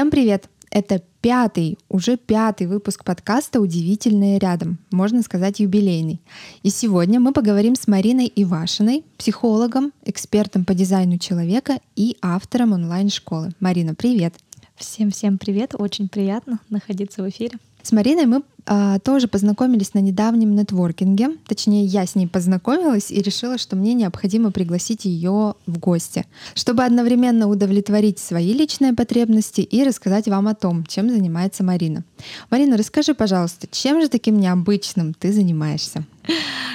Всем 0.00 0.10
привет! 0.10 0.48
Это 0.70 1.02
пятый, 1.20 1.76
уже 1.90 2.16
пятый 2.16 2.66
выпуск 2.66 3.04
подкаста 3.04 3.60
«Удивительное 3.60 4.38
рядом», 4.38 4.78
можно 4.90 5.20
сказать 5.22 5.60
юбилейный. 5.60 6.22
И 6.62 6.70
сегодня 6.70 7.20
мы 7.20 7.34
поговорим 7.34 7.74
с 7.74 7.86
Мариной 7.86 8.32
Ивашиной, 8.34 9.04
психологом, 9.18 9.92
экспертом 10.06 10.64
по 10.64 10.72
дизайну 10.72 11.18
человека 11.18 11.80
и 11.96 12.16
автором 12.22 12.72
онлайн-школы. 12.72 13.50
Марина, 13.60 13.94
привет! 13.94 14.36
Всем-всем 14.76 15.36
привет! 15.36 15.74
Очень 15.74 16.08
приятно 16.08 16.60
находиться 16.70 17.22
в 17.22 17.28
эфире. 17.28 17.58
С 17.82 17.92
Мариной 17.92 18.24
мы 18.24 18.42
а, 18.66 18.98
тоже 18.98 19.28
познакомились 19.28 19.94
на 19.94 20.00
недавнем 20.00 20.54
нетворкинге. 20.54 21.36
Точнее, 21.46 21.84
я 21.84 22.06
с 22.06 22.14
ней 22.14 22.26
познакомилась 22.26 23.10
и 23.10 23.20
решила, 23.22 23.58
что 23.58 23.76
мне 23.76 23.94
необходимо 23.94 24.50
пригласить 24.50 25.04
ее 25.04 25.54
в 25.66 25.78
гости, 25.78 26.26
чтобы 26.54 26.84
одновременно 26.84 27.48
удовлетворить 27.48 28.18
свои 28.18 28.52
личные 28.52 28.92
потребности 28.92 29.60
и 29.60 29.84
рассказать 29.84 30.28
вам 30.28 30.48
о 30.48 30.54
том, 30.54 30.84
чем 30.86 31.08
занимается 31.08 31.64
Марина. 31.64 32.04
Марина, 32.50 32.76
расскажи, 32.76 33.14
пожалуйста, 33.14 33.66
чем 33.70 34.00
же 34.00 34.08
таким 34.08 34.38
необычным 34.38 35.14
ты 35.14 35.32
занимаешься? 35.32 36.04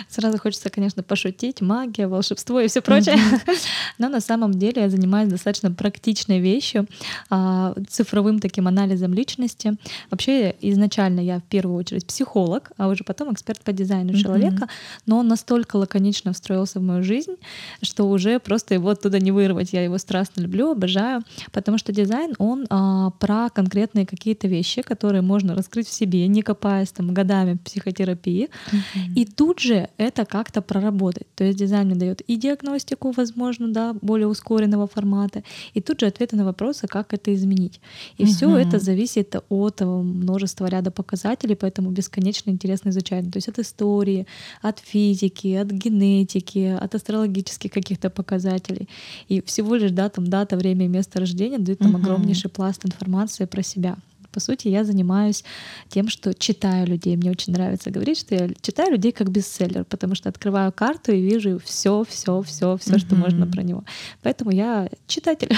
Сразу 0.09 0.37
хочется, 0.37 0.69
конечно, 0.69 1.03
пошутить, 1.03 1.61
магия, 1.61 2.07
волшебство 2.07 2.59
и 2.59 2.67
все 2.67 2.81
прочее. 2.81 3.15
Mm-hmm. 3.15 3.57
Но 3.97 4.09
на 4.09 4.19
самом 4.19 4.53
деле 4.53 4.83
я 4.83 4.89
занимаюсь 4.89 5.29
достаточно 5.29 5.71
практичной 5.71 6.39
вещью, 6.39 6.87
а, 7.29 7.73
цифровым 7.89 8.39
таким 8.39 8.67
анализом 8.67 9.13
личности. 9.13 9.75
Вообще 10.09 10.55
изначально 10.61 11.19
я 11.19 11.39
в 11.39 11.43
первую 11.43 11.74
очередь 11.75 12.05
психолог, 12.05 12.71
а 12.77 12.87
уже 12.87 13.03
потом 13.03 13.33
эксперт 13.33 13.61
по 13.61 13.71
дизайну 13.71 14.11
mm-hmm. 14.11 14.21
человека, 14.21 14.67
но 15.05 15.19
он 15.19 15.27
настолько 15.27 15.75
лаконично 15.77 16.33
встроился 16.33 16.79
в 16.79 16.83
мою 16.83 17.03
жизнь, 17.03 17.35
что 17.81 18.09
уже 18.09 18.39
просто 18.39 18.73
его 18.73 18.89
оттуда 18.89 19.19
не 19.19 19.31
вырвать. 19.31 19.73
Я 19.73 19.83
его 19.83 19.97
страстно 19.97 20.41
люблю, 20.41 20.71
обожаю, 20.71 21.23
потому 21.51 21.77
что 21.77 21.91
дизайн, 21.91 22.33
он 22.37 22.65
а, 22.69 23.11
про 23.11 23.49
конкретные 23.49 24.05
какие-то 24.05 24.47
вещи, 24.47 24.81
которые 24.81 25.21
можно 25.21 25.55
раскрыть 25.55 25.87
в 25.87 25.93
себе, 25.93 26.27
не 26.27 26.41
копаясь 26.41 26.91
там 26.91 27.13
годами 27.13 27.57
психотерапии. 27.63 28.49
Mm-hmm. 28.49 29.13
И 29.15 29.25
тут 29.25 29.59
же 29.59 29.89
это 29.97 30.25
как-то 30.25 30.61
проработать. 30.61 31.27
То 31.35 31.43
есть 31.43 31.57
дизайн 31.57 31.87
мне 31.87 31.95
дает 31.95 32.21
и 32.21 32.35
диагностику, 32.35 33.11
возможно, 33.11 33.67
да, 33.71 33.93
более 34.01 34.27
ускоренного 34.27 34.87
формата, 34.87 35.43
и 35.73 35.81
тут 35.81 35.99
же 35.99 36.07
ответы 36.07 36.35
на 36.35 36.45
вопросы, 36.45 36.87
как 36.87 37.13
это 37.13 37.33
изменить. 37.33 37.79
И 38.17 38.23
угу. 38.23 38.31
все 38.31 38.57
это 38.57 38.79
зависит 38.79 39.35
от 39.49 39.81
множества 39.81 40.67
ряда 40.67 40.91
показателей, 40.91 41.55
поэтому 41.65 41.89
бесконечно 41.89 42.51
интересно 42.51 42.89
изучать. 42.89 43.31
То 43.31 43.37
есть 43.37 43.49
от 43.49 43.57
истории, 43.57 44.27
от 44.61 44.77
физики, 44.77 45.55
от 45.55 45.71
генетики, 45.71 46.77
от 46.79 46.93
астрологических 46.93 47.71
каких-то 47.71 48.11
показателей. 48.11 48.87
И 49.29 49.41
всего 49.41 49.75
лишь 49.75 49.91
да, 49.91 50.09
там 50.09 50.27
дата, 50.27 50.57
время 50.57 50.85
и 50.85 50.89
место 50.89 51.19
рождения 51.19 51.57
дают 51.57 51.79
там 51.79 51.95
угу. 51.95 52.03
огромнейший 52.03 52.51
пласт 52.51 52.85
информации 52.85 53.45
про 53.45 53.63
себя. 53.63 53.97
По 54.35 54.41
сути, 54.41 54.67
я 54.67 54.83
занимаюсь 54.83 55.45
тем, 55.87 56.09
что 56.09 56.33
читаю 56.33 56.85
людей. 56.85 57.15
Мне 57.15 57.31
очень 57.31 57.53
нравится 57.53 57.89
говорить, 57.89 58.19
что 58.19 58.35
я 58.35 58.49
читаю 58.61 58.91
людей 58.91 59.13
как 59.13 59.29
бестселлер, 59.31 59.85
потому 59.85 60.13
что 60.13 60.27
открываю 60.27 60.73
карту 60.73 61.13
и 61.13 61.21
вижу 61.21 61.57
все, 61.63 62.03
все, 62.03 62.41
все, 62.41 62.75
все, 62.75 62.99
что 62.99 63.15
можно 63.15 63.47
про 63.47 63.63
него. 63.63 63.85
Поэтому 64.23 64.51
я 64.51 64.89
читатель, 65.07 65.55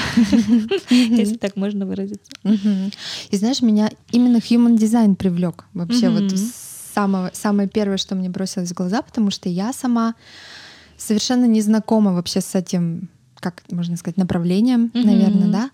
если 0.92 1.38
так 1.38 1.56
можно 1.56 1.88
выразиться. 1.88 2.32
И 3.32 3.38
знаешь, 3.38 3.64
меня 3.64 3.90
именно 4.12 4.38
human 4.38 4.78
design 4.78 5.16
привлек 5.16 5.66
вообще 5.74 6.10
вот 6.10 6.32
самое, 6.94 7.32
самое 7.34 7.68
первое, 7.68 7.98
что 7.98 8.14
мне 8.14 8.30
бросилось 8.30 8.70
в 8.70 8.76
глаза, 8.76 9.02
потому 9.02 9.32
что 9.32 9.50
я 9.50 9.74
сама 9.74 10.14
совершенно 10.98 11.46
не 11.46 11.62
знакома 11.62 12.14
вообще 12.14 12.42
с 12.42 12.54
этим, 12.54 13.10
как 13.40 13.64
можно 13.72 13.98
сказать, 13.98 14.18
направлением, 14.18 14.92
наверное, 14.94 15.48
да. 15.48 15.72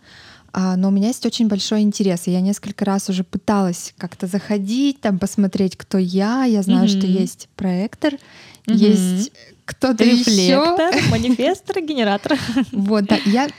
А, 0.53 0.75
но 0.75 0.89
у 0.89 0.91
меня 0.91 1.07
есть 1.07 1.25
очень 1.25 1.47
большой 1.47 1.81
интерес. 1.81 2.27
И 2.27 2.31
я 2.31 2.39
несколько 2.39 2.85
раз 2.85 3.09
уже 3.09 3.23
пыталась 3.23 3.93
как-то 3.97 4.27
заходить, 4.27 5.01
там 5.01 5.17
посмотреть, 5.17 5.75
кто 5.75 5.97
я. 5.97 6.45
Я 6.45 6.61
знаю, 6.61 6.87
mm-hmm. 6.87 6.97
что 6.97 7.07
есть 7.07 7.49
проектор, 7.55 8.13
mm-hmm. 8.13 8.75
есть 8.75 9.31
кто-то 9.65 10.03
Рефлектор, 10.03 10.93
еще. 10.93 11.09
манифестор, 11.11 11.81
генератор. 11.81 12.37
Вот, 12.71 13.05
да. 13.05 13.17
Я, 13.25 13.49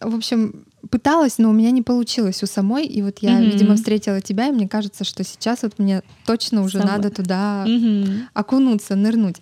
в 0.00 0.14
общем, 0.14 0.64
пыталась, 0.90 1.38
но 1.38 1.50
у 1.50 1.52
меня 1.52 1.72
не 1.72 1.82
получилось 1.82 2.40
у 2.44 2.46
самой. 2.46 2.86
И 2.86 3.02
вот 3.02 3.18
я, 3.20 3.40
mm-hmm. 3.40 3.50
видимо, 3.50 3.74
встретила 3.74 4.20
тебя, 4.20 4.48
и 4.48 4.52
мне 4.52 4.68
кажется, 4.68 5.02
что 5.02 5.24
сейчас 5.24 5.62
вот 5.62 5.80
мне 5.80 6.02
точно 6.24 6.62
уже 6.62 6.78
Самое. 6.78 6.96
надо 6.96 7.10
туда 7.10 7.64
mm-hmm. 7.66 8.26
окунуться, 8.32 8.94
нырнуть. 8.94 9.36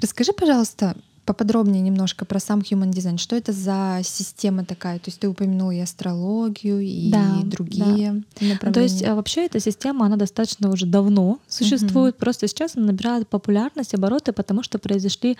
Расскажи, 0.00 0.32
пожалуйста, 0.32 0.94
поподробнее 1.24 1.80
немножко 1.80 2.24
про 2.24 2.40
сам 2.40 2.60
Human 2.60 2.90
Design. 2.90 3.18
Что 3.18 3.36
это 3.36 3.52
за 3.52 4.00
система 4.02 4.64
такая? 4.64 4.98
То 4.98 5.08
есть 5.08 5.20
ты 5.20 5.28
упомянула 5.28 5.70
и 5.70 5.80
астрологию, 5.80 6.80
и 6.80 7.10
да, 7.10 7.40
другие 7.44 8.24
да. 8.40 8.52
направления. 8.52 8.72
То 8.72 8.80
есть 8.80 9.04
а, 9.04 9.14
вообще 9.14 9.46
эта 9.46 9.60
система, 9.60 10.06
она 10.06 10.16
достаточно 10.16 10.70
уже 10.70 10.86
давно 10.86 11.38
существует. 11.48 12.14
Угу. 12.14 12.20
Просто 12.20 12.48
сейчас 12.48 12.76
она 12.76 12.86
набирает 12.86 13.28
популярность, 13.28 13.94
обороты, 13.94 14.32
потому 14.32 14.62
что 14.62 14.78
произошли 14.78 15.36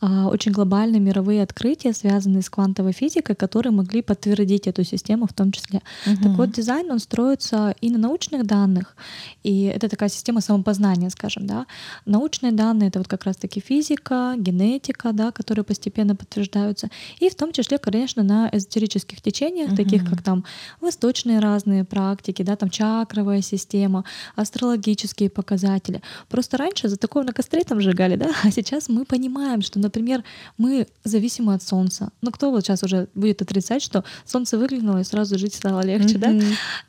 а, 0.00 0.28
очень 0.28 0.52
глобальные 0.52 1.00
мировые 1.00 1.42
открытия, 1.42 1.92
связанные 1.92 2.42
с 2.42 2.50
квантовой 2.50 2.92
физикой, 2.92 3.34
которые 3.34 3.72
могли 3.72 4.02
подтвердить 4.02 4.68
эту 4.68 4.84
систему 4.84 5.26
в 5.26 5.32
том 5.32 5.50
числе. 5.50 5.82
Угу. 6.06 6.22
Так 6.22 6.32
вот, 6.32 6.52
дизайн, 6.52 6.90
он 6.90 7.00
строится 7.00 7.74
и 7.80 7.90
на 7.90 7.98
научных 7.98 8.46
данных, 8.46 8.96
и 9.42 9.64
это 9.64 9.88
такая 9.88 10.08
система 10.08 10.40
самопознания, 10.40 11.10
скажем, 11.10 11.46
да. 11.46 11.66
Научные 12.06 12.52
данные— 12.52 12.88
это 12.90 13.00
вот 13.00 13.08
как 13.08 13.24
раз-таки 13.24 13.60
физика, 13.60 14.34
генетика, 14.38 15.12
да, 15.12 15.32
которые 15.34 15.64
постепенно 15.64 16.16
подтверждаются, 16.16 16.88
и 17.18 17.28
в 17.28 17.34
том 17.34 17.52
числе, 17.52 17.78
конечно, 17.78 18.22
на 18.22 18.48
эзотерических 18.52 19.20
течениях, 19.20 19.68
угу. 19.68 19.76
таких 19.76 20.08
как 20.08 20.22
там 20.22 20.44
восточные 20.80 21.40
разные 21.40 21.84
практики, 21.84 22.42
да, 22.42 22.56
там 22.56 22.70
чакровая 22.70 23.42
система, 23.42 24.04
астрологические 24.36 25.30
показатели. 25.30 26.00
Просто 26.28 26.56
раньше 26.56 26.88
за 26.88 26.96
такое 26.96 27.24
на 27.24 27.32
костре 27.32 27.64
там 27.64 27.80
сжигали, 27.80 28.16
да, 28.16 28.30
а 28.42 28.50
сейчас 28.50 28.88
мы 28.88 29.04
понимаем, 29.04 29.62
что, 29.62 29.78
например, 29.78 30.24
мы 30.58 30.86
зависимы 31.04 31.54
от 31.54 31.62
Солнца. 31.62 32.10
Ну 32.22 32.30
кто 32.30 32.50
вот 32.50 32.64
сейчас 32.64 32.82
уже 32.82 33.08
будет 33.14 33.42
отрицать, 33.42 33.82
что 33.82 34.04
Солнце 34.24 34.58
выглянуло 34.58 35.00
и 35.00 35.04
сразу 35.04 35.38
жить 35.38 35.54
стало 35.54 35.84
легче, 35.84 36.16
угу. 36.16 36.20
да? 36.20 36.32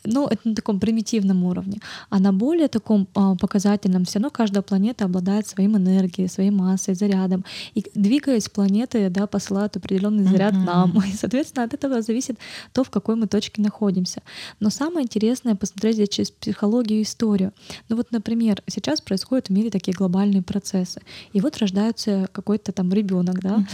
Ну 0.03 0.27
это 0.27 0.49
на 0.49 0.55
таком 0.55 0.79
примитивном 0.79 1.43
уровне. 1.43 1.79
А 2.09 2.19
на 2.19 2.31
более 2.31 2.67
таком 2.67 3.07
а, 3.15 3.35
показательном 3.35 4.05
все 4.05 4.19
равно 4.19 4.29
каждая 4.29 4.61
планета 4.61 5.05
обладает 5.05 5.47
своим 5.47 5.77
энергией, 5.77 6.27
своей 6.27 6.51
массой, 6.51 6.95
зарядом. 6.95 7.43
И 7.73 7.85
двигается 7.95 8.24
двигаясь, 8.25 8.49
планеты 8.49 9.09
да, 9.09 9.27
посылают 9.27 9.77
определенный 9.77 10.23
заряд 10.23 10.53
uh-huh. 10.53 10.65
нам. 10.65 11.03
И, 11.07 11.13
соответственно, 11.13 11.65
от 11.65 11.73
этого 11.73 12.01
зависит 12.01 12.37
то, 12.73 12.83
в 12.83 12.89
какой 12.89 13.15
мы 13.15 13.27
точке 13.27 13.61
находимся. 13.61 14.21
Но 14.59 14.69
самое 14.69 15.03
интересное 15.03 15.55
посмотреть 15.55 15.95
здесь 15.95 16.09
через 16.09 16.31
психологию 16.31 16.99
и 16.99 17.03
историю. 17.03 17.51
Ну 17.89 17.95
вот, 17.95 18.11
например, 18.11 18.61
сейчас 18.67 19.01
происходят 19.01 19.47
в 19.47 19.51
мире 19.51 19.69
такие 19.69 19.93
глобальные 19.93 20.41
процессы. 20.41 21.01
И 21.33 21.41
вот 21.41 21.57
рождается 21.57 22.27
какой-то 22.31 22.71
там 22.71 22.91
ребенок, 22.91 23.39
да, 23.41 23.65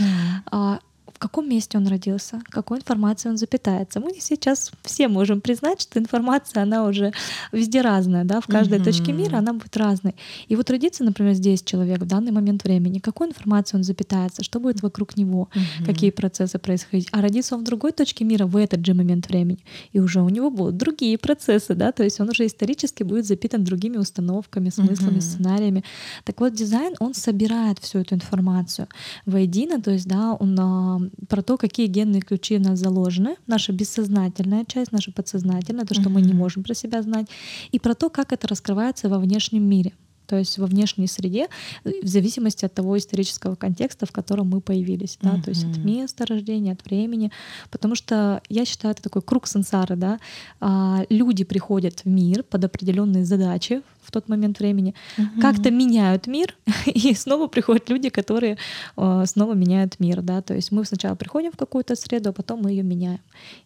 uh-huh 0.51 0.79
каком 1.22 1.48
месте 1.48 1.78
он 1.78 1.88
родился, 1.88 2.42
какой 2.50 2.80
информацией 2.80 3.32
он 3.32 3.38
запитается. 3.38 4.00
Мы 4.00 4.20
сейчас 4.20 4.72
все 4.82 5.08
можем 5.08 5.40
признать, 5.40 5.82
что 5.82 6.00
информация, 6.00 6.64
она 6.64 6.86
уже 6.86 7.14
везде 7.52 7.82
разная, 7.82 8.24
да, 8.24 8.42
в 8.42 8.48
каждой 8.48 8.80
mm-hmm. 8.80 8.84
точке 8.84 9.14
мира 9.14 9.38
она 9.38 9.54
будет 9.54 9.78
разной. 9.78 10.16
И 10.48 10.56
вот 10.56 10.70
родится, 10.72 11.04
например, 11.04 11.36
здесь 11.36 11.62
человек 11.62 12.00
в 12.00 12.08
данный 12.08 12.32
момент 12.32 12.64
времени, 12.64 12.98
какой 12.98 13.28
информацией 13.28 13.78
он 13.78 13.84
запитается, 13.84 14.44
что 14.44 14.59
будет 14.59 14.82
вокруг 14.82 15.16
него, 15.16 15.50
mm-hmm. 15.54 15.86
какие 15.86 16.09
процессы 16.09 16.58
происходить. 16.58 17.08
А 17.12 17.22
родится 17.22 17.56
он 17.56 17.62
в 17.62 17.66
другой 17.66 17.92
точке 17.92 18.26
мира 18.26 18.48
в 18.48 18.58
этот 18.58 18.84
же 18.84 18.96
момент 18.96 19.30
времени, 19.30 19.64
и 19.94 20.00
уже 20.00 20.22
у 20.22 20.30
него 20.30 20.50
будут 20.50 20.78
другие 20.78 21.20
процессы, 21.20 21.76
да, 21.76 21.92
то 21.92 22.03
есть 22.03 22.20
он 22.20 22.30
уже 22.30 22.48
исторически 22.48 23.03
будет 23.03 23.28
запитан 23.28 23.64
другими 23.64 23.98
установками, 23.98 24.72
смыслами, 24.72 25.18
mm-hmm. 25.18 25.22
сценариями. 25.22 25.84
Так 26.24 26.41
вот, 26.41 26.53
дизайн, 26.53 26.96
он 27.00 27.14
собирает 27.14 27.78
всю 27.78 28.00
эту 28.00 28.16
информацию 28.16 28.88
воедино, 29.28 29.79
то 29.79 29.91
есть, 29.91 30.08
да, 30.08 30.34
он 30.34 30.59
а, 30.59 31.00
про 31.28 31.41
то, 31.41 31.58
какие 31.58 31.87
генные 31.87 32.22
ключи 32.22 32.58
у 32.58 32.61
нас 32.61 32.79
заложены, 32.79 33.35
наша 33.47 33.72
бессознательная 33.72 34.66
часть, 34.66 34.91
наша 34.91 35.11
подсознательная, 35.11 35.85
то, 35.85 35.93
что 35.93 36.03
uh-huh. 36.03 36.09
мы 36.09 36.22
не 36.22 36.34
можем 36.34 36.63
про 36.63 36.73
себя 36.73 37.02
знать, 37.02 37.28
и 37.72 37.79
про 37.79 37.93
то, 37.93 38.09
как 38.09 38.34
это 38.34 38.47
раскрывается 38.47 39.09
во 39.09 39.19
внешнем 39.19 39.63
мире 39.63 39.93
то 40.31 40.37
есть 40.37 40.57
во 40.57 40.66
внешней 40.66 41.07
среде, 41.07 41.49
в 41.83 42.07
зависимости 42.07 42.63
от 42.63 42.73
того 42.73 42.97
исторического 42.97 43.55
контекста, 43.55 44.05
в 44.05 44.13
котором 44.13 44.47
мы 44.47 44.61
появились, 44.61 45.17
да, 45.22 45.31
uh-huh. 45.31 45.43
то 45.43 45.49
есть 45.49 45.66
от 45.66 45.78
места 45.79 46.25
рождения, 46.25 46.72
от 46.72 46.85
времени, 46.85 47.33
потому 47.69 47.95
что 47.95 48.41
я 48.47 48.63
считаю 48.63 48.93
это 48.93 49.03
такой 49.03 49.23
круг 49.23 49.45
сансары, 49.45 49.97
да, 49.97 50.19
а, 50.61 51.03
люди 51.09 51.43
приходят 51.43 51.99
в 51.99 52.05
мир 52.05 52.43
под 52.43 52.63
определенные 52.63 53.25
задачи 53.25 53.81
в 54.01 54.09
тот 54.09 54.29
момент 54.29 54.59
времени, 54.59 54.95
uh-huh. 55.17 55.41
как-то 55.41 55.69
меняют 55.69 56.28
мир, 56.28 56.55
и 56.85 57.13
снова 57.13 57.47
приходят 57.47 57.89
люди, 57.89 58.07
которые 58.07 58.57
э, 58.95 59.23
снова 59.25 59.53
меняют 59.53 59.99
мир, 59.99 60.22
да, 60.22 60.41
то 60.41 60.53
есть 60.53 60.72
мы 60.72 60.85
сначала 60.85 61.16
приходим 61.16 61.51
в 61.51 61.57
какую-то 61.57 61.97
среду, 61.97 62.29
а 62.29 62.31
потом 62.31 62.61
мы 62.61 62.72
ее 62.72 62.83
меняем, 62.83 63.19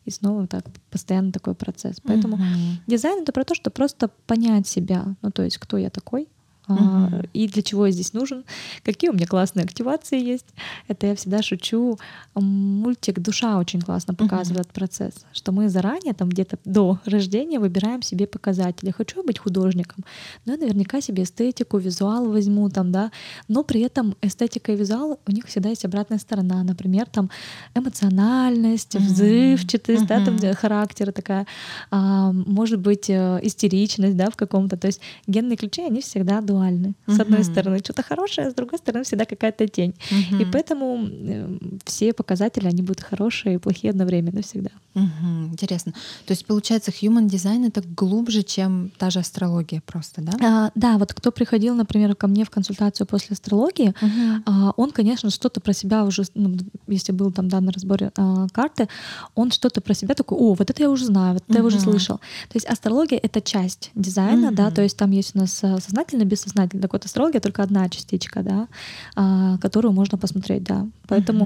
и 0.05 0.09
снова 0.09 0.47
так 0.47 0.65
постоянно 0.89 1.31
такой 1.31 1.53
процесс, 1.53 2.01
поэтому 2.03 2.37
uh-huh. 2.37 2.81
дизайн 2.87 3.21
это 3.21 3.31
про 3.31 3.43
то, 3.43 3.53
что 3.53 3.69
просто 3.69 4.09
понять 4.25 4.67
себя, 4.67 5.15
ну 5.21 5.29
то 5.29 5.43
есть 5.43 5.59
кто 5.59 5.77
я 5.77 5.91
такой, 5.91 6.27
угу. 6.67 7.23
и 7.33 7.47
для 7.47 7.61
чего 7.61 7.85
я 7.85 7.91
здесь 7.91 8.13
нужен, 8.13 8.43
какие 8.83 9.09
у 9.09 9.13
меня 9.13 9.27
классные 9.27 9.63
активации 9.63 10.21
есть. 10.21 10.45
Это 10.87 11.07
я 11.07 11.15
всегда 11.15 11.41
шучу. 11.41 11.97
Мультик 12.33 13.19
«Душа» 13.19 13.57
очень 13.57 13.81
классно 13.81 14.13
показывает 14.13 14.67
угу. 14.67 14.73
процесс, 14.73 15.13
что 15.33 15.51
мы 15.51 15.69
заранее, 15.69 16.13
там 16.13 16.29
где-то 16.29 16.57
до 16.65 16.99
рождения, 17.05 17.59
выбираем 17.59 18.01
себе 18.01 18.27
показатели. 18.27 18.91
Хочу 18.91 19.23
быть 19.23 19.39
художником, 19.39 20.03
но 20.45 20.53
я 20.53 20.57
наверняка 20.57 21.01
себе 21.01 21.23
эстетику, 21.23 21.77
визуал 21.77 22.29
возьму, 22.29 22.69
там, 22.69 22.91
да, 22.91 23.11
но 23.47 23.63
при 23.63 23.81
этом 23.81 24.15
эстетика 24.21 24.71
и 24.71 24.75
визуал, 24.75 25.19
у 25.25 25.31
них 25.31 25.45
всегда 25.45 25.69
есть 25.69 25.85
обратная 25.85 26.17
сторона, 26.19 26.63
например, 26.63 27.07
там 27.07 27.29
эмоциональность, 27.75 28.95
взрывчатость, 28.95 30.03
угу. 30.03 30.07
да, 30.07 30.25
там 30.25 30.37
характер 30.55 31.11
такая, 31.11 31.45
а, 31.91 32.31
может 32.31 32.79
быть, 32.79 33.09
э, 33.09 33.39
истеричность, 33.43 34.17
да, 34.17 34.29
в 34.29 34.35
каком-то, 34.35 34.77
то 34.77 34.87
есть 34.87 35.01
генные 35.27 35.57
ключи, 35.57 35.81
они 35.81 36.01
всегда 36.01 36.41
до 36.41 36.54
индивидуальны. 36.55 36.95
С 37.07 37.19
одной 37.19 37.43
стороны 37.43 37.79
что-то 37.79 38.03
хорошее, 38.03 38.47
а 38.47 38.51
с 38.51 38.53
другой 38.53 38.79
стороны 38.79 39.03
всегда 39.03 39.25
какая-то 39.25 39.67
тень. 39.67 39.93
uh 40.11 40.41
И 40.41 40.45
поэтому 40.45 41.07
э, 41.07 41.57
все 41.85 42.13
показатели, 42.13 42.67
они 42.67 42.81
будут 42.81 43.01
хорошие 43.01 43.55
и 43.55 43.57
плохие 43.57 43.91
одновременно 43.91 44.41
всегда. 44.41 44.71
Uh 44.95 45.45
Интересно. 45.51 45.93
То 46.25 46.31
есть 46.31 46.45
получается, 46.45 46.91
human 46.91 47.27
design— 47.27 47.67
это 47.67 47.81
глубже, 47.81 48.43
чем 48.43 48.91
та 48.97 49.09
же 49.09 49.19
астрология 49.19 49.81
просто, 49.85 50.21
да? 50.21 50.31
А, 50.41 50.71
да, 50.75 50.97
вот 50.97 51.13
кто 51.13 51.31
приходил, 51.31 51.75
например, 51.75 52.15
ко 52.15 52.27
мне 52.27 52.45
в 52.45 52.49
консультацию 52.49 53.07
после 53.07 53.33
астрологии, 53.33 53.93
uh 54.01 54.41
а, 54.45 54.71
он, 54.77 54.91
конечно, 54.91 55.29
что-то 55.29 55.59
про 55.59 55.73
себя 55.73 56.03
уже, 56.05 56.23
ну, 56.35 56.57
если 56.87 57.11
был 57.11 57.31
там 57.31 57.47
да, 57.47 57.61
на 57.61 57.71
разборе 57.71 58.11
а, 58.17 58.47
карты, 58.51 58.87
он 59.35 59.51
что-то 59.51 59.81
про 59.81 59.93
себя 59.93 60.15
такой, 60.15 60.37
о, 60.37 60.53
вот 60.53 60.69
это 60.69 60.81
я 60.81 60.89
уже 60.89 61.05
знаю, 61.05 61.33
вот 61.33 61.43
это 61.47 61.53
э 61.53 61.61
я 61.61 61.65
уже 61.65 61.79
слышал. 61.79 62.17
То 62.49 62.55
есть 62.55 62.65
астрология— 62.65 63.19
это 63.23 63.41
часть 63.41 63.91
дизайна, 63.95 64.47
э 64.47 64.55
да, 64.55 64.71
то 64.71 64.81
есть 64.81 64.97
там 64.97 65.11
есть 65.11 65.35
у 65.35 65.39
нас 65.39 65.63
э, 65.63 65.77
сознательно, 65.79 66.23
бессознательно. 66.23 66.81
Так 66.81 66.93
вот, 66.93 67.05
астрология 67.05 67.41
только 67.41 67.63
одна 67.63 67.89
частичка, 67.89 68.43
да, 68.43 68.67
а, 69.15 69.57
которую 69.57 69.93
можно 69.93 70.17
посмотреть, 70.17 70.63
да. 70.63 70.87
Поэтому 71.07 71.45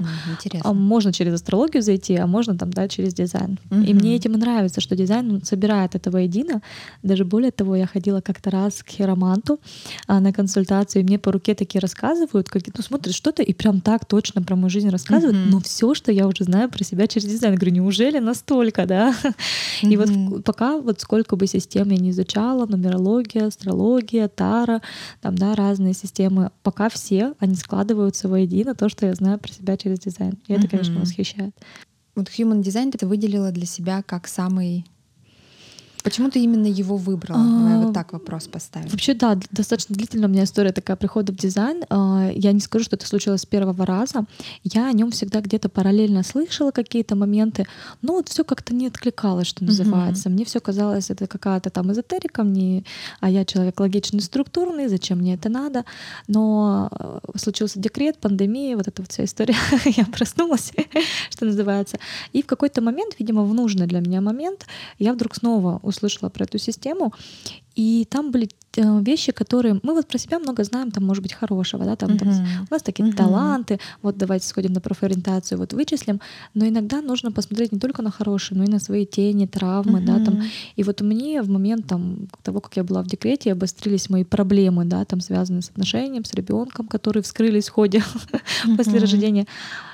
угу, 0.64 0.74
можно 0.74 1.12
через 1.12 1.34
астрологию 1.34 1.82
зайти, 1.82 2.16
а 2.16 2.26
можно 2.26 2.56
там, 2.56 2.70
да, 2.70 2.88
через 2.88 3.14
дизайн. 3.14 3.39
Угу. 3.70 3.80
И 3.80 3.94
мне 3.94 4.16
этим 4.16 4.34
и 4.34 4.36
нравится, 4.36 4.80
что 4.80 4.96
дизайн 4.96 5.42
собирает 5.44 5.94
это 5.94 6.10
воедино. 6.10 6.62
Даже 7.02 7.24
более 7.24 7.50
того, 7.50 7.76
я 7.76 7.86
ходила 7.86 8.20
как-то 8.20 8.50
раз 8.50 8.82
к 8.82 8.88
хироманту 8.88 9.60
а, 10.06 10.20
на 10.20 10.32
консультацию, 10.32 11.02
и 11.02 11.04
мне 11.04 11.18
по 11.18 11.32
руке 11.32 11.54
такие 11.54 11.80
рассказывают, 11.80 12.48
как, 12.48 12.62
ну, 12.76 12.82
смотрят 12.82 13.14
что-то, 13.14 13.42
и 13.42 13.52
прям 13.52 13.80
так 13.80 14.04
точно 14.04 14.42
про 14.42 14.56
мою 14.56 14.70
жизнь 14.70 14.88
рассказывают, 14.88 15.36
угу. 15.36 15.50
но 15.50 15.60
все, 15.60 15.94
что 15.94 16.12
я 16.12 16.26
уже 16.26 16.44
знаю 16.44 16.70
про 16.70 16.84
себя 16.84 17.06
через 17.06 17.26
дизайн. 17.26 17.54
Я 17.54 17.58
говорю, 17.58 17.74
неужели 17.74 18.18
настолько, 18.18 18.86
да? 18.86 19.14
Угу. 19.82 19.90
И 19.90 19.96
вот 19.96 20.44
пока 20.44 20.78
вот 20.78 21.00
сколько 21.00 21.36
бы 21.36 21.46
систем 21.46 21.90
я 21.90 21.96
не 21.96 22.10
изучала, 22.10 22.66
нумерология, 22.66 23.46
астрология, 23.46 24.28
тара, 24.28 24.82
там, 25.20 25.36
да, 25.36 25.54
разные 25.54 25.94
системы, 25.94 26.50
пока 26.62 26.88
все, 26.88 27.34
они 27.38 27.54
складываются 27.54 28.28
воедино, 28.28 28.74
то, 28.74 28.88
что 28.88 29.06
я 29.06 29.14
знаю 29.14 29.38
про 29.38 29.52
себя 29.52 29.76
через 29.76 30.00
дизайн. 30.00 30.38
И 30.46 30.52
это, 30.52 30.68
конечно, 30.68 31.00
восхищает. 31.00 31.54
Вот 32.14 32.28
Human 32.28 32.62
Design 32.62 32.96
ты 32.96 33.06
выделила 33.06 33.52
для 33.52 33.66
себя 33.66 34.02
как 34.02 34.26
самый 34.26 34.84
Почему 36.02 36.30
ты 36.30 36.40
именно 36.40 36.66
его 36.66 36.96
выбрала? 36.96 37.42
Давай 37.42 37.84
вот 37.84 37.94
так 37.94 38.12
вопрос 38.12 38.48
поставим. 38.48 38.88
Вообще, 38.88 39.14
да, 39.14 39.38
достаточно 39.50 39.94
длительная 39.94 40.28
у 40.28 40.32
меня 40.32 40.44
история 40.44 40.72
такая 40.72 40.96
прихода 40.96 41.32
в 41.32 41.36
дизайн. 41.36 41.84
А, 41.90 42.30
я 42.34 42.52
не 42.52 42.60
скажу, 42.60 42.84
что 42.84 42.96
это 42.96 43.06
случилось 43.06 43.42
с 43.42 43.46
первого 43.46 43.84
раза. 43.84 44.24
Я 44.62 44.88
о 44.88 44.92
нем 44.92 45.10
всегда 45.10 45.40
где-то 45.40 45.68
параллельно 45.68 46.22
слышала 46.22 46.70
какие-то 46.70 47.16
моменты, 47.16 47.66
но 48.02 48.14
вот 48.14 48.28
все 48.28 48.44
как-то 48.44 48.74
не 48.74 48.86
откликалось, 48.86 49.46
что 49.46 49.64
называется. 49.64 50.28
Угу. 50.28 50.34
Мне 50.34 50.44
все 50.44 50.60
казалось, 50.60 51.10
это 51.10 51.26
какая-то 51.26 51.70
там 51.70 51.92
эзотерика, 51.92 52.42
мне, 52.42 52.84
а 53.20 53.28
я 53.28 53.44
человек 53.44 53.78
логичный, 53.78 54.20
структурный, 54.20 54.88
зачем 54.88 55.18
мне 55.18 55.34
это 55.34 55.48
надо? 55.48 55.84
Но 56.28 56.88
э, 56.92 57.18
случился 57.36 57.78
декрет, 57.78 58.18
пандемия, 58.18 58.76
вот 58.76 58.88
эта 58.88 59.02
вот 59.02 59.10
вся 59.10 59.24
история. 59.24 59.56
я 59.84 60.04
проснулась, 60.06 60.72
что 61.30 61.44
называется. 61.44 61.98
И 62.32 62.42
в 62.42 62.46
какой-то 62.46 62.80
момент, 62.80 63.16
видимо, 63.18 63.44
в 63.44 63.52
нужный 63.54 63.86
для 63.86 64.00
меня 64.00 64.20
момент, 64.20 64.66
я 64.98 65.12
вдруг 65.12 65.34
снова 65.34 65.80
услышала 65.90 66.30
про 66.30 66.44
эту 66.44 66.58
систему, 66.58 67.12
и 67.76 68.06
там 68.10 68.30
были 68.30 68.48
э, 68.76 69.00
вещи, 69.02 69.32
которые 69.32 69.80
мы 69.82 69.94
вот 69.94 70.06
про 70.06 70.18
себя 70.18 70.38
много 70.38 70.64
знаем, 70.64 70.90
там 70.90 71.04
может 71.04 71.22
быть 71.22 71.32
хорошего, 71.32 71.84
да, 71.84 71.96
там, 71.96 72.10
uh-huh. 72.10 72.18
там 72.18 72.28
у 72.68 72.74
нас 72.74 72.82
такие 72.82 73.08
uh-huh. 73.08 73.16
таланты, 73.16 73.78
вот 74.02 74.16
давайте 74.16 74.46
сходим 74.46 74.72
на 74.72 74.80
профориентацию, 74.80 75.58
вот 75.58 75.72
вычислим, 75.72 76.20
но 76.54 76.66
иногда 76.66 77.00
нужно 77.00 77.32
посмотреть 77.32 77.72
не 77.72 77.78
только 77.78 78.02
на 78.02 78.10
хорошие, 78.10 78.58
но 78.58 78.64
и 78.64 78.68
на 78.68 78.80
свои 78.80 79.06
тени, 79.06 79.46
травмы, 79.46 80.00
uh-huh. 80.00 80.04
да, 80.04 80.24
там. 80.24 80.42
И 80.76 80.82
вот 80.82 81.00
мне 81.00 81.42
в 81.42 81.48
момент 81.48 81.86
там 81.86 82.28
того, 82.42 82.60
как 82.60 82.76
я 82.76 82.84
была 82.84 83.02
в 83.02 83.06
декрете, 83.06 83.52
обострились 83.52 84.10
мои 84.10 84.24
проблемы, 84.24 84.84
да, 84.84 85.04
там 85.04 85.20
связанные 85.20 85.62
с 85.62 85.70
отношением, 85.70 86.24
с 86.24 86.34
ребенком, 86.34 86.86
которые 86.86 87.22
вскрылись 87.22 87.68
в 87.68 87.72
ходе 87.72 87.98
uh-huh. 87.98 88.76
после 88.76 88.98
рождения. 88.98 89.46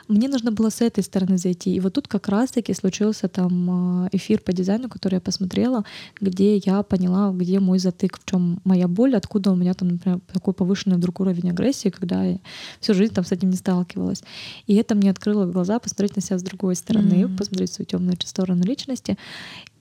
Мне 0.08 0.28
нужно 0.28 0.52
было 0.52 0.70
с 0.70 0.80
этой 0.80 1.02
стороны 1.02 1.36
зайти. 1.36 1.74
И 1.74 1.80
вот 1.80 1.94
тут 1.94 2.06
как 2.06 2.28
раз-таки 2.28 2.72
случился 2.74 3.28
там 3.28 4.04
э, 4.06 4.08
эфир 4.12 4.40
по 4.40 4.52
дизайну, 4.52 4.88
который 4.88 5.14
я 5.14 5.20
посмотрела, 5.20 5.84
где 6.20 6.56
я 6.58 6.82
поняла, 6.82 7.32
где 7.32 7.58
мой 7.66 7.78
затык, 7.78 8.18
в 8.18 8.24
чем 8.24 8.60
моя 8.64 8.88
боль, 8.88 9.14
откуда 9.16 9.50
у 9.50 9.56
меня 9.56 9.74
там, 9.74 9.88
например, 9.88 10.20
такой 10.32 10.54
повышенный 10.54 10.96
вдруг 10.96 11.20
уровень 11.20 11.50
агрессии, 11.50 11.90
когда 11.90 12.24
я 12.24 12.38
всю 12.80 12.94
жизнь 12.94 13.12
там 13.12 13.24
с 13.24 13.32
этим 13.32 13.50
не 13.50 13.56
сталкивалась. 13.56 14.22
И 14.66 14.74
это 14.76 14.94
мне 14.94 15.10
открыло 15.10 15.46
глаза 15.46 15.78
посмотреть 15.78 16.16
на 16.16 16.22
себя 16.22 16.38
с 16.38 16.42
другой 16.42 16.76
стороны, 16.76 17.14
mm-hmm. 17.14 17.36
посмотреть 17.36 17.72
свою 17.72 17.86
темную 17.86 18.16
сторону 18.24 18.62
личности. 18.62 19.16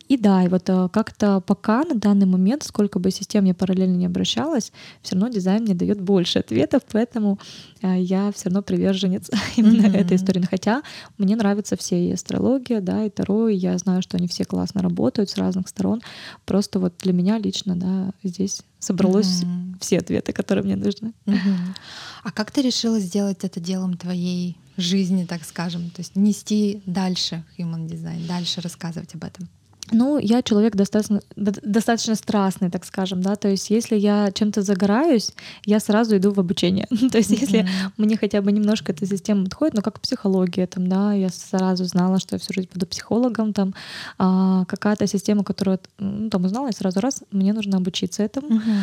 И 0.08 0.18
да, 0.18 0.44
и 0.44 0.48
вот 0.48 0.70
э, 0.70 0.88
как-то 0.92 1.42
пока 1.42 1.84
на 1.84 1.96
данный 1.96 2.28
момент, 2.28 2.64
сколько 2.64 3.00
бы 3.00 3.10
систем 3.10 3.46
я 3.46 3.56
параллельно 3.56 3.96
не 3.96 4.06
обращалась, 4.06 4.72
все 5.02 5.16
равно 5.16 5.30
дизайн 5.30 5.64
мне 5.64 5.74
дает 5.74 6.00
больше 6.00 6.40
ответов, 6.40 6.84
поэтому 6.92 7.40
э, 7.82 8.00
я 8.00 8.32
все 8.32 8.50
равно 8.50 8.62
приверженец 8.62 9.32
именно 9.56 9.88
mm-hmm. 9.88 9.98
этой 9.98 10.18
истории. 10.18 10.48
Хотя 10.48 10.84
мне 11.18 11.36
нравятся 11.36 11.76
все 11.76 12.08
и 12.08 12.12
астрология, 12.12 12.82
да, 12.82 13.06
и 13.06 13.10
таро, 13.10 13.50
и 13.50 13.56
я 13.56 13.78
знаю, 13.80 14.04
что 14.04 14.18
они 14.18 14.28
все 14.28 14.46
классно 14.46 14.84
работают 14.84 15.32
с 15.32 15.38
разных 15.38 15.68
сторон. 15.68 16.02
Просто 16.46 16.80
вот 16.80 16.94
для 17.00 17.14
меня 17.14 17.40
лично, 17.40 17.76
да, 17.76 18.12
здесь 18.24 18.62
собралось 18.78 19.42
mm-hmm. 19.42 19.78
все 19.80 19.98
ответы, 19.98 20.34
которые 20.34 20.64
мне 20.64 20.76
нужны. 20.76 21.14
Mm-hmm. 21.26 21.78
А 22.24 22.32
как 22.32 22.52
ты 22.52 22.62
решила 22.62 23.00
сделать 23.00 23.44
это 23.44 23.60
делом 23.60 23.98
твоей 23.98 24.56
жизни, 24.78 25.26
так 25.26 25.44
скажем, 25.44 25.90
то 25.90 26.02
есть 26.02 26.16
нести 26.16 26.84
дальше 26.86 27.44
human 27.58 27.88
design, 27.88 28.28
дальше 28.28 28.62
рассказывать 28.62 29.16
об 29.16 29.24
этом? 29.24 29.48
Ну, 29.92 30.18
я 30.18 30.42
человек 30.42 30.76
достаточно, 30.76 31.22
достаточно 31.36 32.16
страстный, 32.16 32.72
так 32.72 32.86
скажем, 32.86 33.22
да, 33.22 33.36
то 33.36 33.48
есть 33.48 33.70
если 33.70 33.96
я 33.96 34.32
чем-то 34.32 34.62
загораюсь, 34.62 35.32
я 35.66 35.80
сразу 35.80 36.18
иду 36.18 36.32
в 36.32 36.40
обучение. 36.40 36.88
то 37.12 37.18
есть 37.18 37.32
mm-hmm. 37.32 37.40
если 37.40 37.68
мне 37.98 38.18
хотя 38.18 38.42
бы 38.42 38.52
немножко 38.52 38.92
эта 38.92 39.06
система 39.06 39.46
подходит, 39.46 39.76
ну, 39.76 39.82
как 39.82 40.00
психология, 40.00 40.66
там, 40.68 40.88
да, 40.88 41.14
я 41.14 41.30
сразу 41.30 41.86
знала, 41.86 42.20
что 42.20 42.36
я 42.36 42.40
всю 42.40 42.54
жизнь 42.54 42.70
буду 42.74 42.88
психологом, 42.88 43.54
там, 43.54 43.74
а, 44.18 44.66
какая-то 44.66 45.08
система, 45.08 45.44
которую, 45.44 45.80
ну, 46.00 46.30
там, 46.30 46.46
узнала, 46.46 46.70
и 46.70 46.74
сразу 46.74 47.00
раз, 47.00 47.24
мне 47.32 47.54
нужно 47.54 47.78
обучиться 47.78 48.24
этому. 48.24 48.48
Mm-hmm. 48.48 48.82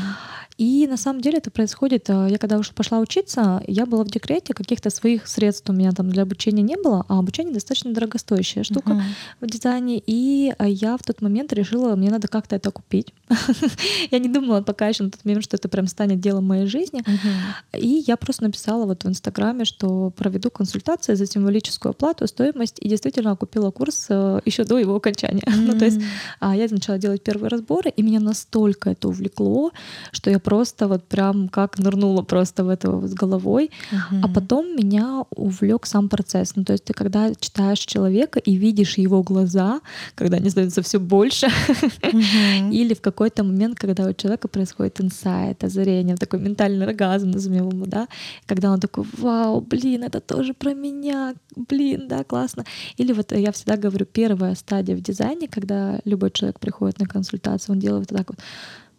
И 0.63 0.87
на 0.87 0.97
самом 0.97 1.21
деле 1.21 1.39
это 1.39 1.51
происходит, 1.51 2.09
а, 2.09 2.29
я 2.29 2.39
когда 2.39 2.57
уже 2.57 2.73
пошла 2.73 3.01
учиться, 3.01 3.61
я 3.67 3.85
была 3.85 4.05
в 4.05 4.11
декрете, 4.11 4.55
каких-то 4.55 4.91
своих 4.91 5.27
средств 5.27 5.69
у 5.69 5.73
меня 5.73 5.91
там 5.91 6.09
для 6.09 6.23
обучения 6.23 6.63
не 6.63 6.77
было, 6.77 7.05
а 7.09 7.19
обучение 7.19 7.53
достаточно 7.53 7.93
дорогостоящая 7.93 8.63
штука 8.63 8.93
mm-hmm. 8.93 9.03
в 9.41 9.47
дизайне, 9.47 10.01
и 10.07 10.55
а, 10.57 10.69
я 10.69 10.97
в 10.97 11.03
тот 11.03 11.21
момент 11.21 11.53
решила, 11.53 11.97
мне 11.97 12.11
надо 12.11 12.29
как-то 12.29 12.55
это 12.55 12.71
купить. 12.71 13.13
я 14.13 14.21
не 14.21 14.29
думала 14.29 14.63
пока 14.63 14.87
еще 14.87 15.03
на 15.03 15.11
тот 15.11 15.25
момент, 15.25 15.43
что 15.43 15.57
это 15.57 15.69
прям 15.69 15.89
станет 15.89 16.21
делом 16.21 16.47
моей 16.47 16.67
жизни. 16.67 17.01
Uh-huh. 17.01 17.81
И 17.81 18.05
я 18.07 18.17
просто 18.17 18.45
написала 18.45 18.87
вот 18.87 19.03
в 19.03 19.09
Инстаграме, 19.09 19.65
что 19.65 20.11
проведу 20.11 20.49
консультации 20.53 21.15
за 21.15 21.27
символическую 21.27 21.91
оплату, 21.91 22.29
стоимость, 22.29 22.77
и 22.79 22.89
действительно 22.89 23.35
купила 23.35 23.73
курс 23.73 24.07
э, 24.11 24.41
еще 24.45 24.63
до 24.63 24.79
его 24.79 24.95
окончания. 24.95 25.43
Mm-hmm. 25.43 25.61
ну, 25.67 25.77
то 25.77 25.87
есть 25.87 26.01
а, 26.39 26.55
я 26.55 26.69
начала 26.71 26.99
делать 26.99 27.25
первые 27.25 27.49
разборы, 27.49 27.91
и 27.91 28.03
меня 28.03 28.21
настолько 28.21 28.91
это 28.91 29.09
увлекло, 29.09 29.73
что 30.13 30.31
я 30.31 30.39
просто 30.39 30.52
вот 30.89 31.05
прям 31.05 31.49
как 31.49 31.79
нырнула 31.79 32.23
просто 32.23 32.65
в 32.65 32.69
это 32.69 33.07
с 33.07 33.15
головой. 33.15 33.71
Uh-huh. 33.91 34.21
А 34.23 34.29
потом 34.29 34.77
меня 34.77 35.25
увлек 35.31 35.87
сам 35.87 36.09
процесс. 36.09 36.57
Ну, 36.57 36.65
то 36.65 36.73
есть 36.73 36.85
ты 36.85 36.93
когда 36.93 37.35
читаешь 37.35 37.81
человека 37.81 38.39
и 38.39 38.55
видишь 38.55 38.99
его 38.99 39.23
глаза, 39.23 39.81
когда 40.15 40.37
они 40.37 40.51
становятся 40.51 40.83
все 40.83 40.99
больше, 40.99 41.47
uh-huh. 41.47 42.71
или 42.73 42.95
в 42.95 43.01
какой-то 43.01 43.45
момент, 43.45 43.79
когда 43.79 44.09
у 44.09 44.13
человека 44.13 44.49
происходит 44.49 45.01
инсайт, 45.01 45.65
озарение, 45.65 46.17
такой 46.17 46.41
ментальный 46.41 46.87
оргазм, 46.87 47.31
назовем 47.31 47.71
его, 47.71 47.87
да, 47.87 48.09
когда 48.47 48.73
он 48.73 48.81
такой, 48.81 49.05
вау, 49.19 49.61
блин, 49.61 50.05
это 50.05 50.21
тоже 50.21 50.55
про 50.55 50.75
меня, 50.75 51.35
блин, 51.57 52.09
да, 52.09 52.25
классно. 52.25 52.65
Или 52.97 53.13
вот 53.13 53.33
я 53.33 53.53
всегда 53.53 53.77
говорю, 53.77 54.07
первая 54.07 54.55
стадия 54.55 54.97
в 54.97 55.01
дизайне, 55.01 55.49
когда 55.49 56.01
любой 56.05 56.31
человек 56.31 56.61
приходит 56.61 56.99
на 56.99 57.07
консультацию, 57.07 57.75
он 57.75 57.81
делает 57.81 58.11
вот 58.11 58.19
так 58.19 58.29
вот, 58.31 58.39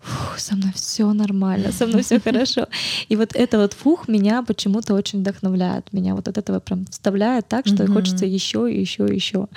фух, 0.04 0.40
со 0.40 0.56
мной 0.56 0.72
все 0.76 1.12
нормально, 1.14 1.72
со 1.72 1.88
мной 1.88 2.02
все 2.02 2.20
хорошо. 2.20 2.68
И 3.10 3.16
вот 3.16 3.36
это 3.36 3.58
вот 3.58 3.74
фух 3.74 4.08
меня 4.08 4.44
почему-то 4.44 4.94
очень 4.94 5.20
вдохновляет. 5.20 5.94
Меня 5.94 6.16
вот 6.16 6.28
от 6.28 6.38
этого 6.38 6.60
прям 6.60 6.86
вставляет 6.86 7.48
так, 7.48 7.68
что 7.68 7.88
хочется 7.88 8.26
еще 8.26 8.72
и 8.72 8.80
еще 8.80 9.06
еще. 9.06 9.48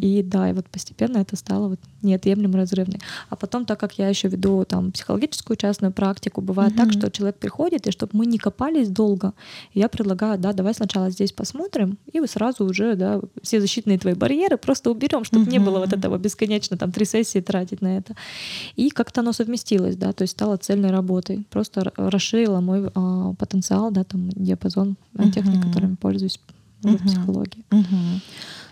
И 0.00 0.22
да, 0.22 0.50
и 0.50 0.52
вот 0.52 0.68
постепенно 0.68 1.18
это 1.18 1.36
стало 1.36 1.68
вот 1.68 1.80
неотъемлемо 2.04 2.58
разрывной. 2.58 3.00
А 3.30 3.36
потом, 3.36 3.64
так 3.64 3.80
как 3.80 3.98
я 3.98 4.08
еще 4.08 4.28
веду 4.28 4.64
там 4.64 4.92
психологическую 4.92 5.56
частную 5.56 5.92
практику, 5.92 6.40
бывает 6.40 6.76
так, 6.76 6.92
что 6.92 7.10
человек 7.10 7.36
приходит, 7.36 7.86
и 7.86 7.90
чтобы 7.90 8.10
мы 8.14 8.26
не 8.26 8.38
копались 8.38 8.88
долго, 8.88 9.32
я 9.72 9.88
предлагаю, 9.88 10.38
да, 10.38 10.52
давай 10.52 10.74
сначала 10.74 11.10
здесь 11.10 11.32
посмотрим, 11.32 11.98
и 12.12 12.20
вы 12.20 12.26
сразу 12.26 12.64
уже, 12.64 12.94
да, 12.94 13.20
все 13.42 13.60
защитные 13.60 13.98
твои 13.98 14.14
барьеры 14.14 14.56
просто 14.56 14.90
уберем, 14.90 15.24
чтобы 15.24 15.50
не 15.50 15.58
было 15.58 15.78
вот 15.78 15.92
этого 15.92 16.18
бесконечно 16.18 16.76
там 16.76 16.92
три 16.92 17.04
сессии 17.04 17.40
тратить 17.40 17.82
на 17.82 17.96
это. 17.98 18.14
И 18.76 18.90
как-то 18.90 19.20
оно 19.20 19.32
совместилось, 19.32 19.96
да, 19.96 20.12
то 20.12 20.22
есть 20.22 20.32
стало 20.32 20.56
цельной 20.56 20.90
работой, 20.90 21.46
просто 21.50 21.92
расширила 21.96 22.60
мой 22.60 22.90
а, 22.94 23.34
потенциал, 23.34 23.90
да, 23.90 24.04
там 24.04 24.30
диапазон 24.30 24.96
uh-huh. 25.14 25.30
техник, 25.32 25.64
которыми 25.64 25.96
пользуюсь 25.96 26.40
uh-huh. 26.82 26.96
в 26.96 27.06
психологии. 27.06 27.64
Uh-huh. 27.70 28.20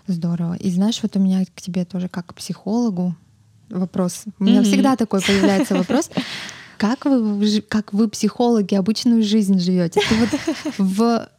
Здорово. 0.07 0.55
И 0.55 0.69
знаешь, 0.69 0.99
вот 1.01 1.15
у 1.15 1.19
меня 1.19 1.45
к 1.45 1.61
тебе 1.61 1.85
тоже 1.85 2.09
как 2.09 2.27
к 2.27 2.33
психологу 2.33 3.15
вопрос. 3.73 4.23
У 4.39 4.43
меня 4.43 4.61
mm-hmm. 4.61 4.63
всегда 4.63 4.95
такой 4.95 5.21
появляется 5.25 5.75
вопрос. 5.75 6.09
Как 6.77 7.05
вы, 7.05 7.61
как 7.61 7.93
вы, 7.93 8.09
психологи, 8.09 8.75
обычную 8.75 9.23
жизнь 9.23 9.59
живете? 9.59 10.01
Ты 10.07 10.15
вот 10.15 10.29
в 10.77 11.29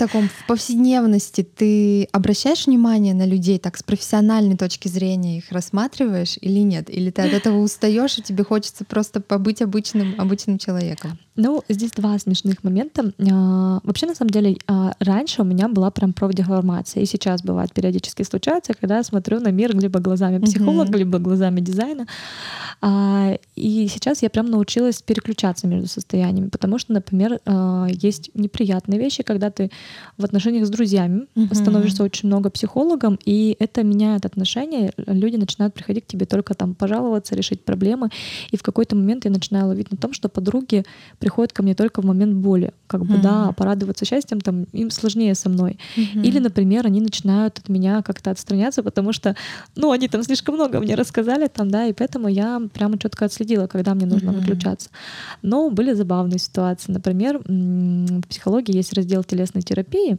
таком 0.00 0.28
в 0.28 0.46
повседневности 0.46 1.42
ты 1.42 2.04
обращаешь 2.10 2.66
внимание 2.66 3.12
на 3.12 3.26
людей 3.26 3.58
так 3.58 3.76
с 3.76 3.82
профессиональной 3.82 4.56
точки 4.56 4.88
зрения 4.88 5.38
их 5.38 5.52
рассматриваешь 5.52 6.38
или 6.40 6.60
нет? 6.60 6.88
Или 6.88 7.10
ты 7.10 7.22
от 7.22 7.32
этого 7.32 7.58
устаешь 7.58 8.16
и 8.16 8.22
тебе 8.22 8.42
хочется 8.42 8.84
просто 8.84 9.20
побыть 9.20 9.60
обычным 9.60 10.14
обычным 10.18 10.58
человеком? 10.58 11.18
Ну, 11.42 11.62
здесь 11.70 11.90
два 11.92 12.18
смешных 12.18 12.62
момента. 12.64 13.12
А, 13.32 13.80
вообще, 13.82 14.06
на 14.06 14.14
самом 14.14 14.30
деле, 14.30 14.58
а, 14.66 14.92
раньше 15.00 15.40
у 15.40 15.44
меня 15.44 15.68
была 15.68 15.90
прям 15.90 16.12
профдеформация, 16.12 17.02
и 17.02 17.06
сейчас 17.06 17.42
бывает 17.42 17.72
периодически 17.72 18.24
случается, 18.24 18.74
когда 18.78 18.98
я 18.98 19.02
смотрю 19.02 19.40
на 19.40 19.48
мир 19.48 19.74
либо 19.74 20.00
глазами 20.00 20.38
психолога, 20.38 20.90
mm-hmm. 20.90 20.98
либо 20.98 21.18
глазами 21.18 21.60
дизайна. 21.60 22.06
А, 22.82 23.38
и 23.56 23.88
сейчас 23.88 24.22
я 24.22 24.28
прям 24.28 24.50
научилась 24.50 25.00
переключаться 25.00 25.66
между 25.66 25.88
состояниями, 25.88 26.50
потому 26.50 26.78
что, 26.78 26.92
например, 26.92 27.40
есть 27.88 28.30
неприятные 28.34 29.00
вещи, 29.00 29.22
когда 29.22 29.50
ты 29.50 29.70
в 30.18 30.24
отношениях 30.24 30.66
с 30.66 30.70
друзьями 30.70 31.26
mm-hmm. 31.34 31.54
становишься 31.54 32.02
очень 32.02 32.28
много 32.28 32.50
психологом, 32.50 33.18
и 33.24 33.56
это 33.58 33.82
меняет 33.82 34.26
отношения. 34.26 34.92
Люди 34.98 35.36
начинают 35.36 35.72
приходить 35.72 36.04
к 36.04 36.06
тебе 36.06 36.26
только 36.26 36.52
там 36.52 36.74
пожаловаться, 36.74 37.34
решить 37.34 37.64
проблемы. 37.64 38.10
И 38.50 38.58
в 38.58 38.62
какой-то 38.62 38.94
момент 38.94 39.24
я 39.24 39.30
начинаю 39.30 39.68
ловить 39.68 39.90
на 39.90 39.96
том, 39.96 40.12
что 40.12 40.28
подруги 40.28 40.84
приходят 41.18 41.29
ко 41.52 41.62
мне 41.62 41.74
только 41.74 42.02
в 42.02 42.04
момент 42.04 42.34
боли, 42.34 42.72
как 42.86 43.04
бы, 43.04 43.14
mm-hmm. 43.14 43.22
да, 43.22 43.52
порадоваться 43.52 44.04
счастьем, 44.04 44.40
там, 44.40 44.64
им 44.72 44.90
сложнее 44.90 45.34
со 45.34 45.48
мной. 45.48 45.78
Mm-hmm. 45.96 46.22
Или, 46.22 46.38
например, 46.38 46.86
они 46.86 47.00
начинают 47.00 47.58
от 47.58 47.68
меня 47.68 48.02
как-то 48.02 48.30
отстраняться, 48.30 48.82
потому 48.82 49.12
что, 49.12 49.36
ну, 49.76 49.90
они 49.90 50.08
там 50.08 50.22
слишком 50.22 50.54
много 50.54 50.80
мне 50.80 50.94
рассказали, 50.94 51.46
там, 51.46 51.70
да, 51.70 51.86
и 51.86 51.92
поэтому 51.92 52.28
я 52.28 52.60
прямо 52.72 52.98
четко 52.98 53.24
отследила, 53.24 53.66
когда 53.66 53.94
мне 53.94 54.06
нужно 54.06 54.30
mm-hmm. 54.30 54.40
выключаться. 54.40 54.90
Но 55.42 55.70
были 55.70 55.92
забавные 55.92 56.38
ситуации. 56.38 56.92
Например, 56.92 57.40
в 57.44 58.22
психологии 58.28 58.76
есть 58.76 58.92
раздел 58.92 59.24
телесной 59.24 59.62
терапии, 59.62 60.18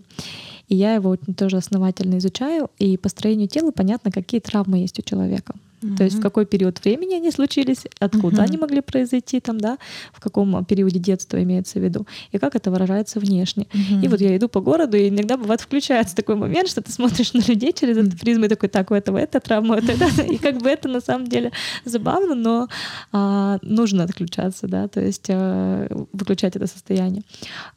и 0.68 0.76
я 0.76 0.94
его 0.94 1.18
тоже 1.38 1.58
основательно 1.58 2.18
изучаю, 2.18 2.70
и 2.80 2.98
по 2.98 3.10
строению 3.10 3.48
тела 3.48 3.72
понятно, 3.72 4.12
какие 4.12 4.40
травмы 4.40 4.80
есть 4.80 5.00
у 5.00 5.02
человека. 5.02 5.54
Mm-hmm. 5.82 5.98
То 5.98 6.04
есть 6.04 6.18
в 6.18 6.22
какой 6.22 6.46
период 6.46 6.84
времени 6.84 7.16
они 7.16 7.32
случились, 7.32 7.86
откуда 8.00 8.38
mm-hmm. 8.38 8.46
они 8.46 8.58
могли 8.58 8.82
произойти, 8.82 9.40
там, 9.40 9.60
да, 9.60 9.78
в 10.14 10.20
каком 10.20 10.64
периоде 10.66 11.00
детства 11.00 11.42
имеется 11.42 11.80
в 11.80 11.84
виду, 11.84 12.06
и 12.32 12.38
как 12.38 12.56
это 12.56 12.72
выражается 12.72 13.20
внешне. 13.20 13.68
Mm-hmm. 13.72 14.06
И 14.06 14.08
вот 14.08 14.22
я 14.22 14.38
иду 14.38 14.48
по 14.48 14.62
городу, 14.62 14.98
и 14.98 15.10
иногда 15.10 15.38
бывает 15.38 15.62
включается 15.62 16.16
такой 16.16 16.36
момент, 16.36 16.70
что 16.70 16.82
ты 16.82 16.92
смотришь 16.92 17.34
на 17.34 17.42
людей 17.42 17.74
через 17.74 17.98
эту 17.98 18.18
призму 18.18 18.46
и 18.46 18.48
такой, 18.48 18.70
так, 18.70 18.92
у 18.92 18.94
этого 18.94 19.18
это 19.18 19.40
травма, 19.40 19.78
это, 19.78 19.94
это. 19.94 20.22
И 20.24 20.38
как 20.38 20.58
бы 20.62 20.70
это 20.70 20.88
на 20.88 21.02
самом 21.02 21.28
деле 21.28 21.52
забавно, 21.86 22.36
но 22.36 22.68
а, 23.12 23.58
нужно 23.62 24.04
отключаться, 24.04 24.68
да, 24.68 24.88
то 24.88 25.02
есть 25.02 25.28
а, 25.30 25.88
выключать 26.14 26.56
это 26.56 26.68
состояние. 26.68 27.24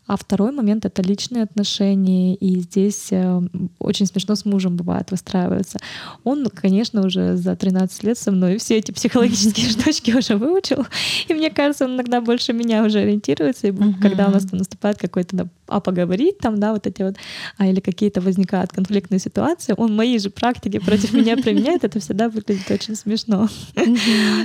А 0.06 0.16
второй 0.16 0.52
момент— 0.52 0.84
это 0.87 1.02
личные 1.02 1.44
отношения, 1.44 2.34
и 2.34 2.61
здесь 2.61 3.08
а, 3.12 3.42
очень 3.78 4.06
смешно 4.06 4.34
с 4.34 4.44
мужем 4.44 4.76
бывает 4.76 5.11
выстраивается. 5.11 5.78
Он, 6.25 6.46
конечно, 6.46 7.06
уже 7.06 7.37
за 7.37 7.56
13 7.56 7.94
15 7.95 8.03
лет 8.05 8.19
со 8.19 8.33
мной, 8.33 8.59
все 8.59 8.79
эти 8.79 8.93
психологические 8.93 9.69
штучки 9.71 10.13
уже 10.13 10.37
выучил. 10.37 10.87
И 11.29 11.35
мне 11.35 11.51
кажется, 11.51 11.85
он 11.85 11.95
иногда 11.95 12.21
больше 12.21 12.53
меня 12.53 12.85
уже 12.85 13.01
ориентируется. 13.01 13.69
И 13.69 13.73
когда 14.01 14.29
у 14.29 14.31
нас 14.31 14.45
там 14.45 14.59
наступает 14.59 14.99
какой-то 14.99 15.49
а 15.66 15.80
поговорить 15.80 16.38
там, 16.38 16.59
да, 16.59 16.73
вот 16.73 16.87
эти 16.87 17.02
вот, 17.02 17.16
а 17.56 17.66
или 17.66 17.80
какие-то 17.80 18.21
возникают 18.21 18.73
конфликтные 18.73 19.18
ситуации, 19.18 19.75
он 19.76 19.94
мои 19.97 20.18
же 20.18 20.30
практики 20.30 20.78
против 20.78 21.12
меня 21.12 21.37
применяет, 21.42 21.85
это 21.85 22.00
всегда 22.00 22.28
выглядит 22.28 22.71
очень 22.71 22.97
смешно. 22.97 23.49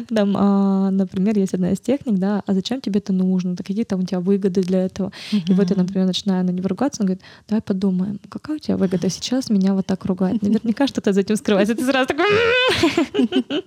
Там, 0.09 0.35
а, 0.37 0.89
например, 0.91 1.37
есть 1.37 1.53
одна 1.53 1.71
из 1.71 1.79
техник, 1.79 2.17
да, 2.19 2.41
а 2.45 2.53
зачем 2.53 2.81
тебе 2.81 2.99
это 2.99 3.13
нужно, 3.13 3.55
да 3.55 3.63
какие 3.63 3.83
там 3.83 4.01
у 4.01 4.03
тебя 4.03 4.19
выгоды 4.19 4.61
для 4.61 4.85
этого. 4.85 5.11
И 5.31 5.53
вот 5.53 5.69
я, 5.69 5.75
например, 5.75 6.07
начинаю 6.07 6.45
на 6.45 6.51
него 6.51 6.67
ругаться, 6.67 7.01
он 7.01 7.07
говорит, 7.07 7.23
давай 7.47 7.61
подумаем, 7.61 8.19
какая 8.29 8.57
у 8.57 8.59
тебя 8.59 8.77
выгода 8.77 9.09
сейчас 9.09 9.49
меня 9.49 9.73
вот 9.73 9.85
так 9.85 10.05
ругать. 10.05 10.41
Наверняка 10.41 10.87
что-то 10.87 11.13
за 11.13 11.21
этим 11.21 11.35
скрывается. 11.35 11.75
Ты 11.75 11.85
сразу 11.85 12.07
такой... 12.07 12.25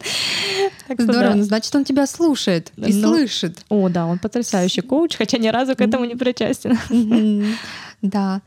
Здорово, 0.99 1.35
ну, 1.35 1.42
значит, 1.42 1.75
он 1.75 1.85
тебя 1.85 2.06
слушает 2.06 2.73
и 2.76 2.92
ну, 2.92 3.09
слышит. 3.09 3.64
О, 3.68 3.88
да, 3.88 4.06
он 4.06 4.18
потрясающий 4.18 4.82
коуч, 4.82 5.16
хотя 5.16 5.38
ни 5.38 5.49
разу 5.49 5.75
к 5.75 5.80
этому 5.80 6.04
не 6.04 6.14
причастен. 6.14 6.78
Да. 8.02 8.42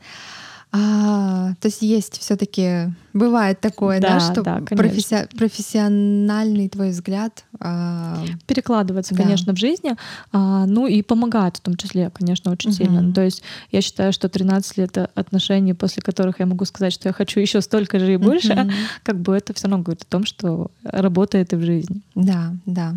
А, 0.72 1.54
то 1.60 1.68
есть 1.68 1.80
есть 1.80 2.18
все-таки 2.18 2.92
бывает 3.14 3.60
такое, 3.60 4.00
да, 4.00 4.18
да 4.18 4.20
что 4.20 4.42
да, 4.42 4.58
професси- 4.58 5.28
профессиональный 5.34 6.68
твой 6.68 6.90
взгляд 6.90 7.44
а... 7.60 8.22
перекладывается, 8.46 9.14
да. 9.14 9.22
конечно, 9.22 9.54
в 9.54 9.56
жизни, 9.56 9.96
а, 10.32 10.66
ну 10.66 10.86
и 10.86 11.02
помогает 11.02 11.56
в 11.56 11.60
том 11.60 11.76
числе, 11.76 12.10
конечно, 12.10 12.50
очень 12.50 12.70
угу. 12.70 12.76
сильно. 12.76 13.12
То 13.14 13.22
есть 13.22 13.42
я 13.70 13.80
считаю, 13.80 14.12
что 14.12 14.28
13 14.28 14.76
лет 14.76 14.98
отношений, 15.14 15.72
после 15.72 16.02
которых 16.02 16.40
я 16.40 16.46
могу 16.46 16.64
сказать, 16.66 16.92
что 16.92 17.08
я 17.08 17.12
хочу 17.12 17.40
еще 17.40 17.62
столько 17.62 17.98
же 17.98 18.12
и 18.12 18.16
больше, 18.18 18.52
угу. 18.52 18.70
как 19.02 19.18
бы 19.20 19.34
это 19.34 19.54
все 19.54 19.68
равно 19.68 19.82
говорит 19.82 20.02
о 20.02 20.06
том, 20.06 20.26
что 20.26 20.70
работает 20.82 21.52
и 21.52 21.56
в 21.56 21.62
жизни. 21.62 22.02
Да, 22.14 22.52
да. 22.66 22.96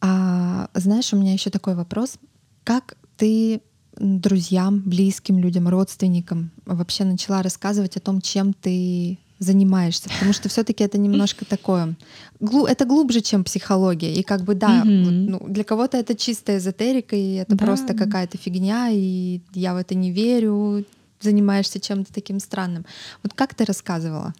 А, 0.00 0.68
знаешь, 0.74 1.12
у 1.12 1.16
меня 1.16 1.32
еще 1.34 1.50
такой 1.50 1.74
вопрос: 1.74 2.18
как 2.64 2.94
ты 3.18 3.60
друзьям, 3.98 4.82
близким 4.84 5.38
людям, 5.38 5.68
родственникам 5.68 6.50
вообще 6.66 7.04
начала 7.04 7.42
рассказывать 7.42 7.96
о 7.96 8.00
том, 8.00 8.20
чем 8.20 8.52
ты 8.52 9.18
занимаешься, 9.38 10.08
потому 10.08 10.32
что 10.32 10.48
все-таки 10.48 10.82
это 10.82 10.98
немножко 10.98 11.44
такое, 11.44 11.96
это 12.40 12.84
глубже, 12.84 13.20
чем 13.20 13.44
психология, 13.44 14.12
и 14.12 14.22
как 14.22 14.42
бы 14.42 14.54
да, 14.54 14.82
mm-hmm. 14.82 15.28
ну, 15.28 15.42
для 15.46 15.64
кого-то 15.64 15.96
это 15.96 16.16
чистая 16.16 16.58
эзотерика, 16.58 17.14
и 17.14 17.34
это 17.34 17.54
да. 17.54 17.64
просто 17.64 17.94
какая-то 17.94 18.36
фигня, 18.36 18.88
и 18.90 19.40
я 19.54 19.74
в 19.74 19.76
это 19.76 19.94
не 19.94 20.10
верю, 20.10 20.84
занимаешься 21.20 21.80
чем-то 21.80 22.12
таким 22.12 22.40
странным. 22.40 22.84
Вот 23.22 23.32
как 23.34 23.54
ты 23.54 23.64
рассказывала? 23.64 24.34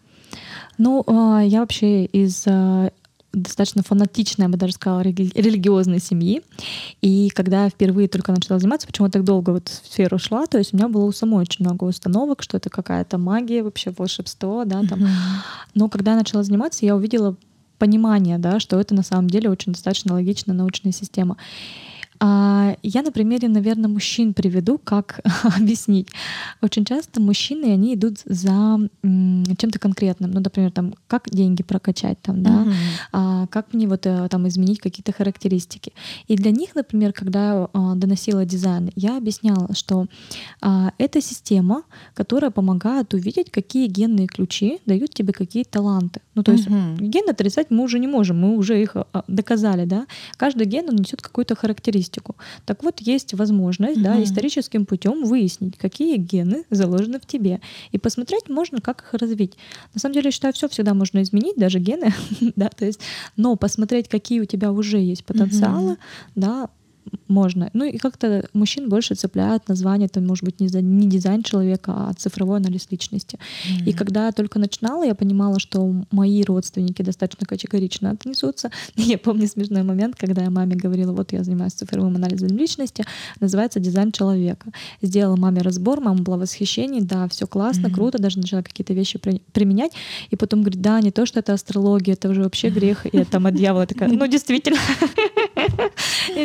Ну, 0.79 1.05
а, 1.07 1.43
я 1.43 1.61
вообще 1.61 2.05
из 2.05 2.45
а, 2.47 2.91
достаточно 3.33 3.83
фанатичной, 3.83 4.45
я 4.45 4.49
бы 4.49 4.57
даже 4.57 4.75
сказала, 4.75 5.01
религиозной 5.03 6.01
семьи. 6.01 6.43
И 7.03 7.31
когда 7.31 7.65
я 7.65 7.71
впервые 7.71 8.09
только 8.09 8.33
начала 8.33 8.59
заниматься, 8.59 8.87
почему 8.87 9.07
я 9.07 9.11
так 9.11 9.25
долго 9.25 9.51
в 9.51 9.57
эту 9.57 9.71
сферу 9.71 10.19
шла, 10.19 10.47
то 10.47 10.59
есть 10.59 10.73
у 10.73 10.77
меня 10.77 10.89
было 10.89 11.05
у 11.05 11.13
самой 11.13 11.43
очень 11.43 11.65
много 11.65 11.85
установок, 11.85 12.43
что 12.43 12.57
это 12.57 12.71
какая-то 12.71 13.19
магия, 13.19 13.63
вообще 13.63 13.93
волшебство, 13.97 14.65
да, 14.65 14.83
там. 14.83 15.01
Mm-hmm. 15.01 15.09
Но 15.75 15.89
когда 15.89 16.13
я 16.13 16.19
начала 16.19 16.43
заниматься, 16.43 16.87
я 16.87 16.97
увидела 16.97 17.37
понимание, 17.79 18.39
да, 18.39 18.61
что 18.61 18.81
это 18.81 18.95
на 18.95 19.03
самом 19.03 19.29
деле 19.29 19.51
очень 19.51 19.73
достаточно 19.73 20.15
логичная 20.15 20.55
научная 20.55 20.93
система. 20.93 21.37
А, 22.21 22.77
я 22.83 23.03
на 23.03 23.13
примере, 23.13 23.49
наверное, 23.49 23.89
мужчин 23.89 24.35
приведу, 24.35 24.79
как 24.79 25.21
объяснить. 25.57 26.09
Очень 26.63 26.85
часто 26.85 27.21
мужчины, 27.21 27.73
они 27.73 27.95
идут 27.95 28.19
за 28.25 28.79
чем-то 29.03 29.79
конкретным. 29.79 30.31
Ну, 30.31 30.41
например, 30.41 30.73
там, 30.73 30.95
как 31.07 31.31
деньги 31.31 31.63
прокачать, 31.63 32.21
там, 32.23 32.43
да, 32.43 32.51
uh-huh. 32.51 32.73
а, 33.13 33.47
как 33.49 33.73
мне 33.73 33.87
вот 33.87 34.07
э, 34.07 34.29
там 34.29 34.49
изменить 34.49 34.81
какие-то 34.81 35.13
характеристики. 35.13 35.93
И 36.27 36.37
для 36.37 36.51
них, 36.51 36.75
например, 36.75 37.13
когда 37.13 37.47
я 37.47 37.69
а, 37.73 37.95
доносила 37.95 38.45
дизайн, 38.45 38.91
я 38.97 39.17
объясняла, 39.17 39.75
что 39.75 40.07
а, 40.61 40.93
это 40.99 41.21
система, 41.21 41.83
которая 42.15 42.51
помогает 42.51 43.15
увидеть, 43.15 43.51
какие 43.51 43.87
генные 43.87 44.27
ключи 44.27 44.81
дают 44.87 45.15
тебе 45.15 45.33
какие 45.33 45.65
таланты. 45.65 46.21
Ну, 46.35 46.43
то 46.43 46.53
есть 46.53 46.69
ген 46.69 47.29
отрицать 47.29 47.71
мы 47.71 47.85
уже 47.85 47.99
не 47.99 48.07
можем, 48.07 48.41
мы 48.41 48.57
уже 48.57 48.81
их 48.81 48.97
а, 48.97 49.25
доказали, 49.29 49.85
да. 49.85 50.07
Каждый 50.37 50.67
ген, 50.67 50.89
он 50.89 50.97
несет 50.97 51.23
какую-то 51.23 51.55
характеристику 51.55 52.08
характеристику. 52.09 52.37
Так 52.65 52.83
вот, 52.83 53.01
есть 53.01 53.35
возможность, 53.35 54.03
да, 54.03 54.23
историческим 54.23 54.87
путем 54.87 55.25
выяснить, 55.25 55.77
какие 55.77 56.17
гены 56.17 56.65
заложены 56.71 57.19
в 57.19 57.27
тебе. 57.27 57.61
И 57.93 57.99
посмотреть 57.99 58.49
можно, 58.49 58.81
как 58.81 59.03
их 59.03 59.15
развить. 59.15 59.57
На 59.95 60.01
самом 60.01 60.15
деле, 60.15 60.27
я 60.27 60.33
считаю, 60.33 60.55
все 60.55 60.69
всегда 60.69 60.95
можно 60.95 61.23
изменить, 61.23 61.57
даже 61.57 61.79
гены, 61.79 62.13
да, 62.57 62.69
то 62.69 62.85
есть, 62.85 63.01
но 63.37 63.57
посмотреть, 63.57 64.09
какие 64.09 64.41
у 64.41 64.45
тебя 64.45 64.73
уже 64.73 64.99
есть 64.99 65.25
потенциалы, 65.25 65.97
да, 66.35 66.69
можно. 67.29 67.71
Ну 67.75 67.85
и 67.85 67.99
как-то 67.99 68.45
мужчин 68.53 68.89
больше 68.89 69.15
цепляют 69.15 69.69
название, 69.69 70.07
это 70.07 70.21
может 70.21 70.45
быть 70.45 70.61
не, 70.61 70.69
за, 70.69 70.81
не 70.81 71.09
дизайн 71.09 71.43
человека, 71.43 71.93
а 71.93 72.15
цифровой 72.15 72.59
анализ 72.59 72.89
личности. 72.91 73.39
Mm-hmm. 73.39 73.85
И 73.87 73.93
когда 73.93 74.27
я 74.27 74.33
только 74.33 74.59
начинала, 74.59 75.05
я 75.05 75.15
понимала, 75.15 75.59
что 75.59 76.05
мои 76.11 76.43
родственники 76.43 77.03
достаточно 77.03 77.47
категорично 77.47 78.11
отнесутся. 78.11 78.71
Я 78.97 79.19
помню 79.19 79.47
смешной 79.49 79.83
момент, 79.83 80.17
когда 80.17 80.43
я 80.43 80.51
маме 80.51 80.77
говорила, 80.77 81.13
вот 81.13 81.33
я 81.33 81.43
занимаюсь 81.43 81.73
цифровым 81.73 82.17
анализом 82.17 82.49
личности, 82.49 83.05
называется 83.41 83.81
дизайн 83.81 84.13
человека. 84.13 84.71
Сделала 85.03 85.37
маме 85.37 85.63
разбор, 85.63 86.01
мама 86.01 86.23
была 86.23 86.37
в 86.37 86.41
восхищении, 86.41 87.01
да, 87.01 87.29
все 87.29 87.47
классно, 87.47 87.87
mm-hmm. 87.87 87.95
круто, 87.95 88.19
даже 88.19 88.39
начала 88.39 88.63
какие-то 88.63 88.93
вещи 88.93 89.19
при, 89.19 89.41
применять. 89.53 89.93
И 90.31 90.37
потом 90.37 90.61
говорит, 90.61 90.81
да, 90.81 91.01
не 91.01 91.11
то, 91.11 91.27
что 91.27 91.41
это 91.41 91.53
астрология, 91.53 92.15
это 92.15 92.29
уже 92.29 92.43
вообще 92.43 92.71
грех, 92.71 93.07
и 93.07 93.25
там 93.25 93.47
от 93.47 93.55
дьявола 93.55 93.87
такая, 93.87 94.09
ну 94.09 94.27
действительно. 94.27 94.79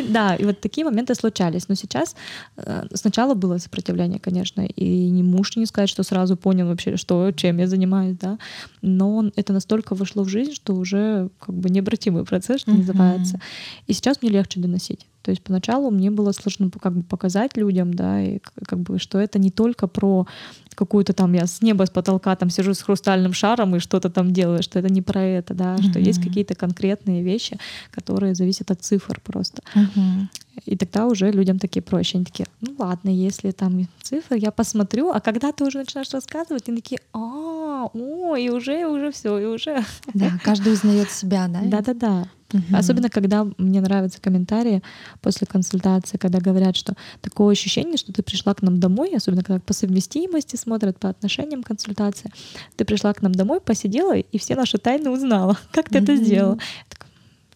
Да, 0.08 0.34
и 0.34 0.44
вот 0.44 0.60
такие 0.60 0.84
моменты 0.84 1.14
случались. 1.14 1.68
Но 1.68 1.74
сейчас 1.74 2.16
э, 2.56 2.84
сначала 2.94 3.34
было 3.34 3.58
сопротивление, 3.58 4.18
конечно, 4.18 4.62
и 4.62 5.10
не 5.10 5.22
муж 5.22 5.56
не 5.56 5.66
сказать, 5.66 5.90
что 5.90 6.02
сразу 6.02 6.36
понял 6.36 6.66
вообще, 6.66 6.96
что, 6.96 7.30
чем 7.32 7.58
я 7.58 7.66
занимаюсь, 7.66 8.16
да. 8.20 8.38
Но 8.82 9.30
это 9.36 9.52
настолько 9.52 9.94
вошло 9.94 10.24
в 10.24 10.28
жизнь, 10.28 10.52
что 10.52 10.74
уже 10.74 11.30
как 11.38 11.54
бы 11.54 11.70
необратимый 11.70 12.24
процесс, 12.24 12.60
что 12.62 12.72
называется. 12.72 13.40
И 13.86 13.92
сейчас 13.92 14.22
мне 14.22 14.30
легче 14.30 14.60
доносить. 14.60 15.06
То 15.24 15.30
есть 15.30 15.42
поначалу 15.42 15.90
мне 15.90 16.10
было 16.10 16.32
сложно 16.32 16.70
как 16.70 16.94
бы 16.94 17.02
показать 17.02 17.56
людям, 17.56 17.94
да, 17.94 18.22
и 18.22 18.40
как 18.66 18.78
бы, 18.78 18.98
что 18.98 19.18
это 19.18 19.38
не 19.38 19.50
только 19.50 19.86
про 19.86 20.26
какую-то 20.74 21.14
там 21.14 21.32
я 21.32 21.46
с 21.46 21.62
неба, 21.62 21.86
с 21.86 21.90
потолка 21.90 22.36
там 22.36 22.50
сижу 22.50 22.74
с 22.74 22.82
хрустальным 22.82 23.32
шаром 23.32 23.74
и 23.74 23.78
что-то 23.78 24.10
там 24.10 24.32
делаю, 24.32 24.62
что 24.62 24.78
это 24.78 24.92
не 24.92 25.00
про 25.00 25.22
это, 25.22 25.54
да, 25.54 25.76
mm-hmm. 25.76 25.90
что 25.90 25.98
есть 25.98 26.22
какие-то 26.22 26.54
конкретные 26.54 27.22
вещи, 27.22 27.58
которые 27.90 28.34
зависят 28.34 28.70
от 28.70 28.82
цифр 28.82 29.18
просто. 29.24 29.62
Mm-hmm. 29.74 30.26
И 30.66 30.76
тогда 30.76 31.06
уже 31.06 31.30
людям 31.30 31.58
такие 31.58 31.82
проще. 31.82 32.18
Они 32.18 32.24
такие, 32.24 32.46
ну 32.60 32.74
ладно, 32.78 33.08
если 33.08 33.50
там 33.50 33.88
цифры, 34.02 34.38
я 34.38 34.50
посмотрю, 34.50 35.10
а 35.10 35.20
когда 35.20 35.52
ты 35.52 35.64
уже 35.64 35.78
начинаешь 35.78 36.10
рассказывать, 36.12 36.68
они 36.68 36.80
такие, 36.80 37.00
а, 37.12 37.73
о, 37.92 38.36
и 38.36 38.48
уже, 38.48 38.86
уже 38.86 39.10
все, 39.10 39.38
и 39.38 39.44
уже. 39.44 39.84
Да, 40.12 40.38
каждый 40.42 40.72
узнает 40.72 41.10
себя, 41.10 41.48
да? 41.48 41.60
Да-да-да. 41.62 42.28
Угу. 42.52 42.76
Особенно, 42.76 43.08
когда 43.10 43.46
мне 43.58 43.80
нравятся 43.80 44.20
комментарии 44.20 44.82
после 45.20 45.46
консультации, 45.46 46.18
когда 46.18 46.38
говорят, 46.38 46.76
что 46.76 46.94
такое 47.20 47.52
ощущение, 47.52 47.96
что 47.96 48.12
ты 48.12 48.22
пришла 48.22 48.54
к 48.54 48.62
нам 48.62 48.78
домой, 48.78 49.12
особенно 49.16 49.42
когда 49.42 49.60
по 49.60 49.72
совместимости 49.72 50.54
смотрят 50.54 50.98
по 50.98 51.08
отношениям 51.08 51.64
консультации, 51.64 52.30
ты 52.76 52.84
пришла 52.84 53.12
к 53.12 53.22
нам 53.22 53.32
домой, 53.32 53.60
посидела 53.60 54.16
и 54.16 54.38
все 54.38 54.54
наши 54.54 54.78
тайны 54.78 55.10
узнала. 55.10 55.58
Как 55.72 55.88
ты 55.88 55.98
угу. 55.98 56.04
это 56.04 56.16
сделала? 56.16 56.58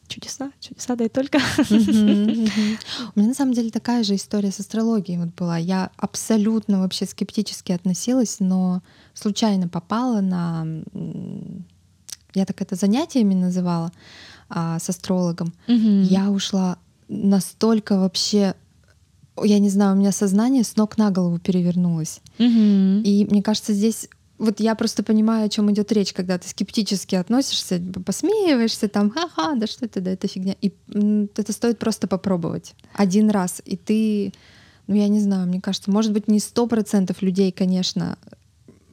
Чудеса, 0.09 0.51
чудеса, 0.61 0.97
да 0.97 1.05
и 1.05 1.09
только. 1.09 1.39
У 1.71 1.73
меня 1.73 3.29
на 3.29 3.35
самом 3.35 3.53
деле 3.53 3.71
такая 3.71 4.03
же 4.03 4.15
история 4.15 4.51
с 4.51 4.61
астрологией 4.61 5.19
вот 5.19 5.35
была. 5.35 5.59
Я 5.59 5.91
абсолютно 5.97 6.81
вообще 6.81 7.07
скептически 7.07 7.73
относилась, 7.73 8.41
но 8.41 8.83
случайно 9.15 9.69
попала 9.69 10.21
на... 10.21 10.67
Я 12.35 12.45
так 12.45 12.61
это 12.61 12.75
занятиями 12.75 13.35
называла 13.35 13.93
а, 14.49 14.79
с 14.79 14.89
астрологом, 14.89 15.53
я 15.67 16.31
ушла 16.31 16.79
настолько 17.09 17.99
вообще, 17.99 18.55
я 19.43 19.59
не 19.59 19.71
знаю, 19.71 19.97
у 19.97 19.99
меня 19.99 20.13
сознание 20.13 20.63
с 20.63 20.77
ног 20.77 20.99
на 20.99 21.11
голову 21.11 21.39
перевернулось. 21.39 22.21
Mm-hmm. 22.39 23.03
И 23.03 23.27
мне 23.31 23.43
кажется, 23.43 23.73
здесь 23.73 24.09
вот 24.39 24.61
я 24.61 24.75
просто 24.75 25.03
понимаю, 25.03 25.47
о 25.47 25.49
чем 25.49 25.71
идет 25.73 25.91
речь, 25.93 26.13
когда 26.13 26.39
ты 26.39 26.49
скептически 26.49 27.17
относишься, 27.17 27.81
посмеиваешься, 28.05 28.89
там, 28.89 29.11
ха-ха, 29.11 29.55
да 29.57 29.67
что 29.67 29.87
это, 29.87 30.01
да 30.01 30.13
это 30.13 30.29
фигня. 30.29 30.55
И 30.61 30.73
это 31.37 31.53
стоит 31.53 31.79
просто 31.79 32.07
попробовать 32.07 32.75
один 32.95 33.31
раз, 33.31 33.61
и 33.65 33.77
ты, 33.77 34.33
ну 34.87 34.95
я 34.95 35.09
не 35.09 35.21
знаю, 35.21 35.49
мне 35.49 35.61
кажется, 35.61 35.91
может 35.91 36.13
быть 36.13 36.29
не 36.29 36.39
сто 36.39 36.67
процентов 36.67 37.21
людей, 37.21 37.51
конечно, 37.51 38.17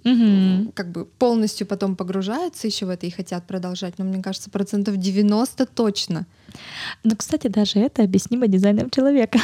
угу. 0.04 0.72
как 0.74 0.92
бы 0.92 1.06
полностью 1.06 1.68
потом 1.68 1.96
погружаются 1.96 2.68
еще 2.68 2.86
в 2.86 2.90
это 2.90 3.06
и 3.06 3.12
хотят 3.12 3.46
продолжать, 3.46 3.98
но 3.98 4.06
мне 4.06 4.24
кажется, 4.24 4.50
процентов 4.50 4.98
90 4.98 5.66
точно. 5.68 6.26
Ну, 7.04 7.16
кстати, 7.16 7.48
даже 7.48 7.80
это 7.80 8.04
объяснимо 8.04 8.48
дизайном 8.48 8.90
человека. 8.90 9.40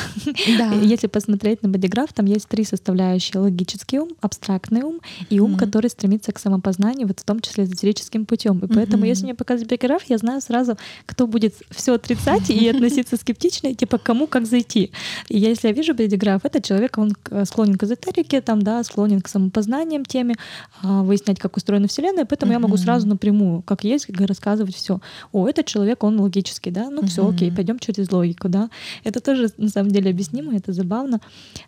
Да. 0.58 0.72
Если 0.82 1.08
посмотреть 1.08 1.64
на 1.64 1.70
бодиграф, 1.70 2.14
там 2.14 2.26
есть 2.26 2.48
три 2.48 2.64
составляющие. 2.64 3.40
Логический 3.40 4.00
ум, 4.00 4.10
абстрактный 4.22 4.82
ум 4.82 5.02
и 5.30 5.40
ум, 5.40 5.54
mm-hmm. 5.54 5.60
который 5.60 5.90
стремится 5.90 6.32
к 6.32 6.40
самопознанию, 6.40 7.08
вот 7.08 7.20
в 7.20 7.24
том 7.24 7.40
числе 7.40 7.64
эзотерическим 7.66 8.26
путем. 8.26 8.60
И 8.60 8.68
поэтому, 8.68 9.04
mm-hmm. 9.04 9.08
если 9.08 9.24
мне 9.24 9.36
показывать 9.36 9.70
бодиграф, 9.70 10.04
я 10.08 10.18
знаю 10.18 10.42
сразу, 10.42 10.78
кто 11.06 11.28
будет 11.28 11.56
все 11.70 11.94
отрицать 11.94 12.50
и 12.50 12.68
относиться 12.74 13.18
скептично, 13.18 13.68
и 13.68 13.76
типа 13.76 13.98
кому 13.98 14.28
как 14.28 14.46
зайти. 14.46 14.92
И 15.30 15.40
если 15.40 15.68
я 15.68 15.74
вижу 15.74 15.94
бодиграф, 15.94 16.46
это 16.46 16.62
человек, 16.62 16.98
он 16.98 17.16
склонен 17.46 17.76
к 17.76 17.84
эзотерике, 17.84 18.42
там, 18.42 18.62
да, 18.62 18.84
склонен 18.84 19.22
к 19.22 19.28
самопознаниям 19.28 20.06
теме, 20.06 20.36
а, 20.82 21.04
выяснять, 21.04 21.40
как 21.40 21.58
устроена 21.58 21.88
Вселенная, 21.88 22.26
поэтому 22.26 22.52
mm-hmm. 22.52 22.56
я 22.56 22.60
могу 22.60 22.78
сразу 22.78 23.08
напрямую, 23.08 23.62
как 23.62 23.84
есть, 23.84 24.10
рассказывать 24.10 24.76
все. 24.76 25.00
О, 25.32 25.48
этот 25.48 25.66
человек, 25.66 26.04
он 26.04 26.20
логический, 26.20 26.72
да, 26.72 26.90
ну 26.90 27.01
все, 27.08 27.28
окей, 27.28 27.52
пойдем 27.52 27.80
через 27.80 28.12
логику, 28.12 28.50
да. 28.50 28.70
Это 29.04 29.20
тоже 29.20 29.50
на 29.58 29.70
самом 29.70 29.92
деле 29.92 30.12
объяснимо, 30.12 30.56
это 30.56 30.74
забавно. 30.74 31.20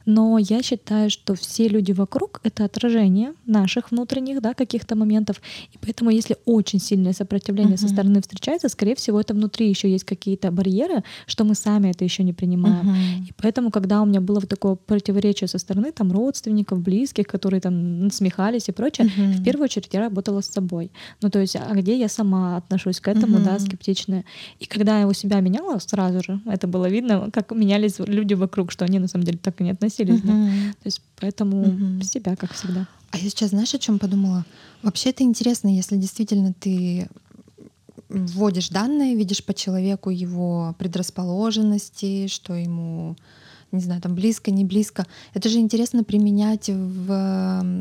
Но 0.06 0.38
я 0.38 0.62
считаю, 0.64 1.10
что 1.10 1.36
все 1.36 1.68
люди 1.68 1.92
вокруг— 1.92 2.42
это 2.44 2.66
отражение 2.66 3.34
наших 3.46 3.92
внутренних, 3.92 4.42
да, 4.42 4.54
каких-то 4.54 4.96
моментов. 4.96 5.42
И 5.74 5.78
поэтому, 5.80 6.10
если 6.10 6.38
очень 6.46 6.80
сильное 6.80 7.14
сопротивление 7.14 7.78
со 7.78 7.88
стороны 7.88 8.22
встречается, 8.22 8.70
скорее 8.70 8.96
всего, 8.96 9.20
это 9.20 9.34
внутри 9.34 9.70
еще 9.70 9.90
есть 9.92 10.04
какие-то 10.04 10.52
барьеры, 10.52 11.04
что 11.26 11.44
мы 11.44 11.56
сами 11.56 11.90
это 11.90 12.04
еще 12.04 12.24
не 12.24 12.34
принимаем. 12.34 12.96
И 13.28 13.34
поэтому, 13.42 13.72
когда 13.72 14.02
у 14.02 14.06
меня 14.06 14.22
было 14.22 14.40
вот 14.40 14.50
такое 14.50 14.76
противоречие 14.76 15.48
со 15.48 15.58
стороны 15.58 15.92
там 15.92 16.12
родственников, 16.12 16.80
близких, 16.80 17.28
которые 17.28 17.62
там 17.62 18.00
насмехались 18.00 18.70
и 18.70 18.72
прочее, 18.72 19.08
в 19.08 19.44
первую 19.44 19.66
очередь 19.66 19.90
я 19.92 20.00
работала 20.02 20.42
с 20.42 20.48
собой. 20.48 20.92
Ну, 21.22 21.30
то 21.30 21.40
есть, 21.40 21.56
а 21.56 21.74
где 21.74 21.98
я 21.98 22.08
сама 22.10 22.58
отношусь 22.58 23.00
к 23.00 23.08
этому, 23.08 23.40
да, 23.40 23.60
скептичная. 23.60 24.26
И 24.60 24.66
когда 24.66 25.00
я 25.00 25.08
у 25.08 25.14
себя 25.24 25.40
меняла 25.40 25.80
сразу 25.80 26.22
же, 26.24 26.42
это 26.46 26.68
было 26.68 26.90
видно, 26.90 27.30
как 27.32 27.52
менялись 27.52 28.00
люди 28.00 28.34
вокруг, 28.34 28.72
что 28.72 28.86
они 28.86 29.00
на 29.00 29.08
самом 29.08 29.26
деле 29.26 29.38
так 29.38 29.62
и 29.62 29.64
не 29.64 29.72
относились. 29.72 30.20
Uh-huh. 30.20 30.28
Да? 30.28 30.74
То 30.74 30.86
есть 30.86 31.02
поэтому 31.20 31.64
uh-huh. 31.64 32.04
себя, 32.04 32.36
как 32.36 32.54
всегда. 32.54 32.88
А 33.12 33.18
я 33.18 33.30
сейчас, 33.30 33.50
знаешь, 33.50 33.74
о 33.74 33.80
чем 33.80 34.00
подумала? 34.00 34.46
Вообще 34.82 35.10
это 35.10 35.24
интересно, 35.24 35.70
если 35.70 35.98
действительно 35.98 36.54
ты 36.54 37.08
вводишь 38.10 38.70
данные, 38.70 39.16
видишь 39.16 39.44
по 39.44 39.54
человеку 39.54 40.10
его 40.10 40.76
предрасположенности, 40.78 42.28
что 42.28 42.54
ему 42.54 43.16
не 43.74 43.82
знаю, 43.82 44.02
там 44.02 44.16
близко, 44.16 44.52
не 44.52 44.66
близко. 44.66 45.06
Это 45.34 45.50
же 45.50 45.60
интересно 45.60 46.04
применять 46.04 46.70
в, 46.70 47.74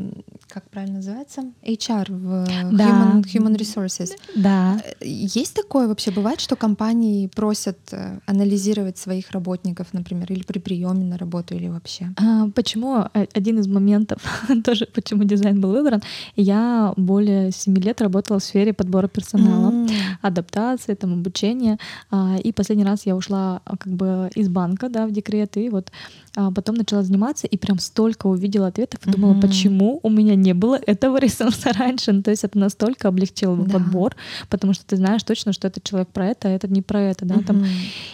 как 0.47 0.69
правильно 0.69 0.97
называется, 0.97 1.43
HR, 1.63 2.11
в 2.11 2.47
да. 2.71 2.89
human, 2.89 3.23
human 3.23 3.57
resources. 3.57 4.11
Да. 4.35 4.81
Есть 5.01 5.55
такое 5.55 5.87
вообще? 5.87 6.11
Бывает, 6.11 6.39
что 6.39 6.55
компании 6.55 7.27
просят 7.27 7.77
э, 7.91 8.19
анализировать 8.25 8.97
своих 8.97 9.31
работников, 9.31 9.93
например, 9.93 10.31
или 10.31 10.43
при 10.43 10.59
приеме 10.59 11.05
на 11.05 11.17
работу, 11.17 11.55
или 11.55 11.67
вообще? 11.67 12.09
А, 12.17 12.49
почему? 12.49 13.05
Один 13.33 13.59
из 13.59 13.67
моментов, 13.67 14.19
тоже 14.63 14.87
почему 14.93 15.23
дизайн 15.23 15.61
был 15.61 15.71
выбран. 15.71 16.01
Я 16.35 16.93
более 16.97 17.51
7 17.51 17.77
лет 17.77 18.01
работала 18.01 18.39
в 18.39 18.43
сфере 18.43 18.73
подбора 18.73 19.07
персонала, 19.07 19.71
mm. 19.71 19.91
адаптации, 20.21 20.95
там, 20.95 21.13
обучения. 21.13 21.77
А, 22.11 22.37
и 22.43 22.51
последний 22.51 22.85
раз 22.85 23.05
я 23.05 23.15
ушла 23.15 23.61
как 23.65 23.93
бы 23.93 24.29
из 24.35 24.49
банка, 24.49 24.89
да, 24.89 25.05
в 25.05 25.11
декрет, 25.11 25.57
и 25.57 25.69
вот 25.69 25.82
вот 25.83 26.22
а 26.35 26.51
потом 26.51 26.75
начала 26.75 27.03
заниматься 27.03 27.45
и 27.45 27.57
прям 27.57 27.77
столько 27.77 28.25
увидела 28.25 28.67
ответов 28.67 29.05
и 29.05 29.11
думала, 29.11 29.33
mm-hmm. 29.33 29.41
почему 29.41 29.99
у 30.01 30.09
меня 30.09 30.35
не 30.35 30.53
было 30.53 30.79
этого 30.83 31.17
ресурса 31.19 31.71
раньше. 31.73 32.11
Ну, 32.11 32.23
то 32.23 32.31
есть 32.31 32.43
это 32.43 32.57
настолько 32.57 33.07
облегчило 33.07 33.55
да. 33.55 33.73
подбор, 33.73 34.15
потому 34.49 34.73
что 34.73 34.83
ты 34.85 34.95
знаешь 34.95 35.21
точно, 35.23 35.53
что 35.53 35.67
этот 35.67 35.83
человек 35.83 36.09
про 36.09 36.27
это, 36.29 36.47
а 36.47 36.51
этот 36.51 36.71
не 36.71 36.81
про 36.81 37.01
это, 37.01 37.25
да, 37.25 37.35
mm-hmm. 37.35 37.45
там. 37.45 37.65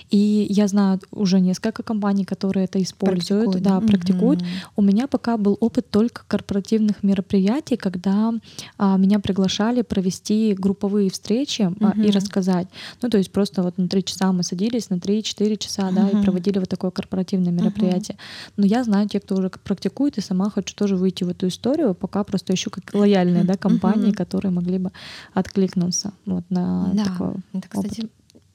И 0.09 0.47
я 0.49 0.67
знаю 0.67 0.99
уже 1.11 1.39
несколько 1.39 1.81
компаний, 1.81 2.25
которые 2.25 2.65
это 2.65 2.81
используют, 2.81 3.53
практикуют. 3.53 3.63
да, 3.63 3.77
mm-hmm. 3.77 3.87
практикуют. 3.87 4.43
У 4.75 4.81
меня 4.81 5.07
пока 5.07 5.37
был 5.37 5.57
опыт 5.61 5.89
только 5.89 6.23
корпоративных 6.27 7.03
мероприятий, 7.03 7.77
когда 7.77 8.33
а, 8.77 8.97
меня 8.97 9.19
приглашали 9.19 9.81
провести 9.81 10.53
групповые 10.59 11.09
встречи 11.09 11.61
mm-hmm. 11.61 11.93
а, 11.97 12.05
и 12.05 12.11
рассказать. 12.11 12.67
Ну, 13.01 13.09
то 13.09 13.17
есть 13.17 13.31
просто 13.31 13.63
вот 13.63 13.77
на 13.77 13.87
три 13.87 14.03
часа 14.03 14.33
мы 14.33 14.43
садились, 14.43 14.89
на 14.89 14.95
3-4 14.95 15.57
часа, 15.57 15.83
mm-hmm. 15.83 16.11
да, 16.11 16.19
и 16.19 16.21
проводили 16.21 16.59
вот 16.59 16.67
такое 16.67 16.91
корпоративное 16.91 17.53
мероприятие 17.53 18.08
мероприятия. 18.09 18.17
Но 18.57 18.65
я 18.65 18.83
знаю 18.83 19.07
тех, 19.07 19.23
кто 19.23 19.35
уже 19.35 19.49
практикует, 19.49 20.17
и 20.17 20.21
сама 20.21 20.49
хочу 20.49 20.75
тоже 20.75 20.95
выйти 20.95 21.23
в 21.23 21.29
эту 21.29 21.47
историю, 21.47 21.93
пока 21.93 22.23
просто 22.23 22.53
ищу 22.53 22.69
как 22.69 22.93
лояльные 22.93 23.43
да, 23.43 23.55
компании, 23.55 24.11
которые 24.11 24.51
могли 24.51 24.77
бы 24.77 24.91
откликнуться 25.33 26.13
вот 26.25 26.43
на 26.49 26.91
да. 26.93 27.05
такое. 27.05 27.35
Это, 27.53 27.67
кстати, 27.67 28.09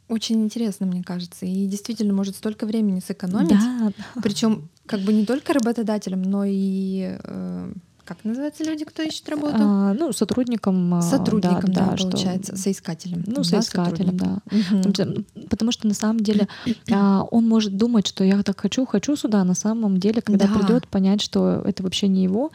очень 0.09 0.43
интересно, 0.43 0.87
мне 0.87 1.03
кажется. 1.03 1.47
И 1.47 1.67
действительно 1.67 2.12
может 2.12 2.37
столько 2.37 2.67
времени 2.67 3.01
сэкономить. 3.01 3.49
Да. 3.49 3.93
Причем 4.23 4.69
как 4.87 5.01
бы 5.01 5.12
не 5.12 5.25
только 5.25 5.53
работодателям, 5.53 6.23
но 6.23 6.45
и 6.47 7.17
э, 7.23 7.73
как 8.05 8.25
называются 8.25 8.64
люди, 8.64 8.85
кто 8.85 9.03
ищет 9.03 9.29
работу? 9.29 9.57
А, 9.59 9.95
ну, 9.95 10.12
сотрудникам. 10.12 11.01
Сотрудникам, 11.03 11.73
да, 11.73 11.87
да, 11.87 11.90
да 11.93 11.97
получается, 11.97 12.53
что... 12.53 12.62
соискателем. 12.62 13.25
Ну, 13.27 13.45
соискателем, 13.45 14.17
да. 14.17 14.38
Угу. 14.51 15.25
Потому 15.49 15.73
что 15.73 15.88
на 15.88 15.95
самом 15.95 16.21
деле 16.21 16.49
а, 16.93 17.23
он 17.31 17.49
может 17.49 17.77
думать, 17.77 18.07
что 18.07 18.25
я 18.25 18.43
так 18.43 18.61
хочу, 18.61 18.87
хочу 18.87 19.17
сюда, 19.17 19.40
а 19.40 19.45
на 19.45 19.55
самом 19.55 19.99
деле, 19.99 20.21
когда 20.21 20.47
да. 20.47 20.55
придет, 20.55 20.87
понять, 20.88 21.23
что 21.23 21.62
это 21.64 21.83
вообще 21.83 22.09
не 22.09 22.23
его. 22.23 22.51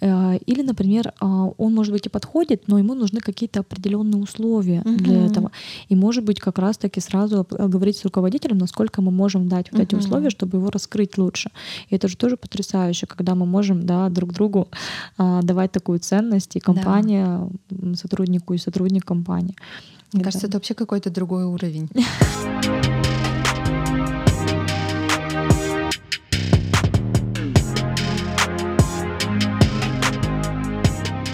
А, 0.00 0.36
или, 0.46 0.62
например, 0.62 1.12
а, 1.20 1.46
он, 1.56 1.74
может 1.74 1.92
быть, 1.92 2.06
и 2.06 2.08
подходит, 2.08 2.68
но 2.68 2.78
ему 2.78 2.94
нужны 2.94 3.20
какие-то 3.20 3.60
определенные 3.60 4.22
условия 4.22 4.80
угу. 4.80 4.96
для 4.96 5.26
этого. 5.26 5.52
И, 5.88 5.96
может 5.96 6.24
быть, 6.24 6.40
как 6.40 6.58
раз-таки 6.58 7.00
сразу 7.00 7.46
говорить 7.50 7.96
с 7.98 8.04
руководителем, 8.04 8.58
насколько 8.58 9.02
мы 9.02 9.10
можем 9.10 9.48
дать 9.48 9.70
вот 9.70 9.80
угу. 9.80 9.86
эти 9.86 9.94
условия, 9.94 10.30
чтобы 10.30 10.58
его 10.58 10.70
раскрыть 10.70 11.18
лучше. 11.18 11.50
И 11.90 11.94
это 11.94 12.08
же 12.08 12.16
тоже 12.16 12.36
потрясающе, 12.36 13.06
когда 13.06 13.34
мы 13.34 13.44
можем 13.44 13.84
да, 13.84 14.08
друг 14.08 14.32
другу 14.32 14.68
а, 14.70 14.76
давать 15.18 15.72
такую 15.72 15.98
ценность 15.98 16.56
и 16.56 16.60
компания 16.60 17.48
да. 17.70 17.94
сотруднику 17.94 18.54
и 18.54 18.58
сотрудник 18.58 19.04
компании. 19.04 19.56
Мне 20.12 20.22
это... 20.22 20.24
кажется, 20.24 20.46
это 20.46 20.56
вообще 20.56 20.74
какой-то 20.74 21.10
другой 21.10 21.44
уровень. 21.44 21.88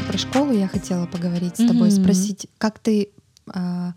Про 0.09 0.19
школу 0.19 0.53
я 0.53 0.67
хотела 0.67 1.07
поговорить 1.07 1.57
с 1.57 1.67
тобой, 1.67 1.91
спросить, 1.91 2.49
как 2.59 2.79
ты 2.79 3.11
а, 3.53 3.93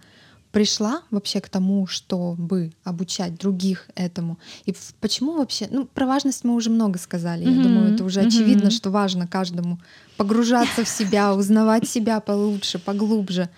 пришла 0.53 1.01
вообще 1.09 1.41
к 1.41 1.49
тому, 1.49 1.87
чтобы 1.87 2.71
обучать 2.83 3.35
других 3.35 3.89
этому? 3.95 4.37
И 4.65 4.75
почему 5.01 5.35
вообще? 5.35 5.67
Ну, 5.71 5.85
про 5.85 6.05
важность 6.05 6.43
мы 6.43 6.53
уже 6.53 6.69
много 6.69 6.99
сказали. 6.99 7.43
Mm-hmm. 7.43 7.57
Я 7.57 7.63
думаю, 7.63 7.93
это 7.93 8.03
уже 8.05 8.21
mm-hmm. 8.21 8.27
очевидно, 8.27 8.69
что 8.69 8.91
важно 8.91 9.27
каждому 9.27 9.79
погружаться 10.15 10.83
в 10.85 10.87
себя, 10.87 11.33
узнавать 11.33 11.89
себя 11.89 12.19
получше, 12.19 12.77
поглубже. 12.77 13.49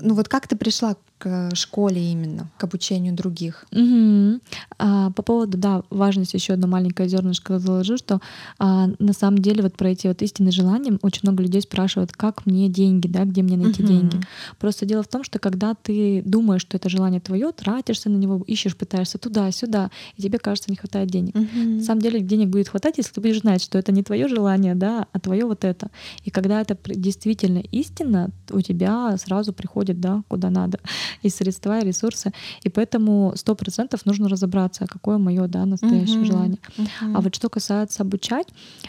Ну 0.00 0.14
вот 0.14 0.28
как 0.28 0.48
ты 0.48 0.56
пришла 0.56 0.96
к 1.22 1.54
школе 1.54 2.02
именно, 2.10 2.50
к 2.56 2.64
обучению 2.64 3.14
других. 3.14 3.64
Угу. 3.70 4.40
А, 4.78 5.10
по 5.12 5.22
поводу, 5.22 5.56
да, 5.56 5.84
важности 5.88 6.34
еще 6.34 6.54
одно 6.54 6.66
маленькое 6.66 7.08
зернышко 7.08 7.60
заложу, 7.60 7.96
что 7.96 8.20
а, 8.58 8.88
на 8.98 9.12
самом 9.12 9.38
деле 9.38 9.62
вот 9.62 9.76
про 9.76 9.90
эти 9.90 10.08
вот 10.08 10.20
истинные 10.20 10.50
желания 10.50 10.98
очень 11.00 11.20
много 11.22 11.44
людей 11.44 11.62
спрашивают, 11.62 12.10
как 12.10 12.44
мне 12.44 12.68
деньги, 12.68 13.06
да, 13.06 13.24
где 13.24 13.42
мне 13.42 13.56
найти 13.56 13.84
угу. 13.84 13.92
деньги. 13.92 14.20
Просто 14.58 14.84
дело 14.84 15.04
в 15.04 15.06
том, 15.06 15.22
что 15.22 15.38
когда 15.38 15.74
ты 15.74 16.22
думаешь, 16.24 16.62
что 16.62 16.76
это 16.76 16.88
желание 16.88 17.20
твое, 17.20 17.52
тратишься 17.52 18.10
на 18.10 18.16
него, 18.16 18.42
ищешь, 18.48 18.76
пытаешься 18.76 19.18
туда-сюда, 19.18 19.92
и 20.16 20.22
тебе 20.22 20.40
кажется, 20.40 20.72
не 20.72 20.76
хватает 20.76 21.08
денег. 21.08 21.36
Угу. 21.36 21.46
На 21.54 21.82
самом 21.84 22.02
деле 22.02 22.18
денег 22.18 22.48
будет 22.48 22.68
хватать, 22.68 22.98
если 22.98 23.12
ты 23.12 23.20
будешь 23.20 23.42
знать, 23.42 23.62
что 23.62 23.78
это 23.78 23.92
не 23.92 24.02
твое 24.02 24.26
желание, 24.26 24.74
да, 24.74 25.06
а 25.12 25.20
твое 25.20 25.44
вот 25.44 25.64
это. 25.64 25.88
И 26.24 26.30
когда 26.30 26.60
это 26.60 26.76
действительно 26.84 27.60
истина, 27.70 28.30
у 28.50 28.60
тебя 28.60 29.16
сразу 29.18 29.52
приходит, 29.52 30.00
да, 30.00 30.24
куда 30.26 30.50
надо 30.50 30.80
и 31.22 31.28
средства, 31.28 31.80
и 31.80 31.84
ресурсы. 31.84 32.32
И 32.62 32.68
поэтому 32.68 33.32
сто 33.36 33.54
процентов 33.54 34.06
нужно 34.06 34.28
разобраться, 34.28 34.86
какое 34.86 35.18
мое 35.18 35.46
да, 35.46 35.66
настоящее 35.66 36.22
uh-huh. 36.22 36.24
желание. 36.24 36.58
Uh-huh. 36.76 37.12
А 37.14 37.20
вот 37.20 37.34
что 37.34 37.48
касается 37.48 38.02
обучать, 38.02 38.46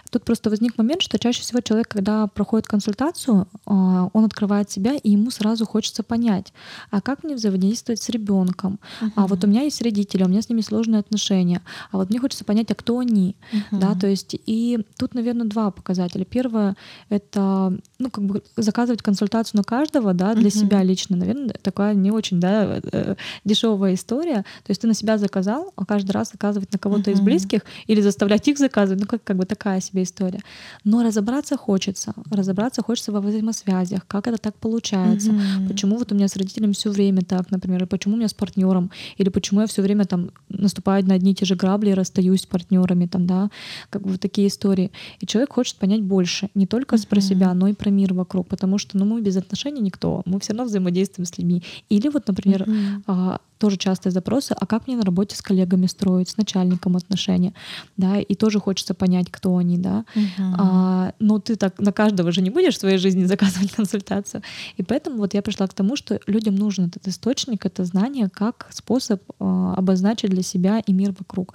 тут 0.09 0.23
просто 0.23 0.49
возник 0.49 0.77
момент, 0.77 1.01
что 1.01 1.19
чаще 1.19 1.41
всего 1.41 1.62
человек, 1.62 1.88
когда 1.88 2.27
проходит 2.27 2.67
консультацию, 2.67 3.47
а, 3.65 4.09
он 4.13 4.25
открывает 4.25 4.69
себя, 4.69 4.93
и 4.95 5.12
ему 5.12 5.31
сразу 5.31 5.65
хочется 5.65 6.03
понять, 6.03 6.53
а 6.91 7.01
как 7.01 7.23
мне 7.23 7.36
взаимодействовать 7.36 8.01
с 8.01 8.09
ребенком? 8.09 8.79
Uh-huh. 9.01 9.12
А 9.15 9.27
вот 9.27 9.43
у 9.43 9.47
меня 9.47 9.63
есть 9.63 9.81
родители, 9.81 10.23
у 10.23 10.27
меня 10.27 10.41
с 10.41 10.49
ними 10.49 10.62
сложные 10.62 10.99
отношения. 10.99 11.62
А 11.91 11.97
вот 11.97 12.09
мне 12.09 12.19
хочется 12.19 12.45
понять, 12.45 12.71
а 12.71 12.75
кто 12.75 12.99
они? 12.99 13.36
Uh-huh. 13.51 13.79
Да, 13.79 13.95
то 13.95 14.07
есть 14.07 14.36
и 14.45 14.79
тут, 14.97 15.13
наверное, 15.13 15.47
два 15.47 15.71
показателя. 15.71 16.25
Первое— 16.25 16.75
это 17.09 17.77
ну, 17.99 18.09
как 18.09 18.25
бы 18.25 18.43
заказывать 18.57 19.01
консультацию 19.01 19.57
на 19.57 19.63
каждого, 19.63 20.13
да, 20.13 20.33
для 20.33 20.47
uh-huh. 20.47 20.59
себя 20.59 20.83
лично, 20.83 21.17
наверное, 21.17 21.55
такая 21.62 21.93
не 21.93 22.12
очень 22.13 22.39
да, 22.39 22.80
э, 22.91 23.15
дешевая 23.45 23.93
история. 23.93 24.43
То 24.63 24.69
есть 24.69 24.82
ты 24.82 24.88
на 24.88 24.93
себя 24.93 25.17
заказал, 25.17 25.73
а 25.76 25.86
каждый 25.86 26.12
раз 26.12 26.32
заказывать 26.32 26.71
на 26.71 26.80
кого-то 26.80 27.12
uh-huh. 27.12 27.15
из 27.15 27.21
близких 27.21 27.62
или 27.88 28.02
заставлять 28.02 28.47
их 28.47 28.58
заказывать, 28.58 29.02
ну, 29.02 29.08
как, 29.08 29.23
как 29.23 29.38
бы 29.38 29.45
такая 29.45 29.82
себе 29.82 30.04
история. 30.04 30.39
Но 30.84 31.04
разобраться 31.04 31.58
хочется. 31.58 32.13
Разобраться 32.30 32.82
хочется 32.82 33.12
во 33.12 33.21
взаимосвязях, 33.21 34.06
как 34.08 34.28
это 34.28 34.38
так 34.38 34.56
получается, 34.56 35.32
uh-huh. 35.32 35.67
почему 35.67 35.97
вот 35.97 36.12
у 36.12 36.15
меня 36.15 36.28
с 36.28 36.36
родителями 36.36 36.73
все 36.73 36.89
время 36.89 37.21
так, 37.21 37.52
например, 37.52 37.84
и 37.84 37.86
почему 37.86 38.15
у 38.15 38.17
меня 38.17 38.28
с 38.28 38.34
партнером, 38.34 38.91
или 39.17 39.30
почему 39.30 39.62
я 39.62 39.67
все 39.67 39.82
время 39.82 40.06
там 40.06 40.32
наступаю 40.49 41.06
на 41.06 41.15
одни 41.15 41.32
и 41.32 41.36
те 41.36 41.45
же 41.45 41.56
грабли 41.56 41.91
и 41.91 41.93
расстаюсь 41.93 42.41
с 42.41 42.45
партнерами, 42.45 43.08
там, 43.08 43.26
да, 43.28 43.49
как 43.89 44.04
бы 44.04 44.12
вот 44.12 44.21
такие 44.21 44.47
истории. 44.47 44.91
И 45.19 45.26
человек 45.26 45.54
хочет 45.54 45.78
понять 45.78 46.02
больше, 46.02 46.49
не 46.56 46.67
только 46.67 46.95
uh-huh. 46.95 47.08
про 47.08 47.21
себя, 47.21 47.54
но 47.54 47.67
и 47.67 47.73
про 47.73 47.89
мир 47.89 48.13
вокруг, 48.13 48.47
потому 48.47 48.78
что 48.78 48.97
ну, 48.97 49.06
мы 49.06 49.21
без 49.21 49.38
отношений 49.38 49.82
никто, 49.82 50.21
мы 50.26 50.39
все 50.39 50.54
равно 50.54 50.65
взаимодействуем 50.65 51.26
с 51.26 51.38
людьми. 51.38 51.63
Или 52.03 52.11
вот, 52.11 52.27
например, 52.27 52.63
uh-huh. 52.63 53.39
тоже 53.57 53.77
частые 53.77 54.11
запросы, 54.11 54.51
а 54.59 54.65
как 54.65 54.87
мне 54.87 54.97
на 54.97 55.03
работе 55.03 55.37
с 55.37 55.41
коллегами 55.41 55.87
строить, 55.87 56.29
с 56.29 56.37
начальником 56.37 56.97
отношения, 56.97 57.53
да, 57.95 58.19
и 58.19 58.35
тоже 58.35 58.59
хочется 58.59 58.93
понять, 58.93 59.31
кто 59.31 59.55
они, 59.55 59.77
да. 59.77 60.03
Uh-huh. 60.15 60.55
А, 60.57 61.13
но 61.19 61.39
ты 61.39 61.55
так 61.55 61.79
на 61.79 61.93
каждого 61.93 62.31
же 62.33 62.41
не 62.41 62.49
будешь 62.49 62.75
в 62.75 62.79
своей 62.79 62.97
жизни 62.97 63.23
заказывать 63.33 63.71
консультацию. 63.71 64.43
И 64.75 64.83
поэтому 64.83 65.17
вот 65.17 65.33
я 65.33 65.41
пришла 65.41 65.67
к 65.67 65.73
тому, 65.73 65.95
что 65.95 66.19
людям 66.27 66.55
нужен 66.55 66.87
этот 66.87 67.07
источник, 67.07 67.65
это 67.65 67.85
знание, 67.85 68.29
как 68.29 68.67
способ 68.71 69.21
а, 69.39 69.75
обозначить 69.75 70.29
для 70.29 70.43
себя 70.43 70.79
и 70.85 70.91
мир 70.91 71.15
вокруг. 71.17 71.53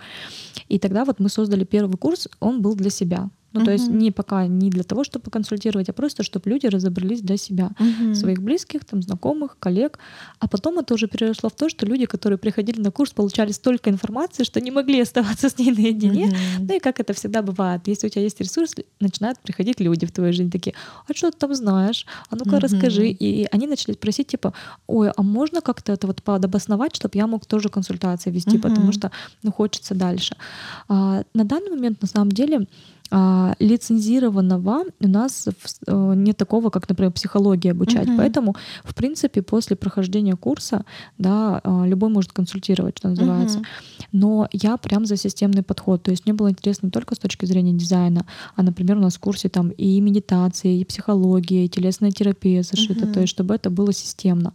И 0.68 0.78
тогда 0.78 1.04
вот 1.04 1.20
мы 1.20 1.28
создали 1.28 1.64
первый 1.64 1.98
курс, 1.98 2.28
он 2.40 2.62
был 2.62 2.74
для 2.74 2.90
себя. 2.90 3.28
Ну, 3.58 3.64
то 3.64 3.72
есть 3.72 3.88
не 3.88 4.10
пока 4.10 4.46
не 4.46 4.70
для 4.70 4.82
того, 4.82 5.04
чтобы 5.04 5.30
консультировать, 5.30 5.88
а 5.88 5.92
просто, 5.92 6.22
чтобы 6.22 6.50
люди 6.50 6.66
разобрались 6.66 7.20
для 7.20 7.36
себя, 7.36 7.70
своих 8.14 8.42
близких, 8.42 8.84
там, 8.84 9.02
знакомых, 9.02 9.56
коллег. 9.58 9.98
А 10.38 10.48
потом 10.48 10.78
это 10.78 10.94
уже 10.94 11.08
переросло 11.08 11.48
в 11.48 11.54
то, 11.54 11.68
что 11.68 11.86
люди, 11.86 12.06
которые 12.06 12.38
приходили 12.38 12.80
на 12.80 12.90
курс, 12.90 13.12
получали 13.12 13.52
столько 13.52 13.90
информации, 13.90 14.44
что 14.44 14.60
не 14.60 14.70
могли 14.70 15.00
оставаться 15.00 15.48
с 15.48 15.58
ней 15.58 15.72
наедине. 15.72 16.26
Uh-huh. 16.26 16.66
Ну 16.68 16.76
и 16.76 16.78
как 16.78 17.00
это 17.00 17.12
всегда 17.12 17.42
бывает. 17.42 17.82
Если 17.86 18.06
у 18.06 18.10
тебя 18.10 18.22
есть 18.22 18.40
ресурс, 18.40 18.74
начинают 19.00 19.38
приходить 19.40 19.80
люди 19.80 20.06
в 20.06 20.12
твою 20.12 20.32
жизнь 20.32 20.50
такие, 20.50 20.74
а 21.06 21.14
что 21.14 21.30
ты 21.30 21.38
там 21.38 21.54
знаешь? 21.54 22.06
А 22.30 22.36
ну-ка 22.36 22.60
расскажи. 22.60 23.08
И 23.08 23.46
они 23.50 23.66
начали 23.66 23.94
просить, 23.94 24.28
типа, 24.28 24.52
ой, 24.86 25.10
а 25.10 25.22
можно 25.22 25.60
как-то 25.60 25.92
это 25.92 26.06
вот 26.06 26.22
подобосновать, 26.22 26.94
чтобы 26.96 27.18
я 27.18 27.26
мог 27.26 27.46
тоже 27.46 27.68
консультации 27.68 28.30
вести, 28.30 28.58
потому 28.58 28.92
что 28.92 29.10
ну, 29.42 29.52
хочется 29.52 29.94
дальше. 29.94 30.36
А, 30.88 31.22
на 31.34 31.44
данный 31.44 31.70
момент, 31.70 32.02
на 32.02 32.08
самом 32.08 32.32
деле, 32.32 32.66
а, 33.10 33.54
лицензированного 33.58 34.84
у 35.00 35.08
нас 35.08 35.48
э, 35.86 36.12
нет 36.14 36.36
такого, 36.36 36.70
как, 36.70 36.88
например, 36.88 37.12
психология 37.12 37.70
обучать. 37.70 38.06
Uh-huh. 38.06 38.16
Поэтому, 38.16 38.54
в 38.84 38.94
принципе, 38.94 39.42
после 39.42 39.76
прохождения 39.76 40.36
курса, 40.36 40.84
да, 41.16 41.60
а, 41.64 41.86
любой 41.86 42.10
может 42.10 42.32
консультировать, 42.32 42.98
что 42.98 43.08
называется. 43.08 43.58
Uh-huh. 43.58 44.06
Но 44.12 44.48
я 44.52 44.76
прям 44.76 45.06
за 45.06 45.16
системный 45.16 45.62
подход. 45.62 46.02
То 46.02 46.10
есть 46.10 46.26
мне 46.26 46.34
было 46.34 46.50
интересно 46.50 46.86
не 46.86 46.92
только 46.92 47.14
с 47.14 47.18
точки 47.18 47.46
зрения 47.46 47.72
дизайна, 47.72 48.26
а, 48.56 48.62
например, 48.62 48.98
у 48.98 49.00
нас 49.00 49.16
в 49.16 49.20
курсе 49.20 49.48
там 49.48 49.70
и 49.70 50.00
медитации, 50.00 50.80
и 50.80 50.84
психология, 50.84 51.64
и 51.64 51.68
телесная 51.68 52.10
терапия 52.10 52.62
зашита. 52.62 53.06
Uh-huh. 53.06 53.12
То 53.12 53.20
есть 53.20 53.32
чтобы 53.32 53.54
это 53.54 53.70
было 53.70 53.92
системно. 53.92 54.52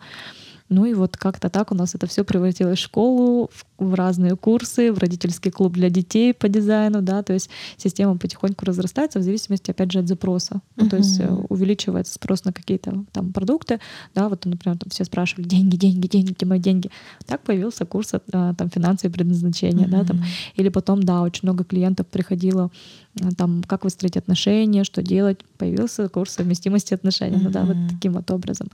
Ну 0.73 0.85
и 0.85 0.93
вот 0.93 1.17
как-то 1.17 1.49
так 1.49 1.71
у 1.71 1.75
нас 1.75 1.95
это 1.95 2.07
все 2.07 2.23
превратилось 2.23 2.79
в 2.79 2.81
школу, 2.81 3.49
в 3.53 3.65
в 3.83 3.93
разные 3.93 4.35
курсы, 4.35 4.91
в 4.91 4.97
родительский 4.97 5.51
клуб 5.51 5.73
для 5.73 5.89
детей 5.89 6.33
по 6.33 6.49
дизайну, 6.49 7.01
да, 7.01 7.23
то 7.23 7.33
есть 7.33 7.49
система 7.77 8.17
потихоньку 8.17 8.65
разрастается 8.65 9.19
в 9.19 9.23
зависимости, 9.23 9.71
опять 9.71 9.91
же, 9.91 9.99
от 9.99 10.07
запроса. 10.07 10.61
Ну, 10.75 10.89
то 10.89 10.97
есть 10.97 11.19
э, 11.19 11.27
увеличивается 11.49 12.13
спрос 12.13 12.45
на 12.45 12.53
какие-то 12.53 13.05
там 13.11 13.31
продукты, 13.31 13.79
да, 14.15 14.29
вот, 14.29 14.45
например, 14.45 14.77
там 14.77 14.89
все 14.89 15.03
спрашивали 15.05 15.47
деньги, 15.47 15.75
деньги, 15.75 16.07
деньги, 16.07 16.33
где 16.33 16.45
мои 16.45 16.59
деньги. 16.59 16.89
Так 17.25 17.41
появился 17.41 17.85
курс 17.85 18.13
а, 18.13 18.53
там 18.53 18.69
финансовые 18.69 19.13
предназначения, 19.13 19.87
да, 19.87 20.03
там, 20.03 20.23
или 20.55 20.69
потом, 20.69 21.03
да, 21.03 21.21
очень 21.21 21.41
много 21.43 21.63
клиентов 21.63 22.07
приходило 22.07 22.71
э, 22.71 23.02
там, 23.37 23.63
как 23.63 23.83
выстроить 23.83 24.17
отношения, 24.17 24.83
что 24.83 25.03
делать, 25.03 25.39
появился 25.57 26.09
курс 26.09 26.33
совместимости 26.33 26.93
отношений, 26.93 27.37
ну 27.41 27.49
да, 27.49 27.63
вот 27.63 27.77
таким 27.89 28.13
вот 28.13 28.29
образом. 28.31 28.69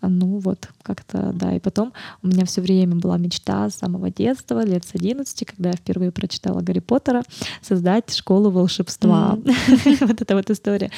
Ну 0.00 0.38
вот, 0.38 0.68
как-то, 0.82 1.32
да, 1.34 1.54
и 1.54 1.60
потом 1.60 1.92
у 2.22 2.28
меня 2.28 2.44
все 2.44 2.60
время 2.60 2.96
была 2.96 3.18
мечта 3.18 3.68
с 3.68 3.76
самого 3.76 4.10
детства, 4.10 4.64
лет 4.64 4.84
с 4.84 4.94
11, 4.94 5.46
когда 5.46 5.70
я 5.70 5.76
впервые 5.76 6.10
прочитала 6.10 6.60
Гарри 6.60 6.80
Поттера, 6.80 7.22
создать 7.62 8.14
школу 8.14 8.50
волшебства. 8.50 9.38
вот 10.00 10.22
эта 10.22 10.34
вот 10.34 10.50
история. 10.50 10.90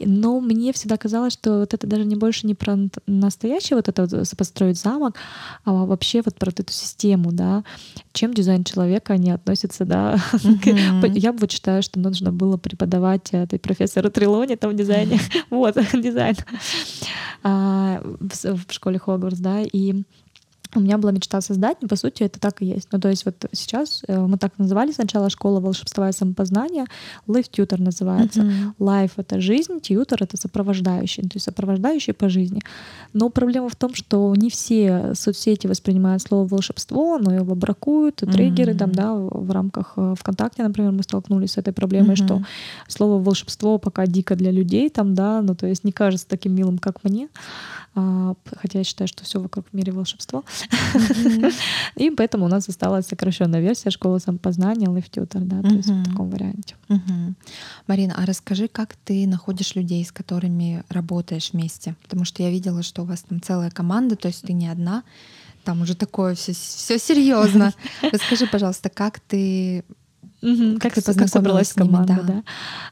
Но 0.00 0.40
мне 0.40 0.72
всегда 0.72 0.96
казалось, 0.96 1.32
что 1.32 1.60
вот 1.60 1.74
это 1.74 1.86
даже 1.86 2.04
не 2.04 2.16
больше 2.16 2.46
не 2.46 2.54
про 2.54 2.78
настоящее 3.06 3.76
вот 3.76 3.88
это 3.88 4.06
вот 4.06 4.28
построить 4.36 4.78
замок, 4.78 5.16
а 5.64 5.72
вообще 5.72 6.22
вот 6.24 6.36
про 6.36 6.50
эту 6.50 6.72
систему, 6.72 7.32
да, 7.32 7.64
чем 8.12 8.34
дизайн 8.34 8.64
человека 8.64 9.14
они 9.14 9.30
относятся, 9.30 9.84
да. 9.84 10.18
Я 11.14 11.32
бы 11.32 11.48
считаю, 11.48 11.82
что 11.82 11.98
нужно 11.98 12.31
было 12.32 12.56
преподавать 12.56 13.30
этой 13.32 13.58
профессору 13.58 14.10
Трилоне 14.10 14.56
там 14.56 14.72
в 14.72 14.74
дизайне. 14.74 15.18
вот, 15.50 15.76
дизайн. 15.94 16.36
А, 17.42 18.00
в 18.02 18.72
школе 18.72 18.98
Хогвартс, 18.98 19.38
да, 19.38 19.60
и 19.60 20.02
у 20.74 20.80
меня 20.80 20.98
была 20.98 21.12
мечта 21.12 21.40
создать, 21.40 21.78
но 21.82 21.88
по 21.88 21.96
сути 21.96 22.22
это 22.22 22.40
так 22.40 22.62
и 22.62 22.66
есть. 22.66 22.88
Ну, 22.92 23.00
то 23.00 23.08
есть 23.08 23.24
вот 23.24 23.34
сейчас 23.52 24.02
э, 24.08 24.18
мы 24.18 24.38
так 24.38 24.52
называли 24.58 24.92
сначала 24.92 25.28
школа 25.30 25.60
волшебства 25.60 26.08
и 26.08 26.12
самопознания, 26.12 26.86
Life 27.26 27.50
Tutor 27.50 27.80
называется. 27.80 28.40
Mm-hmm. 28.40 28.74
Life— 28.78 29.12
это 29.16 29.40
жизнь, 29.40 29.78
Tutor— 29.78 30.18
это 30.20 30.36
сопровождающий, 30.36 31.22
то 31.22 31.34
есть 31.34 31.44
сопровождающий 31.44 32.14
по 32.14 32.28
жизни. 32.28 32.60
Но 33.12 33.28
проблема 33.28 33.68
в 33.68 33.76
том, 33.76 33.94
что 33.94 34.34
не 34.34 34.48
все 34.48 35.14
соцсети 35.14 35.66
воспринимают 35.66 36.22
слово 36.22 36.46
волшебство, 36.46 37.18
но 37.18 37.34
его 37.34 37.54
бракуют, 37.54 38.16
триггеры 38.16 38.72
mm-hmm. 38.72 38.78
там, 38.78 38.92
да, 38.92 39.14
в 39.14 39.50
рамках 39.50 39.92
э, 39.96 40.14
ВКонтакте, 40.18 40.62
например, 40.62 40.92
мы 40.92 41.02
столкнулись 41.02 41.52
с 41.52 41.58
этой 41.58 41.72
проблемой, 41.72 42.14
mm-hmm. 42.14 42.24
что 42.24 42.42
слово 42.88 43.22
волшебство 43.22 43.78
пока 43.78 44.06
дико 44.06 44.36
для 44.36 44.50
людей 44.50 44.88
там, 44.88 45.14
да, 45.14 45.42
ну 45.42 45.54
то 45.54 45.66
есть 45.66 45.84
не 45.84 45.92
кажется 45.92 46.26
таким 46.26 46.54
милым, 46.54 46.78
как 46.78 47.04
мне. 47.04 47.28
А, 47.94 48.34
хотя 48.46 48.78
я 48.78 48.84
считаю, 48.84 49.06
что 49.06 49.24
все 49.24 49.38
вокруг 49.38 49.66
в 49.70 49.76
мире 49.76 49.92
волшебство. 49.92 50.44
И 51.96 52.10
поэтому 52.10 52.46
у 52.46 52.48
нас 52.48 52.68
осталась 52.68 53.06
сокращенная 53.06 53.60
версия 53.60 53.90
школы 53.90 54.18
самопознания 54.18 54.88
Life 54.88 55.10
Tutor, 55.10 55.40
да, 55.40 55.60
то 55.60 55.74
есть 55.74 55.90
в 55.90 56.04
таком 56.04 56.30
варианте. 56.30 56.76
Марина, 57.86 58.14
а 58.16 58.24
расскажи, 58.24 58.68
как 58.68 58.96
ты 59.04 59.26
находишь 59.26 59.74
людей, 59.74 60.04
с 60.04 60.12
которыми 60.12 60.84
работаешь 60.88 61.50
вместе? 61.52 61.94
Потому 62.02 62.24
что 62.24 62.42
я 62.42 62.50
видела, 62.50 62.82
что 62.82 63.02
у 63.02 63.04
вас 63.04 63.22
там 63.22 63.42
целая 63.42 63.70
команда, 63.70 64.16
то 64.16 64.28
есть 64.28 64.42
ты 64.42 64.54
не 64.54 64.68
одна, 64.68 65.02
там 65.64 65.82
уже 65.82 65.94
такое 65.94 66.34
все, 66.34 66.52
все 66.52 66.98
серьезно. 66.98 67.72
Расскажи, 68.02 68.46
пожалуйста, 68.46 68.88
как 68.88 69.20
ты 69.20 69.84
Угу, 70.42 70.74
как, 70.80 70.82
как 70.82 70.94
ты 70.94 71.02
познакомилась 71.02 71.68
с 71.68 71.72
командой, 71.72 72.16
да. 72.16 72.22
да. 72.22 72.42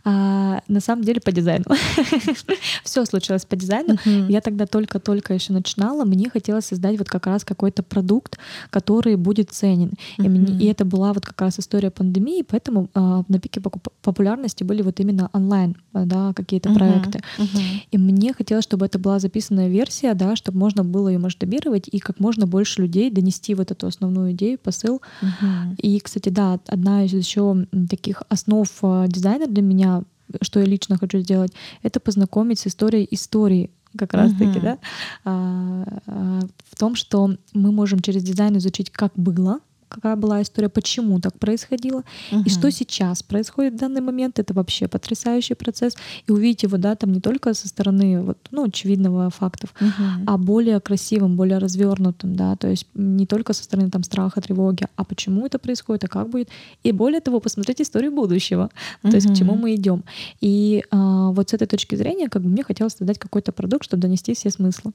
А, 0.04 0.62
на 0.68 0.80
самом 0.80 1.02
деле 1.04 1.20
по 1.20 1.32
дизайну. 1.32 1.64
Все 2.84 3.04
случилось 3.04 3.44
по 3.44 3.56
дизайну. 3.56 3.94
Угу. 3.94 4.28
Я 4.28 4.40
тогда 4.40 4.66
только-только 4.66 5.34
еще 5.34 5.52
начинала. 5.52 6.04
Мне 6.04 6.30
хотелось 6.30 6.66
создать 6.66 6.96
вот 6.98 7.08
как 7.08 7.26
раз 7.26 7.44
какой-то 7.44 7.82
продукт, 7.82 8.38
который 8.70 9.16
будет 9.16 9.50
ценен. 9.50 9.92
Угу. 10.18 10.26
И, 10.26 10.28
мне, 10.28 10.64
и 10.64 10.66
это 10.66 10.84
была 10.84 11.12
вот 11.12 11.26
как 11.26 11.40
раз 11.40 11.58
история 11.58 11.90
пандемии, 11.90 12.44
поэтому 12.48 12.88
а, 12.94 13.24
на 13.26 13.40
пике 13.40 13.60
популярности 14.02 14.62
были 14.62 14.82
вот 14.82 15.00
именно 15.00 15.28
онлайн, 15.32 15.76
да, 15.92 16.32
какие-то 16.34 16.70
угу. 16.70 16.78
проекты. 16.78 17.20
Угу. 17.38 17.58
И 17.90 17.98
мне 17.98 18.32
хотелось, 18.32 18.64
чтобы 18.64 18.86
это 18.86 19.00
была 19.00 19.18
записанная 19.18 19.68
версия, 19.68 20.14
да, 20.14 20.36
чтобы 20.36 20.58
можно 20.58 20.84
было 20.84 21.08
ее 21.08 21.18
масштабировать 21.18 21.88
и 21.90 21.98
как 21.98 22.20
можно 22.20 22.46
больше 22.46 22.82
людей 22.82 23.10
донести 23.10 23.54
вот 23.54 23.72
эту 23.72 23.88
основную 23.88 24.32
идею, 24.32 24.58
посыл. 24.58 25.02
Угу. 25.20 25.76
И, 25.78 25.98
кстати, 25.98 26.28
да, 26.28 26.60
одна 26.68 27.04
из 27.04 27.12
еще 27.12 27.39
еще 27.40 27.66
таких 27.88 28.22
основ 28.28 28.68
э, 28.82 29.06
дизайна 29.08 29.46
для 29.46 29.62
меня, 29.62 30.02
что 30.42 30.60
я 30.60 30.66
лично 30.66 30.98
хочу 30.98 31.18
сделать, 31.20 31.52
это 31.82 32.00
познакомить 32.00 32.58
с 32.58 32.66
историей 32.66 33.08
истории 33.10 33.70
как 33.96 34.14
раз 34.14 34.30
таки, 34.32 34.58
uh-huh. 34.58 34.62
да, 34.62 34.78
а, 35.24 35.84
а, 36.06 36.40
в 36.70 36.78
том, 36.78 36.94
что 36.94 37.34
мы 37.52 37.72
можем 37.72 38.00
через 38.00 38.22
дизайн 38.22 38.56
изучить, 38.58 38.90
как 38.90 39.12
было, 39.16 39.58
какая 39.90 40.16
была 40.16 40.40
история, 40.40 40.68
почему 40.68 41.20
так 41.20 41.38
происходило, 41.38 42.04
угу. 42.32 42.42
и 42.46 42.48
что 42.48 42.70
сейчас 42.70 43.22
происходит 43.22 43.74
в 43.74 43.76
данный 43.76 44.00
момент. 44.00 44.38
Это 44.38 44.54
вообще 44.54 44.88
потрясающий 44.88 45.54
процесс. 45.54 45.96
И 46.26 46.32
увидеть 46.32 46.62
его, 46.62 46.78
да, 46.78 46.94
там 46.94 47.12
не 47.12 47.20
только 47.20 47.54
со 47.54 47.68
стороны 47.68 48.22
вот, 48.22 48.38
ну, 48.50 48.64
очевидного 48.64 49.30
фактов, 49.30 49.74
угу. 49.80 50.24
а 50.26 50.38
более 50.38 50.80
красивым, 50.80 51.36
более 51.36 51.58
развернутым, 51.58 52.36
да, 52.36 52.56
то 52.56 52.68
есть 52.68 52.86
не 52.94 53.26
только 53.26 53.52
со 53.52 53.64
стороны 53.64 53.90
там 53.90 54.02
страха, 54.04 54.40
тревоги, 54.40 54.86
а 54.96 55.04
почему 55.04 55.46
это 55.46 55.58
происходит, 55.58 56.04
а 56.04 56.08
как 56.08 56.28
будет. 56.30 56.48
И 56.84 56.92
более 56.92 57.20
того, 57.20 57.40
посмотреть 57.40 57.80
историю 57.82 58.12
будущего, 58.12 58.70
угу. 59.02 59.10
то 59.10 59.16
есть 59.16 59.30
к 59.30 59.34
чему 59.34 59.54
мы 59.54 59.74
идем. 59.74 60.04
И 60.40 60.84
а, 60.90 61.30
вот 61.30 61.50
с 61.50 61.54
этой 61.54 61.66
точки 61.66 61.96
зрения, 61.96 62.28
как 62.28 62.42
бы 62.42 62.48
мне 62.48 62.62
хотелось 62.62 62.94
создать 62.94 63.18
какой-то 63.18 63.52
продукт, 63.52 63.84
чтобы 63.84 64.02
донести 64.02 64.34
все 64.34 64.50
смыслы. 64.50 64.92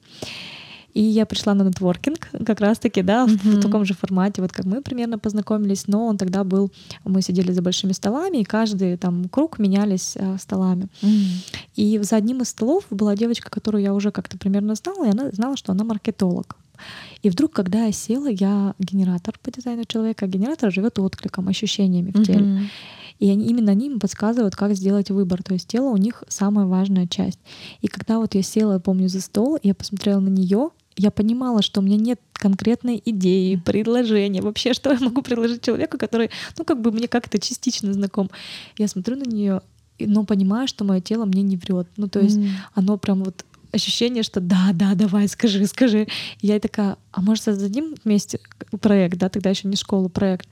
И 0.96 1.02
я 1.02 1.26
пришла 1.26 1.52
на 1.52 1.62
нетворкинг 1.62 2.30
как 2.46 2.58
раз-таки, 2.60 3.02
да, 3.02 3.26
mm-hmm. 3.26 3.58
в 3.58 3.60
таком 3.60 3.84
же 3.84 3.92
формате, 3.92 4.40
вот 4.40 4.52
как 4.52 4.64
мы 4.64 4.80
примерно 4.80 5.18
познакомились, 5.18 5.88
но 5.88 6.06
он 6.06 6.16
тогда 6.16 6.42
был, 6.42 6.72
мы 7.04 7.20
сидели 7.20 7.52
за 7.52 7.60
большими 7.60 7.92
столами, 7.92 8.38
и 8.38 8.44
каждый 8.44 8.96
там 8.96 9.28
круг 9.28 9.58
менялись 9.58 10.16
э, 10.16 10.38
столами. 10.38 10.88
Mm-hmm. 11.02 11.46
И 11.74 11.98
за 11.98 12.16
одним 12.16 12.40
из 12.40 12.48
столов 12.48 12.84
была 12.88 13.14
девочка, 13.14 13.50
которую 13.50 13.82
я 13.82 13.92
уже 13.92 14.10
как-то 14.10 14.38
примерно 14.38 14.74
знала, 14.74 15.04
и 15.04 15.10
она 15.10 15.30
знала, 15.32 15.58
что 15.58 15.72
она 15.72 15.84
маркетолог. 15.84 16.56
И 17.22 17.28
вдруг, 17.28 17.52
когда 17.52 17.84
я 17.84 17.92
села, 17.92 18.28
я 18.30 18.74
генератор 18.78 19.38
по 19.42 19.50
дизайну 19.50 19.84
человека, 19.84 20.24
а 20.24 20.28
генератор 20.28 20.72
живет 20.72 20.98
откликом, 20.98 21.48
ощущениями 21.48 22.10
в 22.10 22.24
теле. 22.24 22.40
Mm-hmm. 22.40 22.66
И 23.18 23.30
они, 23.30 23.46
именно 23.48 23.72
они 23.72 23.88
им 23.88 24.00
подсказывают, 24.00 24.56
как 24.56 24.74
сделать 24.74 25.10
выбор. 25.10 25.42
То 25.42 25.52
есть 25.52 25.68
тело 25.68 25.90
у 25.90 25.98
них 25.98 26.24
самая 26.28 26.64
важная 26.64 27.06
часть. 27.06 27.40
И 27.82 27.86
когда 27.86 28.18
вот 28.18 28.34
я 28.34 28.42
села, 28.42 28.78
помню, 28.78 29.08
за 29.08 29.20
стол, 29.20 29.58
я 29.62 29.74
посмотрела 29.74 30.20
на 30.20 30.28
нее, 30.28 30.70
я 30.96 31.10
понимала, 31.10 31.62
что 31.62 31.80
у 31.80 31.84
меня 31.84 31.96
нет 31.96 32.20
конкретной 32.32 33.02
идеи, 33.04 33.56
предложения, 33.56 34.42
вообще, 34.42 34.72
что 34.74 34.92
я 34.92 34.98
могу 35.00 35.22
предложить 35.22 35.62
человеку, 35.62 35.98
который, 35.98 36.30
ну, 36.58 36.64
как 36.64 36.80
бы 36.80 36.92
мне 36.92 37.08
как-то 37.08 37.38
частично 37.38 37.92
знаком. 37.92 38.30
Я 38.78 38.88
смотрю 38.88 39.16
на 39.16 39.24
нее, 39.24 39.60
но 39.98 40.24
понимаю, 40.24 40.68
что 40.68 40.84
мое 40.84 41.00
тело 41.00 41.24
мне 41.24 41.42
не 41.42 41.56
врет. 41.56 41.86
Ну, 41.96 42.08
то 42.08 42.20
есть 42.20 42.38
mm. 42.38 42.48
оно 42.74 42.98
прям 42.98 43.24
вот 43.24 43.44
ощущение, 43.72 44.22
что 44.22 44.40
да, 44.40 44.70
да, 44.72 44.94
давай, 44.94 45.28
скажи, 45.28 45.66
скажи. 45.66 46.08
И 46.40 46.46
я 46.46 46.58
такая, 46.60 46.96
а 47.12 47.20
может 47.20 47.44
создадим 47.44 47.94
вместе 48.04 48.40
проект, 48.80 49.18
да, 49.18 49.28
тогда 49.28 49.50
еще 49.50 49.68
не 49.68 49.76
школу, 49.76 50.08
проект. 50.08 50.48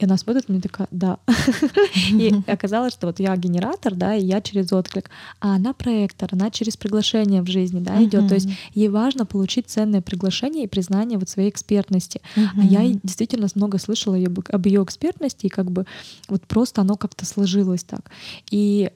И 0.00 0.04
она 0.04 0.16
смотрит 0.16 0.48
мне 0.48 0.60
такая, 0.60 0.88
да. 0.90 1.18
И 2.10 2.32
оказалось, 2.46 2.94
что 2.94 3.06
вот 3.06 3.20
я 3.20 3.36
генератор, 3.36 3.94
да, 3.94 4.14
и 4.14 4.24
я 4.24 4.40
через 4.40 4.72
отклик, 4.72 5.10
а 5.40 5.56
она 5.56 5.74
проектор, 5.74 6.30
она 6.32 6.50
через 6.50 6.76
приглашение 6.76 7.42
в 7.42 7.46
жизни, 7.46 7.80
да, 7.80 8.02
идет. 8.02 8.28
То 8.28 8.34
есть 8.34 8.48
ей 8.72 8.88
важно 8.88 9.26
получить 9.26 9.68
ценное 9.68 10.00
приглашение 10.00 10.64
и 10.64 10.68
признание 10.68 11.18
вот 11.18 11.28
своей 11.28 11.50
экспертности. 11.50 12.22
А 12.34 12.64
я 12.64 12.82
действительно 13.02 13.46
много 13.54 13.78
слышала 13.78 14.16
об 14.16 14.66
ее 14.66 14.82
экспертности, 14.82 15.46
и 15.46 15.50
как 15.50 15.70
бы 15.70 15.84
вот 16.28 16.42
просто 16.46 16.80
оно 16.80 16.96
как-то 16.96 17.26
сложилось 17.26 17.84
так. 17.84 18.10
И 18.50 18.90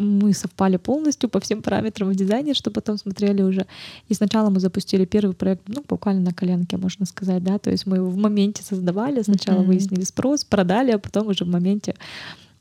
мы 0.00 0.32
совпали 0.32 0.76
полностью 0.78 1.28
по 1.28 1.40
всем 1.40 1.62
параметрам 1.62 2.08
в 2.10 2.14
дизайне, 2.14 2.54
что 2.54 2.70
потом 2.70 2.96
смотрели 2.98 3.42
уже. 3.42 3.66
И 4.08 4.14
сначала 4.14 4.50
мы 4.50 4.60
запустили 4.60 5.04
первый 5.04 5.34
проект, 5.34 5.62
ну, 5.68 5.84
буквально 5.88 6.22
на 6.22 6.32
коленке, 6.32 6.76
можно 6.76 7.06
сказать, 7.06 7.44
да, 7.44 7.58
то 7.58 7.70
есть 7.70 7.86
мы 7.86 7.96
его 7.96 8.10
в 8.10 8.16
моменте 8.16 8.62
создавали, 8.62 9.22
сначала 9.22 9.60
mm-hmm. 9.60 9.66
выяснили 9.66 10.04
спрос, 10.04 10.44
продали, 10.44 10.92
а 10.92 10.98
потом 10.98 11.28
уже 11.28 11.44
в 11.44 11.48
моменте 11.48 11.94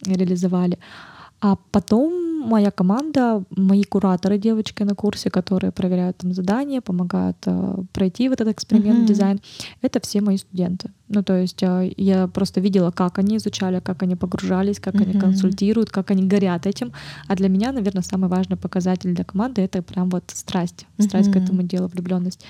реализовали. 0.05 0.77
А 1.41 1.55
потом 1.71 2.29
моя 2.39 2.71
команда, 2.71 3.43
мои 3.55 3.83
кураторы, 3.83 4.37
девочки 4.37 4.83
на 4.83 4.95
курсе, 4.95 5.29
которые 5.29 5.71
проверяют 5.71 6.17
там 6.17 6.33
задания, 6.33 6.81
помогают 6.81 7.37
э, 7.45 7.75
пройти 7.93 8.29
в 8.29 8.31
этот 8.31 8.47
эксперимент 8.47 8.99
mm-hmm. 8.99 9.07
дизайн, 9.07 9.39
это 9.81 9.99
все 9.99 10.21
мои 10.21 10.37
студенты. 10.37 10.91
Ну, 11.07 11.23
то 11.23 11.37
есть 11.37 11.63
э, 11.63 11.93
я 11.97 12.27
просто 12.27 12.61
видела, 12.61 12.91
как 12.91 13.19
они 13.19 13.37
изучали, 13.37 13.79
как 13.79 14.03
они 14.03 14.15
погружались, 14.15 14.79
как 14.79 14.95
mm-hmm. 14.95 15.09
они 15.09 15.19
консультируют, 15.19 15.89
как 15.89 16.11
они 16.11 16.23
горят 16.23 16.65
этим. 16.65 16.91
А 17.27 17.35
для 17.35 17.49
меня, 17.49 17.71
наверное, 17.71 18.03
самый 18.03 18.29
важный 18.29 18.57
показатель 18.57 19.13
для 19.13 19.23
команды 19.23 19.61
это 19.61 19.81
прям 19.81 20.09
вот 20.09 20.23
страсть, 20.27 20.87
страсть 20.97 21.29
mm-hmm. 21.29 21.33
к 21.33 21.43
этому 21.43 21.63
делу, 21.63 21.87
влюбленность. 21.87 22.45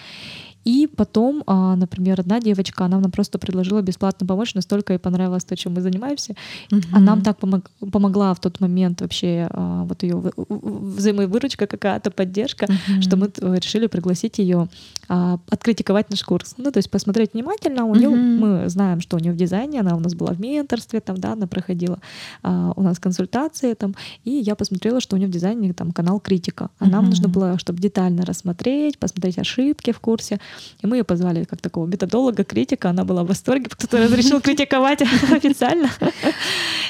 И 0.66 0.88
потом, 0.88 1.44
а, 1.48 1.76
например, 1.76 2.20
одна 2.20 2.40
девочка, 2.40 2.86
она 2.86 3.00
нам 3.00 3.12
просто 3.12 3.40
предложила 3.40 3.82
бесплатно 3.82 4.28
помочь, 4.28 4.56
настолько 4.56 4.94
ей 4.94 5.00
понравилось 5.00 5.46
то, 5.46 5.56
чем 5.56 5.74
мы 5.74 5.82
занимаемся. 5.82 6.36
Угу. 6.72 6.82
А 6.92 7.00
нам 7.00 7.22
так 7.22 7.38
помог, 7.38 7.70
помогла 7.92 8.34
в 8.34 8.40
тот 8.40 8.60
момент 8.60 9.02
вообще 9.02 9.48
а, 9.52 9.84
вот 9.86 10.04
ее 10.04 10.22
взаимовыручка 10.48 11.66
какая-то, 11.66 12.12
поддержка, 12.12 12.66
угу. 12.66 13.02
что 13.02 13.18
мы 13.18 13.32
решили 13.58 13.88
пригласить 13.88 14.40
ее 14.40 14.68
а, 15.08 15.40
откритиковать 15.50 16.10
наш 16.10 16.24
курс. 16.24 16.56
Ну, 16.58 16.72
то 16.72 16.78
есть 16.78 16.92
посмотреть 16.92 17.34
внимательно. 17.34 17.86
У 17.86 17.96
нее, 17.96 18.10
угу. 18.10 18.18
мы 18.18 18.70
знаем, 18.70 19.02
что 19.02 19.18
у 19.18 19.20
нее 19.20 19.32
в 19.32 19.38
дизайне, 19.38 19.80
она 19.80 19.96
у 19.96 20.00
нас 20.00 20.14
была 20.14 20.34
в 20.34 20.40
менторстве, 20.40 21.00
там, 21.00 21.18
да, 21.18 21.34
она 21.34 21.48
проходила 21.48 22.00
у 22.44 22.82
нас 22.82 23.00
консультации 23.00 23.74
там, 23.74 23.96
и 24.24 24.32
я 24.32 24.56
посмотрела, 24.56 25.00
что 25.02 25.16
у 25.16 25.20
нее 25.20 25.28
в 25.28 25.32
дизайне 25.32 25.74
там 25.74 25.92
канал 25.92 26.20
критика. 26.20 26.70
А 26.80 26.84
угу. 26.84 26.92
нам 26.92 27.06
нужно 27.06 27.28
было, 27.28 27.58
чтобы 27.58 27.80
детально 27.80 28.26
рассмотреть, 28.26 28.98
посмотреть 29.00 29.40
ошибки 29.40 29.92
в 29.92 30.00
курсе, 30.00 30.40
и 30.82 30.88
мы 30.88 30.98
ее 30.98 31.04
позвали 31.04 31.44
как 31.44 31.62
такого 31.62 31.86
методолога, 31.86 32.44
критика. 32.44 32.90
Она 32.90 33.04
была 33.04 33.24
в 33.24 33.28
восторге, 33.28 33.66
кто-то 33.70 33.98
разрешил 34.04 34.42
критиковать 34.42 35.02
официально. 35.32 35.90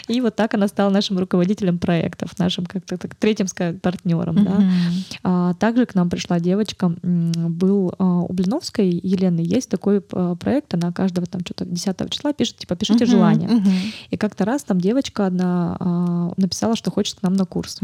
И 0.08 0.22
вот 0.22 0.36
так 0.36 0.54
она 0.56 0.67
стала 0.67 0.89
нашим 0.89 1.19
руководителем 1.19 1.78
проектов, 1.78 2.38
нашим 2.39 2.65
как-то 2.65 2.98
так, 2.98 3.15
третьим 3.15 3.48
сказать, 3.48 3.82
партнером. 3.82 4.43
Да. 4.43 4.63
А, 5.24 5.54
также 5.54 5.86
к 5.86 5.93
нам 5.93 6.10
пришла 6.10 6.39
девочка, 6.39 6.93
был 7.04 7.93
а, 7.98 8.22
у 8.22 8.34
Блиновской 8.34 8.89
Елены 8.89 9.41
есть 9.41 9.69
такой 9.69 10.02
а, 10.12 10.36
проект, 10.36 10.74
она 10.74 10.91
каждого 10.91 11.28
там 11.28 11.41
что-то 11.41 11.65
10 11.65 12.10
числа 12.10 12.34
пишет, 12.34 12.58
типа, 12.58 12.76
пишите 12.76 13.06
желание. 13.06 13.50
И 14.10 14.17
как-то 14.17 14.45
раз 14.45 14.63
там 14.63 14.82
девочка 14.82 15.28
одна 15.28 16.34
написала, 16.38 16.76
что 16.76 16.91
хочет 16.91 17.19
к 17.19 17.22
нам 17.22 17.34
на 17.34 17.45
курс. 17.45 17.80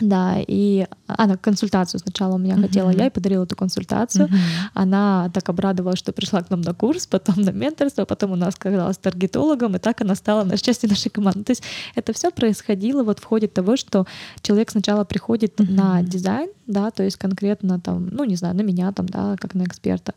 Да, 0.00 0.36
и 0.38 0.86
она 1.06 1.36
консультацию 1.36 2.00
сначала 2.00 2.34
у 2.34 2.38
меня 2.38 2.54
uh-huh. 2.54 2.62
хотела, 2.62 2.90
я 2.90 3.04
ей 3.04 3.10
подарила 3.10 3.44
эту 3.44 3.56
консультацию. 3.56 4.26
Uh-huh. 4.26 4.38
Она 4.74 5.30
так 5.32 5.48
обрадовалась, 5.48 5.98
что 5.98 6.12
пришла 6.12 6.42
к 6.42 6.50
нам 6.50 6.60
на 6.60 6.74
курс, 6.74 7.06
потом 7.06 7.42
на 7.42 7.50
менторство, 7.50 8.04
потом 8.04 8.32
у 8.32 8.36
нас 8.36 8.54
оказалась 8.54 8.98
таргетологом, 8.98 9.76
и 9.76 9.78
так 9.78 10.00
она 10.00 10.14
стала 10.14 10.44
на 10.44 10.56
частью 10.56 10.90
нашей 10.90 11.10
команды. 11.10 11.44
То 11.44 11.52
есть 11.52 11.62
это 11.94 12.12
все 12.12 12.30
происходило 12.30 13.02
вот 13.04 13.20
в 13.20 13.24
ходе 13.24 13.46
того, 13.46 13.76
что 13.76 14.06
человек 14.42 14.70
сначала 14.70 15.04
приходит 15.04 15.60
uh-huh. 15.60 15.70
на 15.70 16.02
дизайн, 16.02 16.50
да, 16.66 16.90
то 16.90 17.02
есть 17.02 17.16
конкретно 17.16 17.80
там, 17.80 18.08
ну, 18.10 18.24
не 18.24 18.36
знаю, 18.36 18.56
на 18.56 18.62
меня 18.62 18.92
там, 18.92 19.06
да, 19.06 19.36
как 19.38 19.54
на 19.54 19.64
эксперта. 19.64 20.14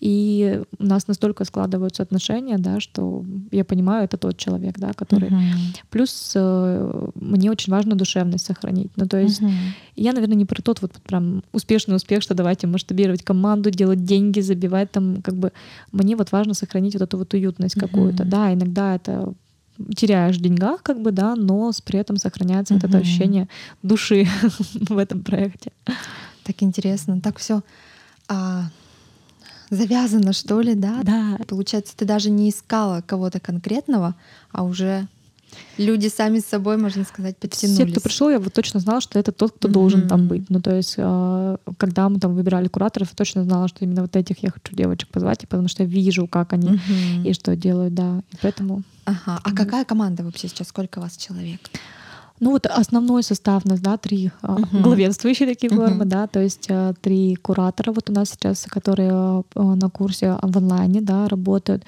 И 0.00 0.62
у 0.78 0.84
нас 0.84 1.08
настолько 1.08 1.44
складываются 1.44 2.02
отношения, 2.02 2.58
да, 2.58 2.80
что 2.80 3.24
я 3.50 3.64
понимаю, 3.64 4.04
это 4.04 4.16
тот 4.16 4.36
человек, 4.36 4.78
да, 4.78 4.92
который... 4.92 5.28
Uh-huh. 5.28 5.40
Плюс 5.90 6.32
э, 6.34 7.08
мне 7.14 7.50
очень 7.50 7.72
важно 7.72 7.94
душевность 7.94 8.46
сохранить. 8.46 8.90
Ну, 8.96 9.06
то 9.06 9.18
есть 9.18 9.42
uh-huh. 9.42 9.50
я, 9.96 10.12
наверное, 10.12 10.36
не 10.36 10.46
про 10.46 10.62
тот 10.62 10.82
вот 10.82 10.92
прям 11.02 11.42
успешный 11.52 11.96
успех, 11.96 12.22
что 12.22 12.34
давайте 12.34 12.66
масштабировать 12.66 13.22
команду, 13.22 13.70
делать 13.70 14.04
деньги, 14.04 14.40
забивать 14.40 14.90
там, 14.90 15.22
как 15.22 15.34
бы... 15.36 15.52
Мне 15.92 16.16
вот 16.16 16.32
важно 16.32 16.54
сохранить 16.54 16.94
вот 16.94 17.02
эту 17.02 17.18
вот 17.18 17.34
уютность 17.34 17.76
uh-huh. 17.76 17.80
какую-то, 17.80 18.24
да, 18.24 18.52
иногда 18.52 18.94
это 18.94 19.34
теряешь 19.94 20.36
в 20.36 20.40
деньгах, 20.40 20.82
как 20.82 21.00
бы, 21.00 21.12
да, 21.12 21.34
но 21.36 21.70
при 21.84 21.98
этом 21.98 22.16
сохраняется 22.16 22.74
uh-huh. 22.74 22.80
вот 22.82 22.90
это 22.90 22.98
ощущение 22.98 23.48
души 23.82 24.26
в 24.88 24.98
этом 24.98 25.22
проекте. 25.22 25.72
Так 26.44 26.56
интересно, 26.62 27.20
так 27.20 27.38
все 27.38 27.62
а, 28.28 28.64
завязано, 29.70 30.32
что 30.32 30.60
ли, 30.60 30.74
да? 30.74 31.00
Да. 31.02 31.38
Получается, 31.46 31.96
ты 31.96 32.04
даже 32.04 32.30
не 32.30 32.50
искала 32.50 33.02
кого-то 33.06 33.40
конкретного, 33.40 34.14
а 34.52 34.64
уже 34.64 35.08
люди 35.78 36.08
сами 36.08 36.38
с 36.38 36.46
собой, 36.46 36.76
можно 36.76 37.04
сказать, 37.04 37.36
подтянулись. 37.36 37.80
Все, 37.80 37.90
кто 37.90 38.00
пришел, 38.00 38.30
я 38.30 38.38
вот 38.38 38.52
точно 38.52 38.80
знала, 38.80 39.00
что 39.00 39.18
это 39.18 39.32
тот, 39.32 39.52
кто 39.52 39.68
mm-hmm. 39.68 39.72
должен 39.72 40.08
там 40.08 40.28
быть. 40.28 40.48
Ну, 40.48 40.60
то 40.60 40.74
есть, 40.74 40.94
а, 40.98 41.56
когда 41.76 42.08
мы 42.08 42.18
там 42.18 42.34
выбирали 42.34 42.68
кураторов, 42.68 43.08
я 43.08 43.14
точно 43.16 43.44
знала, 43.44 43.68
что 43.68 43.84
именно 43.84 44.02
вот 44.02 44.16
этих 44.16 44.42
я 44.42 44.50
хочу 44.50 44.74
девочек 44.74 45.08
позвать, 45.08 45.40
потому 45.48 45.68
что 45.68 45.82
я 45.82 45.88
вижу, 45.88 46.26
как 46.26 46.52
они 46.52 46.68
mm-hmm. 46.68 47.28
и 47.28 47.32
что 47.32 47.56
делают, 47.56 47.94
да. 47.94 48.22
И 48.32 48.36
поэтому. 48.40 48.82
Ага. 49.10 49.40
А 49.42 49.52
какая 49.52 49.84
команда 49.84 50.22
вообще 50.22 50.48
сейчас? 50.48 50.68
Сколько 50.68 50.98
у 50.98 51.02
вас 51.02 51.16
человек? 51.16 51.60
Ну 52.40 52.50
вот 52.52 52.66
основной 52.66 53.22
состав 53.22 53.66
у 53.66 53.68
нас, 53.68 53.80
да, 53.80 53.96
три 53.96 54.30
uh-huh. 54.42 54.82
главенствующие 54.82 55.46
такие 55.46 55.70
формы, 55.70 56.04
uh-huh. 56.04 56.08
да, 56.08 56.26
то 56.26 56.40
есть 56.40 56.66
э, 56.68 56.94
три 57.00 57.36
куратора 57.36 57.92
вот 57.92 58.08
у 58.08 58.12
нас 58.12 58.30
сейчас, 58.30 58.64
которые 58.64 59.44
э, 59.54 59.62
на 59.62 59.90
курсе 59.90 60.38
в 60.42 60.56
онлайне, 60.56 61.00
да, 61.02 61.28
работают. 61.28 61.84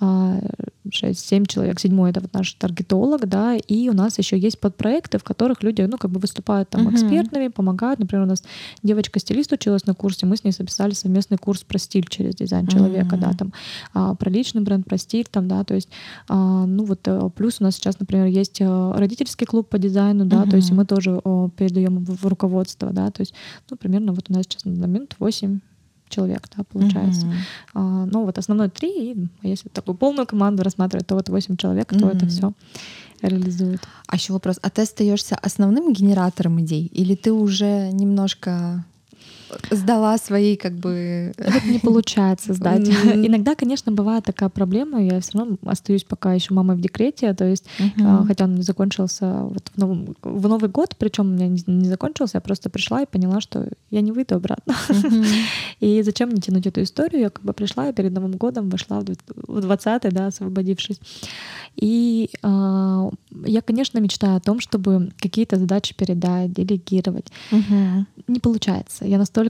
6-7 0.00 1.46
человек. 1.46 1.80
Седьмой— 1.80 2.10
это 2.12 2.20
вот 2.20 2.32
наш 2.34 2.52
таргетолог, 2.54 3.26
да, 3.26 3.56
и 3.56 3.88
у 3.88 3.94
нас 3.94 4.18
еще 4.18 4.38
есть 4.38 4.60
подпроекты, 4.60 5.18
в 5.18 5.24
которых 5.24 5.62
люди, 5.62 5.80
ну, 5.82 5.96
как 5.96 6.10
бы 6.10 6.20
выступают 6.20 6.68
там 6.68 6.86
uh-huh. 6.86 6.92
экспертными, 6.92 7.48
помогают. 7.48 8.00
Например, 8.00 8.24
у 8.24 8.28
нас 8.28 8.42
девочка-стилист 8.82 9.52
училась 9.52 9.86
на 9.86 9.94
курсе, 9.94 10.26
мы 10.26 10.36
с 10.36 10.44
ней 10.44 10.52
записали 10.52 10.92
совместный 10.92 11.38
курс 11.38 11.64
про 11.64 11.78
стиль 11.78 12.06
через 12.08 12.34
дизайн 12.34 12.66
человека, 12.66 13.16
uh-huh. 13.16 13.20
да, 13.20 13.32
там, 13.32 13.52
а, 13.94 14.14
про 14.14 14.30
личный 14.30 14.60
бренд, 14.60 14.86
про 14.86 14.98
стиль, 14.98 15.26
там, 15.30 15.48
да, 15.48 15.64
то 15.64 15.74
есть, 15.74 15.88
а, 16.28 16.66
ну, 16.66 16.84
вот 16.84 17.00
э, 17.06 17.30
плюс 17.34 17.60
у 17.60 17.64
нас 17.64 17.76
сейчас, 17.76 17.98
например, 17.98 18.26
есть 18.26 18.60
родительский 18.60 19.46
клуб 19.46 19.68
по 19.68 19.78
дизайну, 19.78 19.93
да, 20.24 20.44
uh-huh. 20.44 20.50
то 20.50 20.56
есть 20.56 20.70
мы 20.72 20.84
тоже 20.84 21.20
передаем 21.56 22.04
в 22.04 22.26
руководство, 22.26 22.90
да, 22.90 23.10
то 23.10 23.22
есть, 23.22 23.34
ну, 23.70 23.76
примерно 23.76 24.12
вот 24.12 24.26
у 24.28 24.32
нас 24.32 24.44
сейчас 24.44 24.64
на 24.64 24.72
момент 24.72 25.16
8 25.18 25.60
человек, 26.08 26.48
да, 26.56 26.64
получается. 26.64 27.26
Mm-hmm. 27.26 27.72
А, 27.74 28.06
ну, 28.06 28.24
вот 28.24 28.38
основной 28.38 28.68
три, 28.68 29.12
и 29.12 29.28
если 29.42 29.68
такую 29.68 29.96
полную 29.96 30.26
команду 30.26 30.62
рассматривать, 30.62 31.06
то 31.06 31.14
вот 31.14 31.28
восемь 31.28 31.56
человек, 31.56 31.88
кто 31.88 32.08
mm-hmm. 32.08 32.16
это 32.16 32.26
все 32.26 32.52
реализует. 33.22 33.80
А 34.06 34.16
еще 34.16 34.32
вопрос, 34.32 34.58
а 34.62 34.70
ты 34.70 34.82
остаешься 34.82 35.34
основным 35.36 35.92
генератором 35.92 36.60
идей, 36.60 36.86
или 36.86 37.14
ты 37.14 37.32
уже 37.32 37.90
немножко 37.90 38.84
сдала 39.70 40.18
свои 40.18 40.56
как 40.56 40.74
бы... 40.74 41.32
Вот 41.38 41.64
не 41.64 41.78
получается 41.78 42.52
сдать. 42.52 42.88
Иногда, 42.88 43.54
конечно, 43.54 43.92
бывает 43.92 44.24
такая 44.24 44.48
проблема, 44.48 45.02
я 45.02 45.20
все 45.20 45.38
равно 45.38 45.56
остаюсь 45.64 46.04
пока 46.04 46.32
еще 46.34 46.54
мамой 46.54 46.76
в 46.76 46.80
декрете, 46.80 47.32
то 47.34 47.44
есть, 47.44 47.64
uh-huh. 47.78 48.26
хотя 48.26 48.44
он 48.44 48.62
закончился 48.62 49.26
вот 49.42 49.70
в, 49.74 49.78
новом, 49.78 50.16
в 50.22 50.48
Новый 50.48 50.70
год, 50.70 50.96
причем 50.98 51.26
у 51.26 51.34
меня 51.34 51.48
не, 51.48 51.62
не 51.66 51.88
закончился, 51.88 52.38
я 52.38 52.40
просто 52.40 52.70
пришла 52.70 53.02
и 53.02 53.06
поняла, 53.06 53.40
что 53.40 53.68
я 53.90 54.00
не 54.00 54.12
выйду 54.12 54.36
обратно. 54.36 54.74
Uh-huh. 54.88 55.24
И 55.80 56.02
зачем 56.02 56.30
мне 56.30 56.40
тянуть 56.40 56.66
эту 56.66 56.82
историю? 56.82 57.22
Я 57.22 57.30
как 57.30 57.44
бы 57.44 57.52
пришла 57.52 57.88
и 57.88 57.92
перед 57.92 58.12
Новым 58.12 58.32
годом 58.32 58.70
вошла 58.70 59.00
в 59.00 59.04
20-й, 59.04 60.10
да, 60.10 60.26
освободившись. 60.28 61.00
И 61.76 62.30
э, 62.42 63.10
я, 63.46 63.62
конечно, 63.62 63.98
мечтаю 63.98 64.36
о 64.36 64.40
том, 64.40 64.60
чтобы 64.60 65.10
какие-то 65.18 65.56
задачи 65.56 65.94
передать, 65.94 66.52
делегировать. 66.52 67.26
Uh-huh. 67.50 68.04
Не 68.28 68.40
получается. 68.40 69.04
Я 69.04 69.18
настолько, 69.18 69.43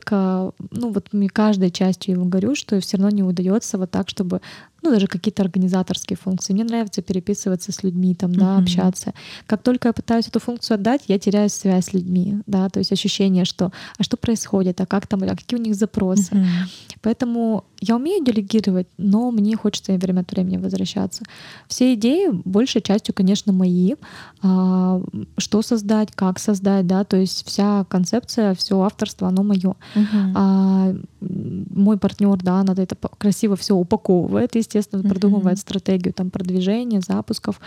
ну 0.70 0.90
вот 0.90 1.12
мне 1.12 1.28
каждой 1.28 1.70
частью 1.70 2.14
его 2.14 2.24
говорю, 2.24 2.54
что 2.54 2.80
все 2.80 2.96
равно 2.96 3.10
не 3.10 3.22
удается 3.22 3.78
вот 3.78 3.90
так, 3.90 4.08
чтобы 4.08 4.40
ну, 4.84 4.90
даже 4.90 5.06
какие-то 5.06 5.42
организаторские 5.42 6.18
функции. 6.18 6.52
Мне 6.52 6.64
нравится 6.64 7.00
переписываться 7.00 7.72
с 7.72 7.82
людьми, 7.82 8.14
там, 8.14 8.34
да, 8.34 8.44
mm-hmm. 8.44 8.62
общаться. 8.62 9.14
Как 9.46 9.62
только 9.62 9.88
я 9.88 9.92
пытаюсь 9.94 10.28
эту 10.28 10.40
функцию 10.40 10.74
отдать, 10.74 11.04
я 11.08 11.18
теряю 11.18 11.48
связь 11.48 11.86
с 11.86 11.92
людьми, 11.94 12.38
да, 12.46 12.68
то 12.68 12.80
есть 12.80 12.92
ощущение, 12.92 13.46
что, 13.46 13.72
а 13.98 14.02
что 14.02 14.18
происходит, 14.18 14.80
а 14.82 14.86
как 14.86 15.06
там, 15.06 15.22
а 15.22 15.36
какие 15.36 15.58
у 15.58 15.62
них 15.62 15.74
запросы. 15.74 16.34
Mm-hmm. 16.34 16.98
Поэтому 17.00 17.64
я 17.80 17.96
умею 17.96 18.24
делегировать, 18.24 18.86
но 18.98 19.30
мне 19.30 19.56
хочется 19.56 19.92
время 19.94 20.20
от 20.20 20.30
времени 20.30 20.58
возвращаться. 20.58 21.22
Все 21.66 21.94
идеи 21.94 22.28
большей 22.44 22.82
частью, 22.82 23.14
конечно, 23.14 23.52
мои. 23.52 23.94
А, 24.42 25.00
что 25.38 25.62
создать, 25.62 26.12
как 26.14 26.38
создать, 26.38 26.86
да, 26.86 27.04
то 27.04 27.16
есть 27.16 27.46
вся 27.46 27.84
концепция, 27.88 28.54
все 28.54 28.80
авторство, 28.80 29.28
оно 29.28 29.42
мое. 29.42 29.74
Uh-huh. 29.94 30.32
А, 30.34 30.94
мой 31.20 31.98
партнер, 31.98 32.36
да, 32.42 32.62
надо 32.62 32.82
это 32.82 32.96
красиво 33.18 33.56
все 33.56 33.74
упаковывает, 33.74 34.54
естественно, 34.54 34.73
uh-huh. 34.78 35.08
продумывает 35.08 35.58
стратегию 35.58 36.12
там 36.12 36.30
продвижения, 36.30 37.00
запусков. 37.00 37.60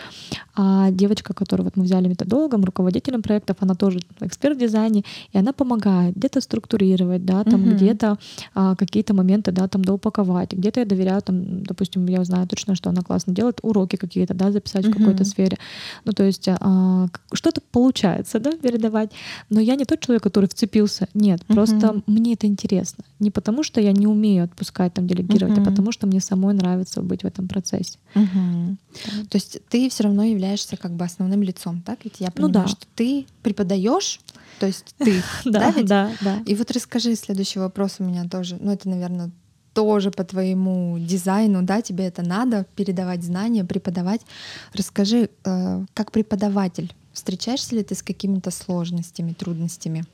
А 0.56 0.92
девочка, 0.92 1.34
которую 1.34 1.66
вот 1.66 1.78
мы 1.78 1.84
взяли 1.84 2.08
методологом, 2.08 2.64
руководителем 2.64 3.22
проектов, 3.22 3.58
она 3.60 3.76
тоже 3.76 4.00
эксперт 4.22 4.58
в 4.58 4.60
дизайне, 4.60 5.04
и 5.34 5.38
она 5.38 5.54
помогает 5.54 6.16
где-то 6.16 6.42
структурировать, 6.42 7.26
да, 7.26 7.44
там 7.44 7.62
uh-huh. 7.62 7.76
где-то 7.76 8.18
а, 8.54 8.76
какие-то 8.76 9.14
моменты, 9.14 9.52
да, 9.52 9.68
там 9.68 9.84
доупаковать, 9.84 10.54
где-то 10.54 10.80
я 10.80 10.86
доверяю, 10.86 11.22
там, 11.22 11.64
допустим, 11.64 12.06
я 12.08 12.24
знаю 12.24 12.48
точно, 12.48 12.76
что 12.76 12.90
она 12.90 13.02
классно 13.02 13.34
делает, 13.34 13.60
уроки 13.62 13.96
какие-то, 13.96 14.34
да, 14.34 14.52
записать 14.52 14.86
uh-huh. 14.86 14.94
в 14.94 14.98
какой-то 14.98 15.26
сфере. 15.26 15.58
Ну, 16.06 16.12
то 16.12 16.24
есть 16.24 16.48
а, 16.48 17.08
что-то 17.34 17.62
получается, 17.72 18.40
да, 18.40 18.52
передавать, 18.52 19.12
но 19.50 19.60
я 19.60 19.76
не 19.76 19.86
тот 19.86 20.00
человек, 20.00 20.24
который 20.24 20.48
вцепился, 20.50 21.08
нет, 21.14 21.42
uh-huh. 21.42 21.54
просто 21.54 22.02
мне 22.08 22.34
это 22.34 22.48
интересно, 22.48 23.04
не 23.20 23.32
потому 23.32 23.64
что 23.64 23.82
я 23.82 23.92
не 23.92 24.08
умею 24.08 24.44
отпускать, 24.44 24.94
там, 24.94 25.08
делегировать, 25.08 25.58
uh-huh. 25.58 25.62
а 25.62 25.70
потому, 25.70 25.92
что 25.92 26.08
мне 26.08 26.20
самой 26.20 26.54
нравится 26.54 26.97
быть 27.02 27.24
в 27.24 27.26
этом 27.26 27.48
процессе. 27.48 27.98
Да. 28.14 29.24
То 29.30 29.36
есть 29.38 29.60
ты 29.70 29.90
все 29.90 30.04
равно 30.04 30.24
являешься 30.24 30.78
как 30.78 30.92
бы 30.92 31.06
основным 31.06 31.44
лицом, 31.44 31.82
так? 31.82 32.00
Ведь 32.04 32.20
я 32.20 32.28
ну 32.28 32.34
понимаю, 32.34 32.54
ну, 32.54 32.62
да. 32.64 32.68
что 32.68 32.86
ты 32.96 33.26
преподаешь, 33.44 34.20
то 34.60 34.66
есть 34.66 34.96
ты, 34.98 35.22
да? 35.46 35.74
Да, 35.84 36.12
да. 36.22 36.40
И 36.46 36.56
вот 36.56 36.72
расскажи, 36.72 37.16
следующий 37.16 37.60
вопрос 37.60 37.96
у 38.00 38.04
меня 38.04 38.28
тоже, 38.28 38.58
ну 38.60 38.72
это, 38.72 38.90
наверное, 38.90 39.32
тоже 39.74 40.10
по 40.10 40.24
твоему 40.24 40.98
дизайну, 41.00 41.62
да, 41.62 41.84
тебе 41.84 42.06
это 42.06 42.24
надо 42.24 42.66
передавать 42.76 43.24
знания, 43.24 43.64
преподавать. 43.64 44.22
Расскажи, 44.74 45.30
э, 45.44 45.86
как 45.94 46.12
преподаватель, 46.12 46.92
встречаешься 47.14 47.76
ли 47.76 47.84
ты 47.84 47.94
с 47.94 48.02
какими-то 48.02 48.50
сложностями, 48.50 49.34
трудностями? 49.34 50.06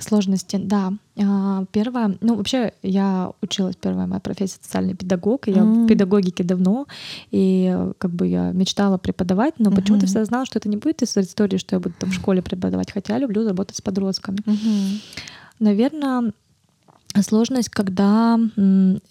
Сложности, 0.00 0.56
да. 0.56 0.92
А, 1.18 1.64
первое, 1.72 2.16
ну 2.20 2.34
вообще 2.36 2.72
я 2.82 3.32
училась, 3.42 3.76
первая 3.76 4.06
моя 4.06 4.20
профессия 4.20 4.58
социальный 4.62 4.94
педагог, 4.94 5.46
и 5.46 5.52
я 5.52 5.62
mm. 5.62 5.84
в 5.84 5.86
педагогике 5.86 6.42
давно, 6.42 6.86
и 7.30 7.76
как 7.98 8.10
бы 8.10 8.26
я 8.26 8.52
мечтала 8.52 8.98
преподавать, 8.98 9.54
но 9.58 9.70
mm-hmm. 9.70 9.76
почему-то 9.76 10.06
всегда 10.06 10.24
знала, 10.24 10.46
что 10.46 10.58
это 10.58 10.68
не 10.68 10.76
будет 10.76 11.02
из 11.02 11.16
истории, 11.16 11.58
что 11.58 11.76
я 11.76 11.80
буду 11.80 11.94
там 11.98 12.10
в 12.10 12.14
школе 12.14 12.42
преподавать, 12.42 12.92
хотя 12.92 13.18
люблю 13.18 13.46
работать 13.46 13.76
с 13.76 13.80
подростками. 13.80 14.38
Mm-hmm. 14.38 15.00
Наверное, 15.58 16.32
сложность, 17.22 17.68
когда 17.68 18.38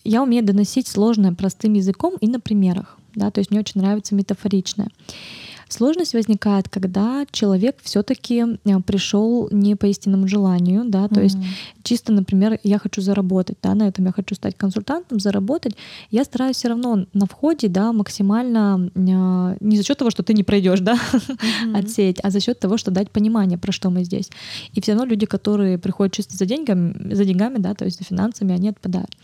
я 0.04 0.24
умею 0.24 0.44
доносить 0.44 0.88
сложное 0.88 1.34
простым 1.34 1.74
языком 1.74 2.16
и 2.20 2.28
на 2.28 2.40
примерах, 2.40 2.98
да, 3.16 3.32
то 3.32 3.40
есть 3.40 3.52
мне 3.52 3.60
очень 3.60 3.82
нравится 3.82 4.16
метафоричное. 4.16 4.90
Сложность 5.70 6.14
возникает, 6.14 6.68
когда 6.68 7.26
человек 7.32 7.78
все-таки 7.84 8.44
э, 8.66 8.80
пришел 8.80 9.48
не 9.52 9.76
по 9.76 9.86
истинному 9.86 10.28
желанию, 10.28 10.84
да, 10.86 11.08
то 11.08 11.16
mm-hmm. 11.16 11.24
есть 11.24 11.38
чисто, 11.84 12.12
например, 12.12 12.60
я 12.64 12.80
хочу 12.80 13.02
заработать, 13.02 13.58
да, 13.62 13.76
на 13.76 13.88
этом 13.88 14.06
я 14.06 14.12
хочу 14.12 14.34
стать 14.34 14.56
консультантом, 14.58 15.20
заработать, 15.20 15.76
я 16.10 16.24
стараюсь 16.24 16.56
все 16.56 16.70
равно 16.70 17.06
на 17.14 17.26
входе, 17.28 17.68
да, 17.68 17.94
максимально 17.94 18.90
э, 18.96 19.58
не 19.60 19.78
за 19.78 19.84
счет 19.84 20.00
того, 20.00 20.10
что 20.10 20.24
ты 20.24 20.34
не 20.34 20.44
пройдешь, 20.44 20.80
да, 20.80 20.96
mm-hmm. 21.14 21.78
отсеять, 21.78 22.20
а 22.24 22.32
за 22.32 22.40
счет 22.40 22.60
того, 22.60 22.78
что 22.78 22.90
дать 22.90 23.12
понимание, 23.12 23.60
про 23.60 23.72
что 23.72 23.92
мы 23.92 24.04
здесь. 24.04 24.32
И 24.74 24.82
все 24.82 24.94
равно 24.94 25.06
люди, 25.06 25.28
которые 25.28 25.78
приходят 25.78 26.14
чисто 26.14 26.36
за 26.36 26.48
деньгами, 26.48 27.14
за 27.14 27.26
деньгами, 27.26 27.60
да, 27.60 27.76
то 27.76 27.86
есть 27.86 28.00
за 28.00 28.06
финансами, 28.06 28.56
они 28.56 28.70
отпадают. 28.70 29.16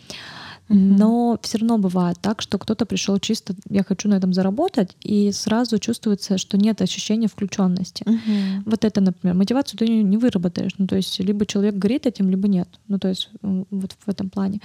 Но 0.67 1.38
все 1.41 1.60
равно 1.60 1.78
бывает 1.78 2.17
так, 2.21 2.41
что 2.41 2.58
кто-то 2.58 2.86
пришел 2.86 3.19
чисто, 3.19 3.54
я 3.69 3.84
хочу 3.84 4.10
на 4.10 4.15
этом 4.15 4.34
заработать, 4.34 4.95
и 5.01 5.32
сразу 5.32 5.78
чувствуется, 5.78 6.38
что 6.38 6.58
нет 6.58 6.82
ощущения 6.82 7.28
включенности. 7.28 8.04
Uh-huh. 8.04 8.63
Вот 8.65 8.84
это, 8.84 9.01
например, 9.01 9.36
мотивацию 9.36 9.78
ты 9.78 9.88
не 9.88 10.17
выработаешь. 10.17 10.73
Ну, 10.78 10.88
то 10.88 10.95
есть 10.95 11.19
либо 11.19 11.45
человек 11.45 11.75
горит 11.75 12.08
этим, 12.08 12.30
либо 12.30 12.47
нет. 12.47 12.67
Ну, 12.88 12.97
то 12.97 13.08
есть 13.10 13.30
вот 13.41 13.91
в 14.06 14.10
этом 14.10 14.30
плане. 14.30 14.59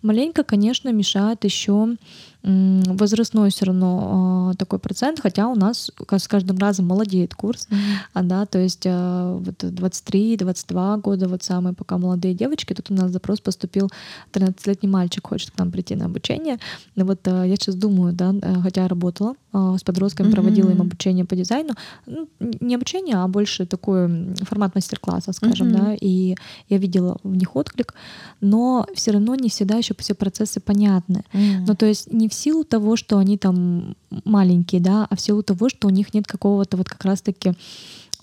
Маленько, 0.00 0.42
конечно, 0.42 0.90
мешает 0.90 1.44
еще 1.44 1.96
возрастной 2.42 3.50
все 3.50 3.66
равно 3.66 4.52
такой 4.58 4.78
процент, 4.78 5.20
хотя 5.20 5.48
у 5.48 5.54
нас 5.54 5.90
с 6.10 6.28
каждым 6.28 6.58
разом 6.58 6.86
молодеет 6.86 7.34
курс, 7.34 7.68
mm-hmm. 7.70 8.22
да, 8.24 8.46
то 8.46 8.58
есть 8.58 8.84
вот 8.84 9.62
23-22 9.62 11.00
года, 11.00 11.28
вот 11.28 11.42
самые 11.42 11.74
пока 11.74 11.98
молодые 11.98 12.34
девочки, 12.34 12.74
тут 12.74 12.90
у 12.90 12.94
нас 12.94 13.12
запрос 13.12 13.40
поступил, 13.40 13.90
13-летний 14.32 14.88
мальчик 14.88 15.26
хочет 15.26 15.52
к 15.52 15.58
нам 15.58 15.70
прийти 15.70 15.94
на 15.94 16.06
обучение, 16.06 16.58
и 16.96 17.02
вот 17.02 17.20
я 17.26 17.54
сейчас 17.56 17.76
думаю, 17.76 18.12
да, 18.12 18.34
хотя 18.62 18.88
работала 18.88 19.34
с 19.52 19.82
подростками, 19.84 20.28
mm-hmm. 20.28 20.32
проводила 20.32 20.70
им 20.70 20.80
обучение 20.80 21.24
по 21.24 21.36
дизайну, 21.36 21.74
ну, 22.06 22.28
не 22.60 22.74
обучение, 22.74 23.16
а 23.16 23.28
больше 23.28 23.66
такой 23.66 24.34
формат 24.42 24.74
мастер-класса, 24.74 25.32
скажем, 25.32 25.68
mm-hmm. 25.68 25.84
да, 25.84 25.94
и 26.00 26.34
я 26.68 26.78
видела 26.78 27.18
в 27.22 27.36
них 27.36 27.54
отклик, 27.54 27.94
но 28.40 28.86
все 28.94 29.12
равно 29.12 29.34
не 29.36 29.48
всегда 29.48 29.76
еще 29.76 29.94
все 29.98 30.14
процессы 30.14 30.58
понятны. 30.58 31.22
Mm-hmm. 31.32 31.64
Ну, 31.68 31.74
то 31.74 31.86
есть 31.86 32.12
не 32.12 32.28
в 32.32 32.34
силу 32.34 32.64
того, 32.64 32.96
что 32.96 33.18
они 33.18 33.36
там 33.36 33.94
маленькие, 34.24 34.80
да, 34.80 35.06
а 35.08 35.16
в 35.16 35.20
силу 35.20 35.42
того, 35.42 35.68
что 35.68 35.86
у 35.86 35.90
них 35.90 36.14
нет 36.14 36.26
какого-то 36.26 36.76
вот 36.76 36.88
как 36.88 37.04
раз-таки 37.04 37.52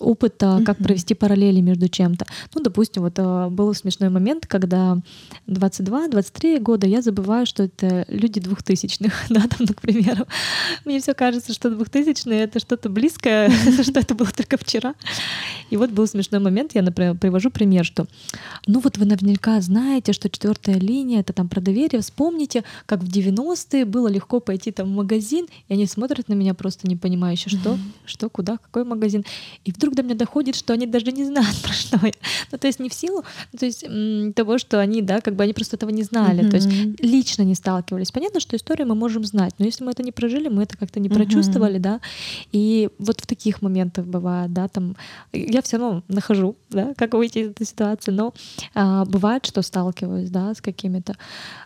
опыта, 0.00 0.62
как 0.64 0.78
провести 0.78 1.14
параллели 1.14 1.60
между 1.60 1.88
чем-то. 1.88 2.26
Ну, 2.54 2.62
допустим, 2.62 3.02
вот 3.02 3.18
э, 3.18 3.48
был 3.48 3.74
смешной 3.74 4.08
момент, 4.08 4.46
когда 4.46 4.98
22-23 5.46 6.58
года 6.60 6.86
я 6.86 7.02
забываю, 7.02 7.46
что 7.46 7.64
это 7.64 8.04
люди 8.08 8.40
двухтысячных, 8.40 9.12
да, 9.28 9.42
там, 9.42 9.58
ну, 9.60 9.74
к 9.74 9.80
примеру. 9.80 10.26
Мне 10.84 11.00
все 11.00 11.14
кажется, 11.14 11.52
что 11.52 11.70
двухтысячные— 11.70 12.40
это 12.42 12.58
что-то 12.58 12.88
близкое, 12.88 13.50
что 13.82 14.00
это 14.00 14.14
было 14.14 14.30
только 14.30 14.56
вчера. 14.56 14.94
И 15.70 15.76
вот 15.76 15.90
был 15.90 16.06
смешной 16.06 16.40
момент, 16.40 16.74
я, 16.74 16.82
например, 16.82 17.16
привожу 17.16 17.50
пример, 17.50 17.84
что 17.84 18.06
ну 18.66 18.80
вот 18.80 18.98
вы 18.98 19.04
наверняка 19.04 19.60
знаете, 19.60 20.12
что 20.12 20.28
четвертая 20.28 20.76
линия— 20.76 21.20
это 21.20 21.32
там 21.32 21.48
про 21.48 21.60
доверие. 21.60 22.00
Вспомните, 22.00 22.64
как 22.86 23.02
в 23.02 23.08
90-е 23.08 23.84
было 23.84 24.08
легко 24.08 24.40
пойти 24.40 24.72
там 24.72 24.88
в 24.88 24.96
магазин, 24.96 25.46
и 25.68 25.74
они 25.74 25.86
смотрят 25.86 26.28
на 26.28 26.34
меня 26.34 26.54
просто 26.54 26.88
непонимающе, 26.88 27.50
что, 27.50 27.78
что, 28.04 28.28
куда, 28.28 28.56
какой 28.58 28.84
магазин. 28.84 29.24
И 29.64 29.72
вдруг 29.72 29.89
вдруг 29.90 29.96
до 29.96 30.02
меня 30.02 30.14
доходит, 30.14 30.56
что 30.56 30.72
они 30.72 30.86
даже 30.86 31.12
не 31.12 31.24
знают 31.24 31.56
про 31.62 31.72
что 31.72 31.98
я. 32.02 32.12
Ну, 32.52 32.58
то 32.58 32.66
есть 32.66 32.80
не 32.80 32.88
в 32.88 32.94
силу 32.94 33.24
ну, 33.52 33.58
то 33.58 33.66
есть, 33.66 33.84
того, 34.34 34.58
что 34.58 34.80
они, 34.80 35.02
да, 35.02 35.20
как 35.20 35.34
бы 35.34 35.44
они 35.44 35.52
просто 35.52 35.76
этого 35.76 35.90
не 35.90 36.02
знали, 36.02 36.44
mm-hmm. 36.44 36.50
то 36.50 36.56
есть 36.56 37.02
лично 37.02 37.42
не 37.42 37.54
сталкивались. 37.54 38.10
Понятно, 38.10 38.40
что 38.40 38.56
историю 38.56 38.88
мы 38.88 38.94
можем 38.94 39.24
знать, 39.24 39.54
но 39.58 39.66
если 39.66 39.84
мы 39.84 39.92
это 39.92 40.02
не 40.02 40.12
прожили, 40.12 40.48
мы 40.48 40.62
это 40.62 40.76
как-то 40.76 41.00
не 41.00 41.08
mm-hmm. 41.08 41.14
прочувствовали, 41.14 41.78
да, 41.78 42.00
и 42.52 42.88
вот 42.98 43.20
в 43.20 43.26
таких 43.26 43.62
моментах 43.62 44.06
бывает, 44.06 44.52
да, 44.52 44.68
там, 44.68 44.96
я 45.32 45.62
все 45.62 45.78
равно 45.78 46.02
нахожу, 46.08 46.56
да, 46.70 46.94
как 46.96 47.14
выйти 47.14 47.38
из 47.38 47.50
этой 47.50 47.66
ситуации, 47.66 48.12
но 48.12 48.34
а, 48.74 49.04
бывает, 49.04 49.46
что 49.46 49.62
сталкиваюсь, 49.62 50.30
да, 50.30 50.54
с 50.54 50.60
какими-то. 50.60 51.16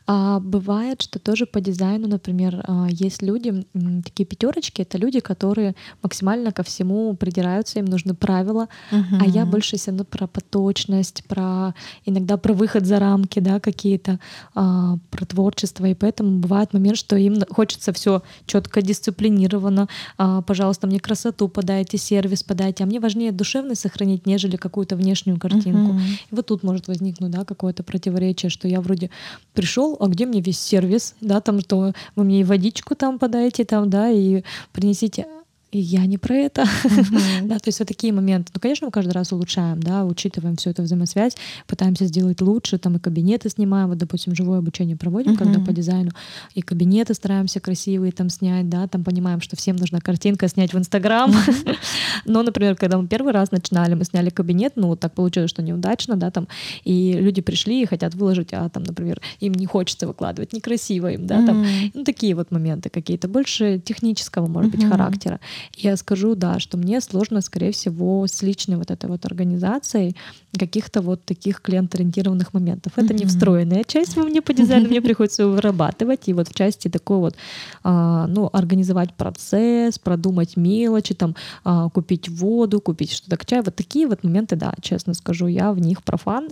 А, 0.07 0.41
бывает, 0.41 1.03
что 1.03 1.19
тоже 1.19 1.47
по 1.47 1.61
дизайну, 1.61 2.09
например, 2.09 2.63
а, 2.67 2.87
есть 2.91 3.23
люди, 3.23 3.65
такие 4.05 4.27
пятерочки, 4.27 4.83
это 4.83 4.99
люди, 4.99 5.21
которые 5.21 5.75
максимально 6.03 6.53
ко 6.53 6.63
всему 6.63 7.15
придираются, 7.15 7.79
им 7.79 7.87
нужны 7.87 8.14
правила, 8.15 8.69
uh-huh. 8.91 9.19
а 9.21 9.27
я 9.27 9.47
больше 9.47 9.77
все 9.77 9.91
равно 9.91 10.05
про 10.05 10.27
поточность, 10.27 11.25
про 11.29 11.75
иногда 12.05 12.37
про 12.37 12.53
выход 12.53 12.87
за 12.87 12.99
рамки, 12.99 13.41
да, 13.41 13.61
какие-то, 13.61 14.19
а, 14.55 14.97
про 15.11 15.25
творчество, 15.27 15.87
и 15.87 15.95
поэтому 15.95 16.39
бывает 16.39 16.73
момент, 16.73 16.97
что 16.97 17.17
им 17.17 17.43
хочется 17.51 17.93
все 17.93 18.23
четко, 18.47 18.83
дисциплинированно, 18.83 19.89
а, 20.19 20.43
пожалуйста, 20.43 20.87
мне 20.87 21.01
красоту 21.01 21.49
подайте, 21.49 21.99
сервис 21.99 22.43
подайте, 22.43 22.85
а 22.85 22.87
мне 22.87 23.01
важнее 23.01 23.33
душевность 23.33 23.83
сохранить, 23.83 24.27
нежели 24.27 24.57
какую-то 24.57 24.97
внешнюю 24.97 25.39
картинку. 25.39 25.95
Uh-huh. 25.95 26.01
И 26.31 26.35
вот 26.35 26.47
тут 26.47 26.63
может 26.63 26.89
возникнуть, 26.89 27.31
да, 27.31 27.45
какое-то 27.45 27.83
противоречие, 27.83 28.51
что 28.51 28.69
я 28.69 28.81
вроде 28.81 29.11
пришел, 29.53 29.97
а 30.01 30.07
где 30.07 30.27
мне 30.27 30.41
весь 30.41 30.61
сервис, 30.61 31.15
да, 31.21 31.41
там, 31.41 31.61
что 31.61 31.93
вы 32.17 32.25
мне 32.25 32.41
и 32.41 32.45
водичку 32.45 32.95
там 32.95 33.19
подайте, 33.19 33.65
там, 33.65 33.91
да, 33.91 34.11
и 34.11 34.43
принесите 34.73 35.27
и 35.75 35.79
я 35.79 36.07
не 36.07 36.19
про 36.19 36.37
это. 36.37 36.63
Uh-huh. 36.63 37.43
да, 37.49 37.59
то 37.59 37.69
есть 37.69 37.81
вот 37.81 37.89
такие 37.89 38.13
моменты. 38.13 38.53
Ну, 38.55 38.61
конечно, 38.61 38.87
мы 38.87 38.93
каждый 38.93 39.11
раз 39.11 39.33
улучшаем, 39.33 39.83
да, 39.83 40.05
учитываем 40.05 40.55
всю 40.55 40.71
эту 40.71 40.83
взаимосвязь, 40.83 41.37
пытаемся 41.67 42.07
сделать 42.07 42.41
лучше, 42.41 42.79
там 42.79 42.97
и 42.97 43.01
кабинеты 43.01 43.51
снимаем, 43.51 43.89
вот, 43.89 43.99
допустим, 43.99 44.37
живое 44.37 44.59
обучение 44.59 44.97
проводим, 44.97 45.33
uh-huh. 45.33 45.39
когда 45.39 45.59
по 45.59 45.73
дизайну, 45.73 46.13
и 46.55 46.63
кабинеты 46.63 47.15
стараемся 47.15 47.59
красивые 47.59 48.13
там 48.13 48.31
снять, 48.31 48.69
да, 48.69 48.87
там 48.87 49.03
понимаем, 49.03 49.41
что 49.41 49.57
всем 49.57 49.75
нужна 49.75 49.99
картинка 49.99 50.47
снять 50.47 50.73
в 50.73 50.79
Инстаграм. 50.79 51.35
Но, 52.25 52.43
например, 52.45 52.77
когда 52.77 52.97
мы 52.97 53.09
первый 53.09 53.33
раз 53.33 53.51
начинали, 53.51 53.95
мы 53.95 54.05
сняли 54.05 54.31
кабинет, 54.31 54.75
ну, 54.77 54.87
вот 54.87 55.01
так 55.01 55.13
получилось, 55.13 55.51
что 55.51 55.63
неудачно, 55.63 56.15
да, 56.15 56.31
там, 56.31 56.47
и 56.85 57.15
люди 57.15 57.43
пришли 57.43 57.83
и 57.83 57.87
хотят 57.87 58.15
выложить, 58.15 58.53
а 58.53 58.69
там, 58.69 58.85
например, 58.85 59.21
им 59.41 59.53
не 59.55 59.67
хочется 59.67 60.07
выкладывать, 60.07 60.53
некрасиво 60.53 61.11
им, 61.11 61.27
да, 61.27 61.45
там, 61.45 61.67
ну, 61.95 62.05
такие 62.05 62.37
вот 62.37 62.53
моменты 62.53 62.91
какие-то, 62.91 63.27
больше 63.27 63.81
технического, 63.85 64.47
может 64.47 64.71
быть, 64.71 64.85
характера 64.89 65.41
я 65.77 65.97
скажу, 65.97 66.35
да, 66.35 66.59
что 66.59 66.77
мне 66.77 67.01
сложно, 67.01 67.41
скорее 67.41 67.73
всего, 67.73 68.27
с 68.27 68.43
личной 68.43 68.77
вот 68.77 68.91
этой 68.91 69.09
вот 69.09 69.25
организацией 69.25 70.17
каких-то 70.59 71.03
вот 71.03 71.25
таких 71.25 71.61
клиент-ориентированных 71.61 72.55
моментов. 72.55 72.93
Это 72.97 73.13
mm-hmm. 73.13 73.19
не 73.19 73.27
встроенная 73.27 73.85
часть 73.85 74.17
во 74.17 74.23
мне 74.23 74.41
по 74.41 74.53
дизайну, 74.53 74.89
мне 74.89 75.01
приходится 75.01 75.47
вырабатывать. 75.47 76.29
И 76.29 76.33
вот 76.33 76.49
в 76.49 76.55
части 76.55 76.89
такой 76.89 77.19
вот, 77.19 77.37
а, 77.83 78.27
ну, 78.27 78.49
организовать 78.53 79.15
процесс, 79.15 79.99
продумать 79.99 80.57
мелочи, 80.57 81.15
там, 81.15 81.35
а, 81.65 81.89
купить 81.89 82.29
воду, 82.29 82.81
купить 82.81 83.13
что-то 83.13 83.37
к 83.37 83.47
чаю. 83.47 83.63
Вот 83.65 83.75
такие 83.75 84.07
вот 84.07 84.25
моменты, 84.25 84.57
да, 84.57 84.75
честно 84.81 85.15
скажу, 85.15 85.47
я 85.47 85.73
в 85.73 85.79
них 85.79 86.03
профан. 86.03 86.49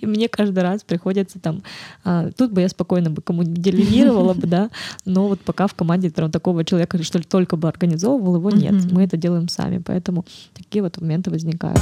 И 0.00 0.06
мне 0.06 0.28
каждый 0.28 0.62
раз 0.62 0.82
приходится 0.82 1.38
там... 1.38 1.62
А, 2.04 2.30
тут 2.30 2.52
бы 2.52 2.60
я 2.60 2.68
спокойно 2.68 3.10
бы 3.10 3.22
кому 3.22 3.42
делегировала 3.44 4.34
бы, 4.34 4.46
да, 4.46 4.70
но 5.04 5.28
вот 5.28 5.40
пока 5.40 5.66
в 5.66 5.74
команде 5.74 6.10
такого 6.10 6.64
человека, 6.64 7.02
что 7.02 7.18
ли, 7.18 7.24
только 7.24 7.56
бы 7.56 7.68
организовывал, 8.02 8.36
его 8.36 8.50
нет. 8.50 8.90
Мы 8.92 9.04
это 9.04 9.16
делаем 9.16 9.48
сами, 9.48 9.78
поэтому 9.78 10.24
такие 10.54 10.82
вот 10.82 11.00
моменты 11.00 11.30
возникают. 11.30 11.80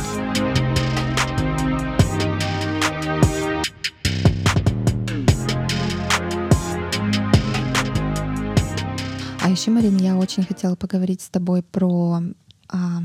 А 9.42 9.48
еще, 9.50 9.70
Марина, 9.70 9.98
я 9.98 10.16
очень 10.16 10.44
хотела 10.44 10.76
поговорить 10.76 11.22
с 11.22 11.28
тобой 11.28 11.62
про 11.62 12.20
а, 12.68 13.02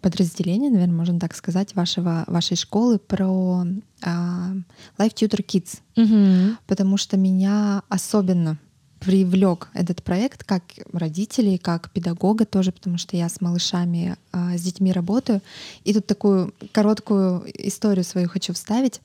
подразделение, 0.00 0.70
наверное, 0.70 0.94
можно 0.94 1.18
так 1.18 1.34
сказать, 1.34 1.74
вашего, 1.74 2.24
вашей 2.28 2.56
школы, 2.56 2.98
про 2.98 3.64
а, 4.02 4.52
Life 4.98 5.14
Tutor 5.14 5.44
Kids. 5.44 5.80
Угу. 5.96 6.56
Потому 6.66 6.98
что 6.98 7.16
меня 7.16 7.82
особенно 7.88 8.58
привлек 9.04 9.68
этот 9.74 10.02
проект 10.02 10.44
как 10.44 10.62
родителей, 10.92 11.58
как 11.58 11.90
педагога 11.90 12.44
тоже, 12.44 12.72
потому 12.72 12.98
что 12.98 13.16
я 13.16 13.28
с 13.28 13.40
малышами, 13.40 14.16
а, 14.30 14.56
с 14.56 14.62
детьми 14.62 14.92
работаю. 14.92 15.40
И 15.84 15.92
тут 15.92 16.06
такую 16.06 16.54
короткую 16.72 17.44
историю 17.66 18.04
свою 18.04 18.28
хочу 18.28 18.52
вставить. 18.52 19.00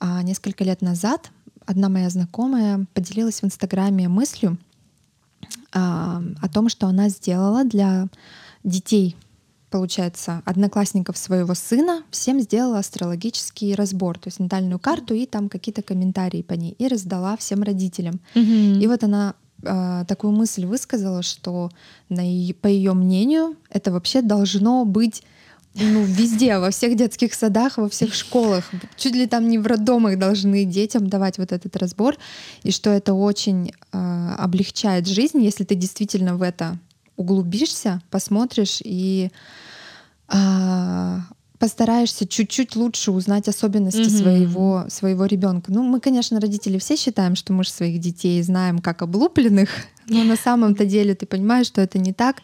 А, 0.00 0.22
несколько 0.22 0.64
лет 0.64 0.82
назад 0.82 1.30
одна 1.66 1.88
моя 1.88 2.10
знакомая 2.10 2.86
поделилась 2.94 3.42
в 3.42 3.44
Инстаграме 3.44 4.08
мыслью, 4.08 4.58
о 5.72 6.48
том, 6.52 6.68
что 6.68 6.86
она 6.86 7.08
сделала 7.08 7.64
для 7.64 8.08
детей, 8.62 9.16
получается, 9.72 10.42
одноклассников 10.44 11.16
своего 11.16 11.54
сына, 11.54 12.02
всем 12.10 12.40
сделала 12.40 12.78
астрологический 12.78 13.74
разбор, 13.74 14.18
то 14.18 14.28
есть 14.28 14.38
натальную 14.38 14.78
карту 14.78 15.14
и 15.14 15.24
там 15.24 15.48
какие-то 15.48 15.82
комментарии 15.82 16.42
по 16.42 16.52
ней, 16.52 16.76
и 16.78 16.88
раздала 16.88 17.36
всем 17.38 17.62
родителям. 17.62 18.20
Mm-hmm. 18.34 18.80
И 18.82 18.86
вот 18.86 19.02
она 19.02 19.34
э, 19.62 20.04
такую 20.06 20.32
мысль 20.32 20.66
высказала, 20.66 21.22
что 21.22 21.70
на 22.10 22.20
ее, 22.20 22.54
по 22.54 22.66
ее 22.66 22.92
мнению 22.92 23.56
это 23.70 23.90
вообще 23.90 24.20
должно 24.20 24.84
быть 24.84 25.22
ну, 25.74 26.04
везде, 26.04 26.58
во 26.58 26.70
всех 26.70 26.94
детских 26.94 27.32
садах, 27.32 27.78
во 27.78 27.88
всех 27.88 28.12
школах. 28.12 28.70
Чуть 28.98 29.14
ли 29.14 29.26
там 29.26 29.48
не 29.48 29.58
в 29.58 29.66
роддомах 29.66 30.18
должны 30.18 30.66
детям 30.66 31.08
давать 31.08 31.38
вот 31.38 31.50
этот 31.50 31.74
разбор. 31.78 32.16
И 32.62 32.70
что 32.72 32.90
это 32.90 33.14
очень 33.14 33.72
э, 33.92 34.34
облегчает 34.38 35.06
жизнь, 35.06 35.42
если 35.42 35.64
ты 35.64 35.74
действительно 35.76 36.36
в 36.36 36.42
это 36.42 36.78
углубишься, 37.16 38.02
посмотришь 38.10 38.80
и 38.84 39.30
постараешься 41.62 42.26
чуть-чуть 42.26 42.74
лучше 42.74 43.12
узнать 43.12 43.46
особенности 43.46 44.00
mm-hmm. 44.00 44.20
своего, 44.20 44.84
своего 44.88 45.26
ребенка. 45.26 45.70
Ну, 45.70 45.84
мы, 45.84 46.00
конечно, 46.00 46.40
родители 46.40 46.76
все 46.78 46.96
считаем, 46.96 47.36
что 47.36 47.52
мы 47.52 47.62
же 47.62 47.70
своих 47.70 48.00
детей 48.00 48.42
знаем 48.42 48.80
как 48.80 49.02
облупленных, 49.02 49.70
но 50.08 50.24
на 50.24 50.34
самом-то 50.34 50.84
деле 50.84 51.14
ты 51.14 51.24
понимаешь, 51.24 51.68
что 51.68 51.80
это 51.80 52.00
не 52.00 52.12
так, 52.12 52.42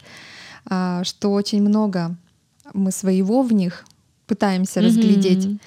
э, 0.70 1.00
что 1.02 1.32
очень 1.32 1.60
много 1.60 2.14
мы 2.72 2.92
своего 2.92 3.42
в 3.42 3.52
них 3.52 3.86
пытаемся 4.28 4.78
mm-hmm. 4.78 4.84
разглядеть. 4.84 5.60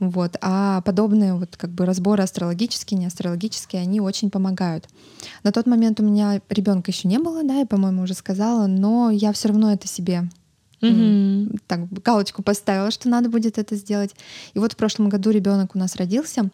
Вот. 0.00 0.36
А 0.40 0.80
подобные 0.80 1.34
вот 1.34 1.56
как 1.56 1.70
бы 1.70 1.86
разборы 1.86 2.24
астрологические, 2.24 2.98
не 2.98 3.06
астрологические, 3.06 3.82
они 3.82 4.00
очень 4.00 4.30
помогают. 4.30 4.88
На 5.44 5.52
тот 5.52 5.66
момент 5.66 6.00
у 6.00 6.02
меня 6.02 6.40
ребенка 6.48 6.90
еще 6.90 7.06
не 7.06 7.18
было, 7.18 7.44
да, 7.44 7.54
я, 7.54 7.66
по-моему, 7.66 8.02
уже 8.02 8.14
сказала, 8.14 8.66
но 8.66 9.10
я 9.10 9.32
все 9.32 9.46
равно 9.46 9.72
это 9.72 9.86
себе 9.86 10.28
mm-hmm. 10.80 11.60
так 11.66 11.90
галочку 12.02 12.42
поставила, 12.42 12.90
что 12.90 13.08
надо 13.08 13.28
будет 13.28 13.58
это 13.58 13.76
сделать. 13.76 14.14
И 14.54 14.58
вот 14.58 14.72
в 14.72 14.76
прошлом 14.76 15.08
году 15.08 15.30
ребенок 15.30 15.74
у 15.74 15.78
нас 15.78 15.96
родился, 15.96 16.50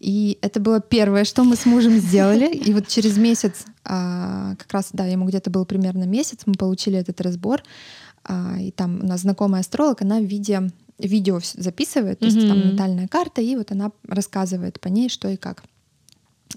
и 0.00 0.38
это 0.42 0.60
было 0.60 0.80
первое, 0.80 1.24
что 1.24 1.44
мы 1.44 1.56
с 1.56 1.66
мужем 1.66 1.98
сделали. 1.98 2.54
И 2.68 2.72
вот 2.72 2.86
через 2.86 3.16
месяц 3.16 3.64
а, 3.84 4.54
как 4.56 4.72
раз, 4.72 4.90
да, 4.92 5.06
ему 5.06 5.26
где-то 5.26 5.50
был 5.50 5.64
примерно 5.64 6.04
месяц, 6.04 6.40
мы 6.46 6.54
получили 6.54 6.98
этот 6.98 7.20
разбор, 7.20 7.62
а, 8.24 8.56
и 8.60 8.70
там 8.70 9.00
у 9.02 9.06
нас 9.06 9.22
знакомая 9.22 9.62
астролог, 9.62 10.02
она 10.02 10.20
в 10.20 10.24
виде 10.24 10.70
видео 10.98 11.40
записывает, 11.54 12.18
то 12.18 12.26
есть 12.26 12.36
mm-hmm. 12.36 12.48
там 12.48 12.70
натальная 12.72 13.08
карта, 13.08 13.40
и 13.40 13.54
вот 13.54 13.70
она 13.70 13.92
рассказывает 14.06 14.80
по 14.80 14.88
ней, 14.88 15.08
что 15.08 15.28
и 15.28 15.36
как. 15.36 15.62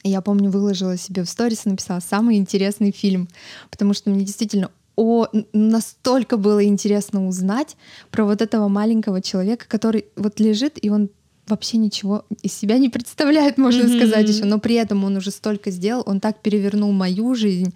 И 0.03 0.09
я 0.09 0.21
помню, 0.21 0.49
выложила 0.49 0.97
себе 0.97 1.23
в 1.23 1.29
сторис 1.29 1.65
и 1.65 1.69
написала 1.69 1.99
самый 1.99 2.37
интересный 2.37 2.91
фильм, 2.91 3.27
потому 3.69 3.93
что 3.93 4.09
мне 4.09 4.25
действительно 4.25 4.71
о, 4.95 5.27
настолько 5.53 6.37
было 6.37 6.63
интересно 6.63 7.27
узнать 7.27 7.77
про 8.09 8.25
вот 8.25 8.41
этого 8.41 8.67
маленького 8.67 9.21
человека, 9.21 9.65
который 9.67 10.05
вот 10.15 10.39
лежит, 10.39 10.77
и 10.81 10.89
он 10.89 11.09
вообще 11.47 11.77
ничего 11.77 12.25
из 12.41 12.53
себя 12.53 12.77
не 12.77 12.89
представляет, 12.89 13.57
можно 13.57 13.83
mm-hmm. 13.83 13.97
сказать 13.97 14.29
еще, 14.29 14.45
но 14.45 14.59
при 14.59 14.75
этом 14.75 15.03
он 15.03 15.17
уже 15.17 15.31
столько 15.31 15.71
сделал, 15.71 16.03
он 16.05 16.19
так 16.19 16.41
перевернул 16.41 16.91
мою 16.91 17.35
жизнь, 17.35 17.73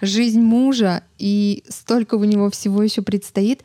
жизнь 0.00 0.40
мужа, 0.40 1.02
и 1.18 1.62
столько 1.68 2.14
у 2.14 2.24
него 2.24 2.50
всего 2.50 2.82
еще 2.82 3.02
предстоит. 3.02 3.62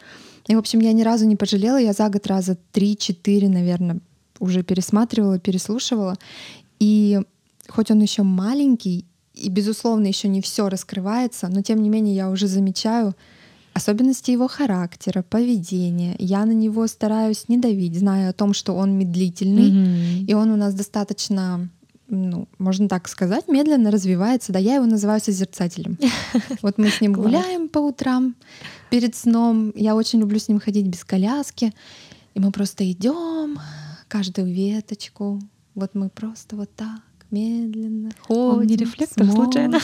И, 0.48 0.56
в 0.56 0.60
общем, 0.60 0.80
я 0.80 0.91
ни 0.91 1.02
разу 1.02 1.26
не 1.26 1.36
пожалела, 1.36 1.78
я 1.78 1.93
за 1.93 2.10
год 2.10 2.28
раза 2.28 2.58
три-четыре, 2.72 3.50
наверное, 3.50 4.00
уже 4.39 4.62
пересматривала, 4.64 5.39
переслушивала. 5.39 6.16
И 6.80 7.20
хоть 7.68 7.91
он 7.91 8.02
еще 8.02 8.24
маленький, 8.24 9.06
и, 9.36 9.50
безусловно, 9.50 10.08
еще 10.08 10.28
не 10.28 10.42
все 10.42 10.70
раскрывается, 10.70 11.48
но 11.48 11.62
тем 11.62 11.82
не 11.82 11.90
менее 11.90 12.16
я 12.16 12.30
уже 12.30 12.48
замечаю 12.48 13.16
особенности 13.74 14.32
его 14.32 14.48
характера, 14.48 15.22
поведения. 15.22 16.16
Я 16.18 16.46
на 16.46 16.54
него 16.54 16.88
стараюсь 16.88 17.50
не 17.50 17.58
давить, 17.58 18.00
зная 18.00 18.30
о 18.30 18.34
том, 18.34 18.54
что 18.54 18.74
он 18.74 18.98
медлительный, 18.98 19.70
mm-hmm. 19.70 20.26
и 20.26 20.34
он 20.34 20.52
у 20.52 20.56
нас 20.56 20.74
достаточно 20.74 21.70
ну, 22.08 22.48
можно 22.60 22.88
так 22.88 23.08
сказать, 23.08 23.48
медленно 23.48 23.90
развивается. 23.92 24.54
Да, 24.54 24.60
я 24.60 24.76
его 24.76 24.86
называю 24.86 25.20
созерцателем. 25.20 25.98
Вот 26.62 26.78
мы 26.78 26.90
с 26.90 27.02
ним 27.02 27.14
гуляем 27.14 27.68
по 27.68 27.80
утрам 27.80 28.36
перед 28.92 29.16
сном. 29.16 29.74
Я 29.76 29.96
очень 29.96 30.20
люблю 30.20 30.38
с 30.38 30.48
ним 30.48 30.60
ходить 30.60 30.88
без 30.88 31.04
коляски. 31.04 31.74
И 32.36 32.40
мы 32.40 32.52
просто 32.52 32.90
идем 32.92 33.60
каждую 34.08 34.54
веточку. 34.54 35.42
Вот 35.74 35.96
мы 35.96 36.10
просто 36.10 36.56
вот 36.56 36.70
так 36.76 37.02
медленно 37.36 38.12
ходим, 38.20 38.60
Он 38.60 38.66
не 38.66 38.76
рефлектор 38.76 39.26
случайно? 39.26 39.80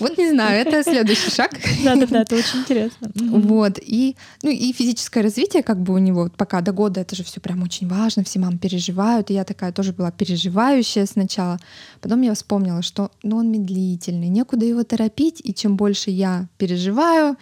Вот 0.00 0.18
не 0.18 0.30
знаю, 0.30 0.66
это 0.66 0.82
следующий 0.82 1.30
шаг. 1.30 1.52
Да-да-да, 1.84 2.22
это 2.22 2.36
очень 2.36 2.60
интересно. 2.60 3.10
Вот, 3.14 3.78
и, 3.80 4.16
ну, 4.42 4.50
и 4.50 4.72
физическое 4.72 5.22
развитие 5.22 5.62
как 5.62 5.80
бы 5.80 5.94
у 5.94 5.98
него 5.98 6.30
пока 6.36 6.60
до 6.60 6.72
года, 6.72 7.00
это 7.00 7.14
же 7.14 7.24
все 7.24 7.40
прям 7.40 7.62
очень 7.62 7.88
важно, 7.88 8.24
все 8.24 8.38
мамы 8.38 8.58
переживают, 8.58 9.30
и 9.30 9.34
я 9.34 9.44
такая 9.44 9.72
тоже 9.72 9.92
была 9.92 10.10
переживающая 10.10 11.06
сначала. 11.06 11.58
Потом 12.00 12.22
я 12.22 12.34
вспомнила, 12.34 12.82
что 12.82 13.10
ну, 13.22 13.36
он 13.36 13.50
медлительный, 13.50 14.28
некуда 14.28 14.66
его 14.66 14.82
торопить, 14.84 15.40
и 15.44 15.54
чем 15.54 15.76
больше 15.76 16.10
я 16.10 16.46
переживаю, 16.58 17.36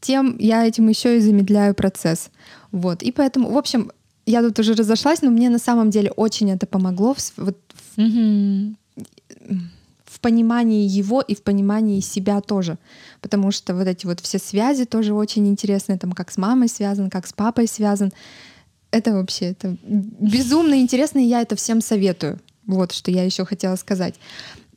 тем 0.00 0.36
я 0.38 0.66
этим 0.66 0.88
еще 0.88 1.16
и 1.16 1.20
замедляю 1.20 1.74
процесс. 1.74 2.30
Вот, 2.72 3.02
и 3.02 3.12
поэтому, 3.12 3.50
в 3.50 3.56
общем, 3.56 3.90
я 4.26 4.42
тут 4.42 4.58
уже 4.58 4.74
разошлась, 4.74 5.22
но 5.22 5.30
мне 5.30 5.50
на 5.50 5.58
самом 5.58 5.90
деле 5.90 6.10
очень 6.10 6.50
это 6.50 6.66
помогло 6.66 7.14
в, 7.14 7.18
вот, 7.36 7.58
в, 7.96 8.74
в 10.12 10.20
понимании 10.20 10.86
его 10.86 11.22
и 11.22 11.34
в 11.34 11.42
понимании 11.42 12.00
себя 12.00 12.40
тоже. 12.40 12.78
Потому 13.20 13.50
что 13.50 13.74
вот 13.74 13.86
эти 13.86 14.04
вот 14.06 14.20
все 14.20 14.38
связи 14.38 14.84
тоже 14.84 15.14
очень 15.14 15.48
интересные, 15.48 15.98
там 15.98 16.12
как 16.12 16.30
с 16.30 16.36
мамой 16.36 16.68
связан, 16.68 17.08
как 17.08 17.26
с 17.26 17.32
папой 17.32 17.66
связан. 17.66 18.12
Это 18.90 19.14
вообще 19.14 19.46
это 19.46 19.76
безумно 19.82 20.80
интересно, 20.80 21.18
и 21.18 21.28
я 21.28 21.40
это 21.40 21.56
всем 21.56 21.80
советую. 21.80 22.40
Вот 22.66 22.92
что 22.92 23.10
я 23.10 23.24
еще 23.24 23.44
хотела 23.46 23.76
сказать. 23.76 24.14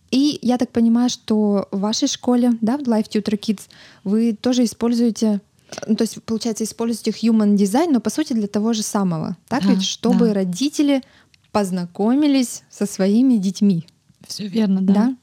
И 0.09 0.39
я 0.41 0.57
так 0.57 0.71
понимаю, 0.71 1.09
что 1.09 1.67
в 1.71 1.79
вашей 1.79 2.07
школе, 2.07 2.53
да, 2.61 2.77
в 2.77 2.81
Life 2.81 3.09
Tutor 3.09 3.37
Kids, 3.37 3.63
вы 4.03 4.33
тоже 4.33 4.63
используете 4.63 5.41
ну, 5.87 5.95
то 5.95 6.03
есть, 6.03 6.21
получается, 6.23 6.63
используете 6.63 7.11
human 7.11 7.55
design, 7.55 7.89
но 7.91 7.99
по 7.99 8.11
сути 8.11 8.33
для 8.33 8.47
того 8.47 8.71
же 8.73 8.83
самого, 8.83 9.35
так 9.47 9.63
да, 9.63 9.71
ведь, 9.71 9.83
чтобы 9.83 10.27
да. 10.27 10.33
родители 10.35 11.01
познакомились 11.51 12.63
со 12.69 12.85
своими 12.85 13.37
детьми. 13.37 13.85
Все 14.27 14.47
верно, 14.47 14.81
да. 14.81 14.93
да? 14.93 15.15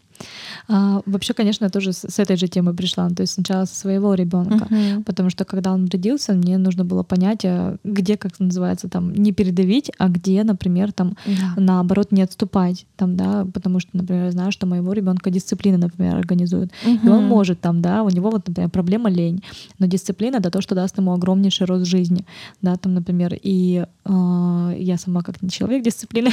А, 0.68 1.02
вообще, 1.06 1.34
конечно, 1.34 1.64
я 1.64 1.70
тоже 1.70 1.92
с, 1.92 2.08
с 2.08 2.18
этой 2.18 2.36
же 2.36 2.48
темы 2.48 2.74
пришла. 2.74 3.08
То 3.10 3.22
есть 3.22 3.34
сначала 3.34 3.64
со 3.64 3.74
своего 3.74 4.14
ребенка, 4.14 4.66
uh-huh. 4.70 5.02
потому 5.04 5.30
что 5.30 5.44
когда 5.44 5.72
он 5.72 5.88
родился, 5.90 6.32
мне 6.34 6.58
нужно 6.58 6.84
было 6.84 7.02
понять, 7.02 7.44
а, 7.44 7.76
где, 7.84 8.16
как 8.16 8.38
называется, 8.40 8.88
там 8.88 9.12
не 9.14 9.32
передавить, 9.32 9.90
а 9.98 10.08
где, 10.08 10.44
например, 10.44 10.92
там 10.92 11.16
yeah. 11.26 11.36
наоборот 11.56 12.12
не 12.12 12.22
отступать, 12.22 12.86
там, 12.96 13.16
да, 13.16 13.46
потому 13.52 13.80
что, 13.80 13.90
например, 13.92 14.24
я 14.26 14.32
знаю, 14.32 14.52
что 14.52 14.66
моего 14.66 14.92
ребенка 14.92 15.30
дисциплина, 15.30 15.78
например, 15.78 16.16
организует, 16.16 16.70
uh-huh. 16.84 17.04
и 17.04 17.08
он 17.08 17.24
может 17.26 17.60
там, 17.60 17.82
да, 17.82 18.02
у 18.02 18.08
него 18.08 18.30
вот, 18.30 18.48
например, 18.48 18.70
проблема 18.70 19.10
лень, 19.10 19.42
но 19.78 19.86
дисциплина 19.86 20.36
это 20.36 20.50
то, 20.50 20.60
что 20.60 20.74
даст 20.74 20.98
ему 20.98 21.12
огромнейший 21.12 21.66
рост 21.66 21.86
жизни, 21.86 22.24
да, 22.62 22.76
там, 22.76 22.94
например, 22.94 23.34
и 23.40 23.84
э, 24.04 24.76
я 24.78 24.98
сама 24.98 25.22
как 25.22 25.42
не 25.42 25.50
человек 25.50 25.84
дисциплины, 25.84 26.30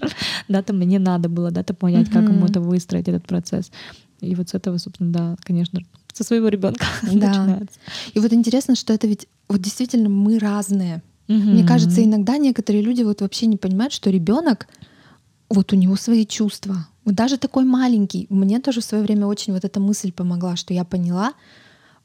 да, 0.48 0.62
там 0.62 0.78
мне 0.78 0.98
надо 0.98 1.28
было, 1.28 1.50
да, 1.50 1.62
то 1.62 1.74
понять, 1.74 2.10
как 2.10 2.28
ему 2.28 2.46
это 2.46 2.60
выстроить 2.60 3.08
этот 3.08 3.26
процесс. 3.32 3.70
И 4.20 4.34
вот 4.34 4.50
с 4.50 4.54
этого, 4.54 4.78
собственно, 4.78 5.12
да, 5.12 5.36
конечно, 5.42 5.80
со 6.12 6.24
своего 6.24 6.48
ребенка 6.48 6.84
да. 7.02 7.28
начинается. 7.28 7.78
И 8.14 8.18
вот 8.20 8.32
интересно, 8.32 8.76
что 8.76 8.92
это 8.92 9.06
ведь 9.06 9.26
вот 9.48 9.60
действительно 9.60 10.08
мы 10.08 10.38
разные. 10.38 11.02
Угу. 11.28 11.38
Мне 11.38 11.66
кажется, 11.66 12.04
иногда 12.04 12.36
некоторые 12.36 12.82
люди 12.82 13.02
вот 13.02 13.20
вообще 13.20 13.46
не 13.46 13.56
понимают, 13.56 13.92
что 13.92 14.10
ребенок 14.10 14.68
вот 15.48 15.72
у 15.72 15.76
него 15.76 15.96
свои 15.96 16.26
чувства. 16.26 16.86
Вот 17.04 17.14
даже 17.14 17.38
такой 17.38 17.64
маленький. 17.64 18.26
Мне 18.28 18.60
тоже 18.60 18.80
в 18.80 18.84
свое 18.84 19.02
время 19.02 19.26
очень 19.26 19.52
вот 19.52 19.64
эта 19.64 19.80
мысль 19.80 20.12
помогла, 20.12 20.56
что 20.56 20.74
я 20.74 20.84
поняла, 20.84 21.32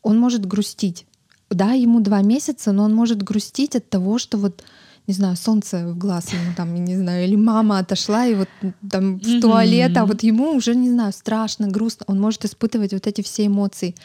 он 0.02 0.20
может 0.20 0.46
грустить. 0.46 1.06
Да, 1.50 1.72
ему 1.72 2.00
два 2.02 2.22
месяца, 2.22 2.72
но 2.72 2.84
он 2.84 2.94
может 2.94 3.24
грустить 3.24 3.76
от 3.76 3.90
того, 3.90 4.18
что 4.18 4.38
вот 4.38 4.64
не 5.08 5.14
знаю, 5.14 5.38
солнце 5.38 5.88
в 5.88 5.98
глаз 5.98 6.34
ему 6.34 6.54
там, 6.56 6.76
не 6.76 6.98
знаю, 6.98 7.26
или 7.26 7.38
мама 7.38 7.80
отошла 7.80 8.26
и 8.26 8.36
вот 8.36 8.50
там 8.92 9.16
в 9.16 9.40
туалет, 9.42 9.96
а 9.96 10.06
вот 10.06 10.22
ему 10.22 10.52
уже, 10.52 10.76
не 10.76 10.90
знаю, 10.90 11.14
страшно, 11.14 11.70
грустно, 11.70 12.06
он 12.10 12.20
может 12.20 12.44
испытывать 12.44 12.92
вот 12.92 13.08
эти 13.08 13.22
все 13.22 13.46
эмоции. 13.46 13.96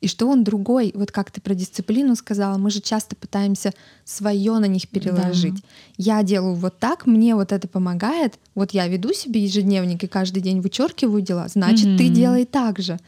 И 0.00 0.06
что 0.06 0.28
он 0.28 0.44
другой, 0.44 0.92
вот 0.94 1.10
как 1.10 1.32
ты 1.32 1.40
про 1.40 1.54
дисциплину 1.54 2.14
сказала, 2.14 2.58
мы 2.58 2.70
же 2.70 2.80
часто 2.80 3.16
пытаемся 3.16 3.72
свое 4.04 4.58
на 4.58 4.66
них 4.66 4.88
переложить. 4.88 5.54
Да. 5.54 5.60
Я 5.96 6.22
делаю 6.22 6.54
вот 6.54 6.78
так, 6.78 7.06
мне 7.06 7.34
вот 7.34 7.50
это 7.50 7.66
помогает, 7.66 8.38
вот 8.54 8.70
я 8.70 8.86
веду 8.86 9.12
себе 9.12 9.42
ежедневник 9.42 10.04
и 10.04 10.06
каждый 10.06 10.42
день 10.42 10.60
вычеркиваю 10.60 11.22
дела, 11.22 11.48
значит, 11.48 11.86
mm-hmm. 11.86 11.98
ты 11.98 12.08
делай 12.08 12.44
так 12.44 12.78
же. 12.78 13.00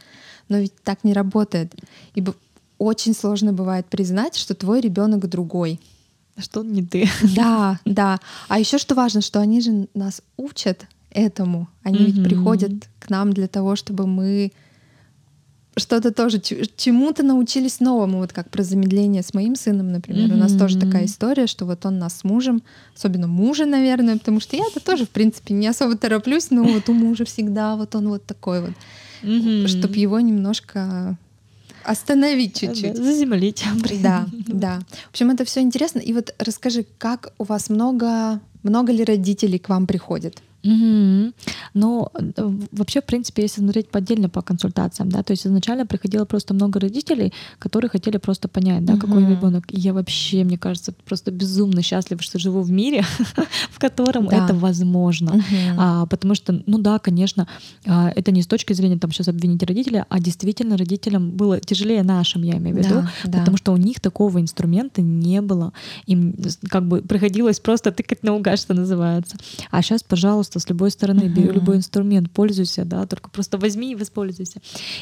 Но 0.49 0.57
ведь 0.57 0.73
так 0.83 1.05
не 1.05 1.13
работает. 1.13 1.73
И 2.15 2.23
очень 2.77 3.13
сложно 3.13 3.53
бывает 3.53 3.85
признать, 3.85 4.35
что 4.35 4.55
твой 4.55 4.81
ребенок 4.81 5.27
другой 5.29 5.79
что 6.37 6.63
не 6.63 6.83
ты. 6.83 7.07
Да, 7.35 7.79
да. 7.85 8.19
А 8.47 8.59
еще 8.59 8.77
что 8.77 8.95
важно, 8.95 9.21
что 9.21 9.39
они 9.39 9.61
же 9.61 9.87
нас 9.93 10.21
учат 10.37 10.85
этому. 11.09 11.67
Они 11.83 11.99
mm-hmm. 11.99 12.05
ведь 12.05 12.23
приходят 12.23 12.71
к 12.99 13.09
нам 13.09 13.33
для 13.33 13.47
того, 13.47 13.75
чтобы 13.75 14.05
мы 14.05 14.51
что-то 15.77 16.13
тоже 16.13 16.39
чему-то 16.39 17.23
научились 17.23 17.81
новому, 17.81 18.19
вот 18.19 18.31
как 18.31 18.49
про 18.49 18.63
замедление 18.63 19.23
с 19.23 19.33
моим 19.33 19.55
сыном, 19.55 19.91
например. 19.91 20.29
Mm-hmm. 20.29 20.33
У 20.33 20.37
нас 20.37 20.53
тоже 20.53 20.79
такая 20.79 21.05
история, 21.05 21.47
что 21.47 21.65
вот 21.65 21.85
он 21.85 21.99
нас 21.99 22.19
с 22.19 22.23
мужем, 22.23 22.63
особенно 22.95 23.27
мужа, 23.27 23.65
наверное, 23.65 24.17
потому 24.17 24.39
что 24.39 24.55
я-то 24.55 24.79
тоже, 24.79 25.05
в 25.05 25.09
принципе, 25.09 25.53
не 25.53 25.67
особо 25.67 25.97
тороплюсь, 25.97 26.49
но 26.49 26.63
вот 26.63 26.87
у 26.87 26.93
мужа 26.93 27.25
всегда 27.25 27.75
вот 27.75 27.93
он 27.95 28.07
вот 28.07 28.25
такой 28.25 28.61
вот, 28.61 28.71
mm-hmm. 29.23 29.67
чтобы 29.67 29.95
его 29.95 30.19
немножко 30.21 31.17
Остановить 31.85 32.59
чуть-чуть. 32.59 32.95
Да, 32.95 33.03
заземлить. 33.03 33.63
Да, 34.01 34.25
да. 34.47 34.79
В 35.07 35.09
общем, 35.11 35.31
это 35.31 35.45
все 35.45 35.61
интересно. 35.61 35.99
И 35.99 36.13
вот 36.13 36.33
расскажи, 36.39 36.85
как 36.97 37.31
у 37.37 37.43
вас 37.43 37.69
много, 37.69 38.39
много 38.63 38.91
ли 38.91 39.03
родителей 39.03 39.59
к 39.59 39.69
вам 39.69 39.85
приходят? 39.85 40.41
Угу. 40.65 41.33
Но 41.73 42.11
э, 42.13 42.51
вообще, 42.71 43.01
в 43.01 43.05
принципе, 43.05 43.43
если 43.43 43.61
смотреть 43.61 43.89
поддельно 43.89 44.29
по 44.29 44.41
консультациям, 44.41 45.09
да, 45.09 45.21
то 45.23 45.31
есть 45.31 45.45
изначально 45.45 45.85
приходило 45.85 46.25
просто 46.25 46.53
много 46.53 46.79
родителей, 46.79 47.33
которые 47.59 47.89
хотели 47.89 48.17
просто 48.17 48.47
понять, 48.47 48.83
да, 48.83 48.93
угу. 48.93 49.01
какой 49.01 49.25
ребенок. 49.25 49.65
И 49.69 49.79
я 49.79 49.93
вообще, 49.93 50.43
мне 50.43 50.57
кажется, 50.57 50.93
просто 51.05 51.31
безумно 51.31 51.81
счастлива, 51.81 52.21
что 52.21 52.39
живу 52.39 52.61
в 52.61 52.71
мире, 52.71 53.03
в 53.71 53.79
котором 53.79 54.27
да. 54.27 54.43
это 54.43 54.53
возможно. 54.55 55.35
Угу. 55.35 55.43
А, 55.77 56.05
потому 56.07 56.33
что, 56.35 56.63
ну 56.65 56.79
да, 56.79 56.97
конечно, 56.99 57.47
а, 57.85 58.11
это 58.15 58.31
не 58.31 58.41
с 58.41 58.47
точки 58.47 58.73
зрения 58.73 58.97
там 58.97 59.11
сейчас 59.11 59.27
обвинить 59.27 59.61
родителя, 59.63 60.05
а 60.09 60.19
действительно 60.19 60.77
родителям 60.77 61.31
было 61.31 61.59
тяжелее 61.59 62.03
нашим, 62.03 62.41
я 62.43 62.57
имею 62.57 62.75
в 62.75 62.79
виду, 62.79 62.95
да, 62.95 63.11
потому 63.23 63.51
да. 63.51 63.57
что 63.57 63.73
у 63.73 63.77
них 63.77 63.99
такого 63.99 64.41
инструмента 64.41 65.01
не 65.01 65.41
было. 65.41 65.73
Им 66.07 66.35
как 66.69 66.87
бы 66.87 67.01
приходилось 67.01 67.59
просто 67.59 67.91
тыкать 67.91 68.23
наугад, 68.23 68.59
что 68.59 68.73
называется. 68.73 69.37
А 69.71 69.81
сейчас, 69.81 70.03
пожалуйста, 70.03 70.54
пожалуйста, 70.55 70.59
с 70.59 70.69
любой 70.69 70.91
стороны, 70.91 71.21
uh-huh. 71.21 71.29
бери 71.29 71.51
любой 71.51 71.77
инструмент, 71.77 72.31
пользуйся, 72.31 72.85
да, 72.85 73.05
только 73.05 73.29
просто 73.29 73.57
возьми 73.57 73.91
и 73.91 73.95
воспользуйся. 73.95 74.59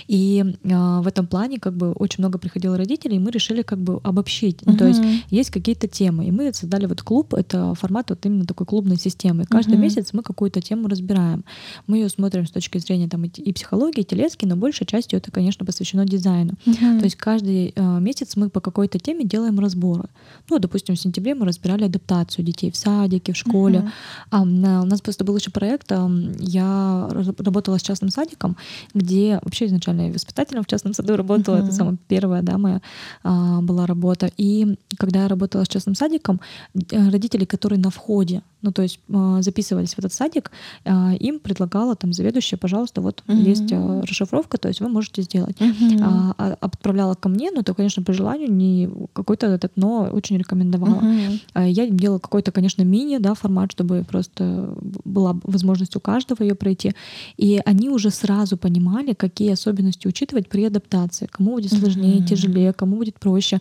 И 0.08 0.43
э, 0.64 1.01
в 1.01 1.08
этом 1.08 1.28
плане 1.28 1.60
как 1.60 1.74
бы 1.74 1.91
очень 1.91 2.24
много 2.24 2.38
приходило 2.38 2.78
родителей, 2.78 3.18
и 3.18 3.20
мы 3.20 3.32
решили 3.32 3.62
как 3.62 3.80
бы 3.80 3.99
обобщить. 4.04 4.62
Uh-huh. 4.64 4.78
То 4.78 4.88
есть 4.88 5.01
есть 5.32 5.51
какие-то 5.51 5.88
темы, 5.88 6.26
и 6.26 6.32
мы 6.32 6.54
создали 6.54 6.88
вот 6.88 7.01
клуб, 7.01 7.34
это 7.34 7.74
формат 7.76 8.10
вот 8.10 8.26
именно 8.26 8.45
такой 8.45 8.66
клубной 8.66 8.97
системы. 8.97 9.45
каждый 9.45 9.76
uh-huh. 9.76 9.82
месяц 9.82 10.14
мы 10.14 10.24
какую-то 10.24 10.62
тему 10.62 10.88
разбираем. 10.88 11.43
Мы 11.88 11.97
ее 11.97 12.10
смотрим 12.10 12.45
с 12.45 12.51
точки 12.51 12.80
зрения 12.80 13.08
там 13.08 13.24
и 13.26 13.54
психологии, 13.54 14.01
и 14.01 14.06
телески, 14.06 14.45
но 14.45 14.56
большей 14.56 14.86
частью 14.86 15.20
это, 15.20 15.32
конечно, 15.32 15.66
посвящено 15.66 16.06
дизайну. 16.06 16.54
Uh-huh. 16.66 16.99
То 16.99 17.06
есть 17.06 17.16
каждый 17.16 17.74
э, 17.76 17.99
месяц 17.99 18.36
мы 18.36 18.49
по 18.49 18.60
какой-то 18.60 18.99
теме 18.99 19.24
делаем 19.24 19.60
разборы. 19.60 20.10
Ну, 20.49 20.60
допустим, 20.60 20.95
в 20.95 20.99
сентябре 20.99 21.36
мы 21.36 21.45
разбирали 21.45 21.86
адаптацию 21.86 22.45
детей 22.45 22.72
в 22.72 22.76
садике, 22.76 23.34
в 23.34 23.38
школе. 23.38 23.80
Uh-huh. 23.80 23.91
А, 24.32 24.41
у 24.82 24.86
нас 24.86 25.01
просто 25.01 25.24
был 25.24 25.36
еще 25.43 25.51
проект, 25.51 25.91
я 26.39 27.09
работала 27.39 27.77
с 27.77 27.81
частным 27.81 28.09
садиком, 28.09 28.57
где 28.93 29.39
вообще 29.43 29.65
изначально 29.65 30.07
я 30.07 30.13
воспитателем 30.13 30.63
в 30.63 30.67
частном 30.67 30.93
саду 30.93 31.15
работала, 31.15 31.57
uh-huh. 31.57 31.63
это 31.65 31.71
самая 31.71 31.97
первая, 32.07 32.41
да, 32.41 32.57
моя 32.57 32.81
а, 33.23 33.61
была 33.61 33.85
работа. 33.85 34.31
И 34.37 34.77
когда 34.97 35.23
я 35.23 35.27
работала 35.27 35.63
с 35.63 35.67
частным 35.67 35.95
садиком, 35.95 36.39
э, 36.73 37.09
родители, 37.09 37.45
которые 37.45 37.79
на 37.79 37.89
входе 37.89 38.41
ну 38.64 38.72
то 38.72 38.82
есть 38.82 38.99
а, 39.14 39.41
записывались 39.41 39.93
в 39.93 39.99
этот 39.99 40.14
садик, 40.14 40.51
а, 40.86 41.14
им 41.14 41.39
предлагала 41.39 41.95
там 41.95 42.14
заведующая, 42.14 42.57
пожалуйста, 42.57 43.01
вот 43.01 43.24
угу. 43.28 43.38
есть 43.38 43.72
а, 43.72 44.01
расшифровка, 44.01 44.57
то 44.57 44.70
есть 44.70 44.80
вы 44.80 44.89
можете 44.89 45.22
сделать. 45.22 45.59
Угу. 45.61 46.01
А, 46.01 46.57
отправляла 46.61 47.14
ко 47.14 47.30
мне, 47.30 47.51
но 47.51 47.61
то, 47.61 47.74
конечно, 47.74 48.01
по 48.03 48.14
желанию 48.14 48.51
не 48.51 48.89
какой-то 49.14 49.47
этот, 49.47 49.74
но 49.76 50.09
очень 50.11 50.38
рекомендовала. 50.38 50.95
Угу. 50.95 51.64
Я 51.66 51.88
делала 51.88 52.20
какой-то, 52.20 52.51
конечно, 52.51 52.84
мини, 52.84 53.18
да, 53.18 53.34
формат, 53.34 53.72
чтобы 53.72 54.05
просто 54.07 54.74
была 55.03 55.38
возможность 55.43 55.95
у 55.95 55.99
каждого 55.99 56.41
ее 56.41 56.55
пройти. 56.55 56.93
И 57.38 57.61
они 57.66 57.89
уже 57.89 58.09
сразу 58.09 58.55
понимали, 58.55 59.14
какие 59.14 59.51
особенности 59.51 60.07
учитывать 60.07 60.47
при 60.47 60.64
адаптации. 60.64 61.28
Кому 61.30 61.55
будет 61.55 61.74
сложнее, 61.74 62.20
угу. 62.20 62.28
тяжелее, 62.28 62.72
кому 62.72 62.95
будет 62.95 63.20
проще, 63.20 63.59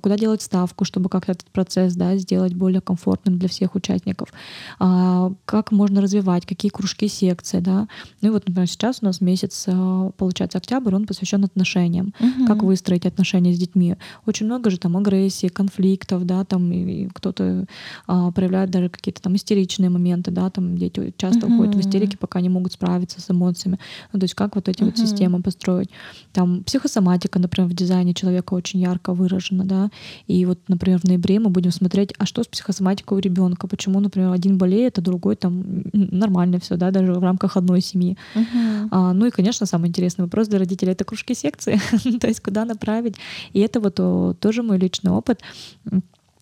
куда 0.00 0.16
делать 0.16 0.40
ставку, 0.40 0.86
чтобы 0.86 1.10
как-то 1.10 1.32
этот 1.32 1.46
процесс 1.50 1.94
да, 1.94 2.16
сделать 2.16 2.54
более 2.54 2.80
комфортным 2.80 3.38
для 3.38 3.48
всех 3.48 3.74
участников 3.74 4.32
как 4.78 5.72
можно 5.72 6.00
развивать, 6.00 6.46
какие 6.46 6.70
кружки, 6.70 7.08
секции, 7.08 7.60
да. 7.60 7.88
Ну 8.20 8.28
и 8.28 8.30
вот, 8.30 8.46
например, 8.46 8.68
сейчас 8.68 8.98
у 9.02 9.06
нас 9.06 9.20
месяц, 9.20 9.64
а, 9.66 10.10
получается, 10.16 10.58
октябрь, 10.58 10.94
он 10.94 11.06
посвящен 11.06 11.44
отношениям, 11.44 12.14
угу. 12.20 12.46
как 12.46 12.62
выстроить 12.62 13.06
отношения 13.06 13.52
с 13.52 13.58
детьми. 13.58 13.96
Очень 14.26 14.46
много 14.46 14.70
же 14.70 14.78
там 14.78 14.96
агрессии, 14.96 15.48
конфликтов, 15.48 16.24
да, 16.26 16.44
там 16.44 16.72
и 16.72 17.08
кто-то 17.08 17.66
а, 18.06 18.30
проявляет 18.32 18.70
даже 18.70 18.88
какие-то 18.88 19.22
там 19.22 19.36
истеричные 19.36 19.90
моменты, 19.90 20.30
да, 20.30 20.50
там 20.50 20.76
дети 20.76 21.12
часто 21.16 21.46
угу. 21.46 21.54
уходят 21.54 21.74
в 21.74 21.80
истерике, 21.80 22.16
пока 22.18 22.40
не 22.40 22.48
могут 22.48 22.72
справиться 22.72 23.20
с 23.20 23.30
эмоциями. 23.30 23.78
Ну, 24.12 24.20
то 24.20 24.24
есть 24.24 24.34
как 24.34 24.54
вот 24.54 24.68
эти 24.68 24.82
угу. 24.82 24.90
вот 24.90 24.98
системы 24.98 25.42
построить. 25.42 25.90
Там 26.32 26.64
психосоматика, 26.64 27.38
например, 27.38 27.70
в 27.70 27.74
дизайне 27.74 28.14
человека 28.14 28.54
очень 28.54 28.80
ярко 28.80 29.14
выражена, 29.14 29.64
да, 29.64 29.90
и 30.26 30.44
вот, 30.44 30.58
например, 30.68 31.00
в 31.00 31.04
ноябре 31.04 31.40
мы 31.40 31.50
будем 31.50 31.70
смотреть, 31.70 32.12
а 32.18 32.26
что 32.26 32.42
с 32.42 32.46
психосоматикой 32.46 33.18
у 33.18 33.20
ребенка, 33.20 33.66
почему, 33.66 34.00
например, 34.00 34.27
один 34.32 34.58
болеет, 34.58 34.98
а 34.98 35.02
другой 35.02 35.36
там 35.36 35.62
нормально 35.92 36.58
все, 36.58 36.76
да, 36.76 36.90
даже 36.90 37.12
в 37.12 37.22
рамках 37.22 37.56
одной 37.56 37.80
семьи. 37.80 38.16
Uh-huh. 38.34 38.88
А, 38.90 39.12
ну 39.12 39.26
и, 39.26 39.30
конечно, 39.30 39.66
самый 39.66 39.88
интересный 39.88 40.24
вопрос 40.24 40.48
для 40.48 40.58
родителей— 40.58 40.92
это 40.92 41.04
кружки 41.04 41.34
секции, 41.34 41.80
то 42.20 42.26
есть 42.26 42.40
куда 42.40 42.64
направить. 42.64 43.16
И 43.52 43.60
это 43.60 43.80
вот 43.80 44.00
о, 44.00 44.34
тоже 44.34 44.62
мой 44.62 44.78
личный 44.78 45.12
опыт 45.12 45.40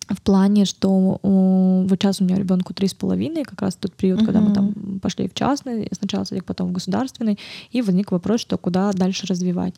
в 0.09 0.21
плане, 0.21 0.65
что 0.65 1.19
вот 1.21 1.99
сейчас 1.99 2.21
у 2.21 2.23
меня 2.23 2.37
ребенку 2.37 2.73
три 2.73 2.87
с 2.87 2.93
половиной, 2.93 3.43
как 3.43 3.61
раз 3.61 3.75
тот 3.75 3.93
период, 3.93 4.21
uh-huh. 4.21 4.25
когда 4.25 4.39
мы 4.41 4.53
там 4.53 4.99
пошли 5.01 5.27
в 5.27 5.33
частный, 5.33 5.89
сначала 5.91 6.23
садик, 6.23 6.45
потом 6.45 6.69
в 6.69 6.71
государственный, 6.71 7.37
и 7.71 7.81
возник 7.81 8.11
вопрос, 8.11 8.41
что 8.41 8.57
куда 8.57 8.91
дальше 8.93 9.27
развивать. 9.27 9.75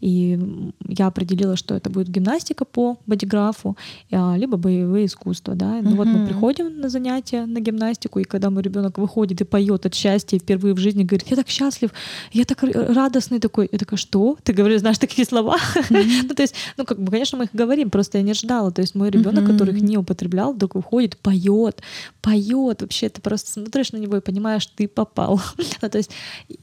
И 0.00 0.38
я 0.86 1.06
определила, 1.06 1.56
что 1.56 1.74
это 1.74 1.90
будет 1.90 2.08
гимнастика 2.08 2.64
по 2.64 2.98
бодиграфу, 3.06 3.76
а, 4.12 4.36
либо 4.36 4.56
боевые 4.56 5.06
искусства. 5.06 5.54
Да? 5.54 5.80
Ну 5.82 5.90
uh-huh. 5.90 5.96
вот 5.96 6.06
мы 6.06 6.26
приходим 6.26 6.80
на 6.80 6.88
занятия 6.88 7.46
на 7.46 7.60
гимнастику, 7.60 8.20
и 8.20 8.24
когда 8.24 8.50
мой 8.50 8.62
ребенок 8.62 8.98
выходит 8.98 9.40
и 9.40 9.44
поет 9.44 9.86
от 9.86 9.94
счастья 9.94 10.38
впервые 10.38 10.74
в 10.74 10.78
жизни, 10.78 11.02
говорит, 11.04 11.26
я 11.28 11.36
так 11.36 11.48
счастлив, 11.48 11.90
я 12.32 12.44
так 12.44 12.62
радостный 12.62 13.40
такой. 13.40 13.68
Я 13.72 13.78
такая, 13.78 13.96
что? 13.96 14.36
Ты 14.42 14.52
говоришь, 14.52 14.80
знаешь 14.80 14.98
такие 14.98 15.26
слова? 15.26 15.56
Uh-huh. 15.56 16.24
ну, 16.28 16.34
то 16.34 16.42
есть, 16.42 16.54
ну, 16.76 16.84
как 16.84 17.00
бы, 17.00 17.10
конечно, 17.10 17.38
мы 17.38 17.44
их 17.44 17.50
говорим, 17.52 17.90
просто 17.90 18.18
я 18.18 18.24
не 18.24 18.34
ждала. 18.34 18.70
То 18.70 18.82
есть 18.82 18.94
мой 18.94 19.10
ребенок, 19.10 19.46
который 19.46 19.63
их 19.68 19.82
не 19.82 19.98
употреблял, 19.98 20.52
вдруг 20.52 20.74
выходит, 20.74 21.16
поет, 21.18 21.82
поет. 22.20 22.82
Вообще, 22.82 23.08
ты 23.08 23.20
просто 23.20 23.52
смотришь 23.52 23.92
на 23.92 23.98
него 23.98 24.16
и 24.16 24.20
понимаешь, 24.20 24.66
ты 24.66 24.88
попал. 24.88 25.40
ну, 25.82 25.88
то 25.88 25.98
есть 25.98 26.10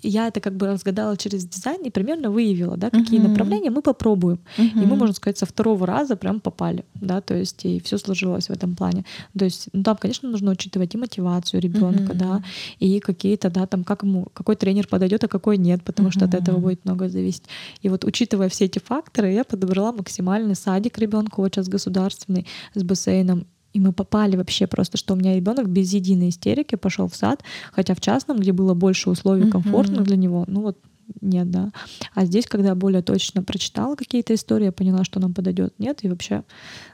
я 0.02 0.28
это 0.28 0.39
как 0.39 0.56
бы 0.56 0.68
разгадала 0.68 1.18
через 1.18 1.45
дизайн 1.45 1.82
и 1.84 1.89
примерно 1.89 2.32
выявила, 2.32 2.78
да, 2.78 2.89
какие 2.89 3.20
направление, 3.20 3.72
мы 3.72 3.82
попробуем. 3.82 4.39
И 4.58 4.86
мы, 4.86 4.95
можно 4.95 5.14
сказать, 5.14 5.38
со 5.38 5.45
второго 5.45 5.86
раза 5.86 6.16
прям 6.16 6.39
попали, 6.39 6.84
да, 6.95 7.22
то 7.22 7.36
есть 7.36 7.66
и 7.66 7.80
все 7.82 7.97
сложилось 7.97 8.47
в 8.47 8.52
этом 8.52 8.76
плане. 8.76 9.06
То 9.38 9.45
есть, 9.45 9.70
ну, 9.74 9.84
там, 9.84 9.97
конечно, 9.97 10.30
нужно 10.30 10.52
учитывать 10.52 10.95
и 10.95 10.97
мотивацию 10.97 11.62
ребенка, 11.62 12.14
да, 12.14 12.43
и 12.80 12.99
какие-то, 12.99 13.49
да, 13.49 13.66
там, 13.68 13.84
как 13.84 14.04
ему, 14.04 14.28
какой 14.34 14.56
тренер 14.56 14.88
подойдет, 14.88 15.24
а 15.24 15.28
какой 15.28 15.58
нет, 15.58 15.84
потому 15.84 16.12
что 16.12 16.26
от 16.26 16.34
этого 16.34 16.58
будет 16.60 16.86
много 16.86 17.10
зависеть. 17.10 17.43
И 17.82 17.89
вот 17.89 18.06
учитывая 18.06 18.49
все 18.49 18.66
эти 18.66 18.80
факторы, 18.80 19.32
я 19.32 19.43
подобрала 19.43 19.91
максимальный 19.91 20.56
садик 20.56 20.97
ребенку, 20.97 21.41
вот 21.41 21.54
сейчас 21.54 21.68
государственный, 21.68 22.45
с 22.74 22.84
бассейном, 22.91 23.47
и 23.73 23.79
мы 23.79 23.93
попали 23.93 24.35
вообще 24.35 24.67
просто, 24.67 24.97
что 24.97 25.13
у 25.13 25.17
меня 25.17 25.35
ребенок 25.35 25.69
без 25.69 25.93
единой 25.93 26.29
истерики 26.29 26.75
пошел 26.75 27.07
в 27.07 27.15
сад, 27.15 27.43
хотя 27.71 27.93
в 27.95 28.01
частном, 28.01 28.37
где 28.37 28.51
было 28.51 28.73
больше 28.73 29.09
условий 29.09 29.49
комфортных 29.49 30.01
uh-huh. 30.01 30.05
для 30.05 30.17
него, 30.17 30.45
ну 30.47 30.61
вот 30.61 30.77
нет, 31.21 31.51
да. 31.51 31.71
А 32.13 32.25
здесь, 32.25 32.45
когда 32.47 32.69
я 32.69 32.75
более 32.75 33.01
точно 33.01 33.43
прочитала 33.43 33.95
какие-то 33.95 34.33
истории, 34.33 34.65
я 34.65 34.71
поняла, 34.71 35.03
что 35.03 35.19
нам 35.19 35.33
подойдет, 35.33 35.73
нет, 35.77 36.03
и 36.03 36.09
вообще 36.09 36.43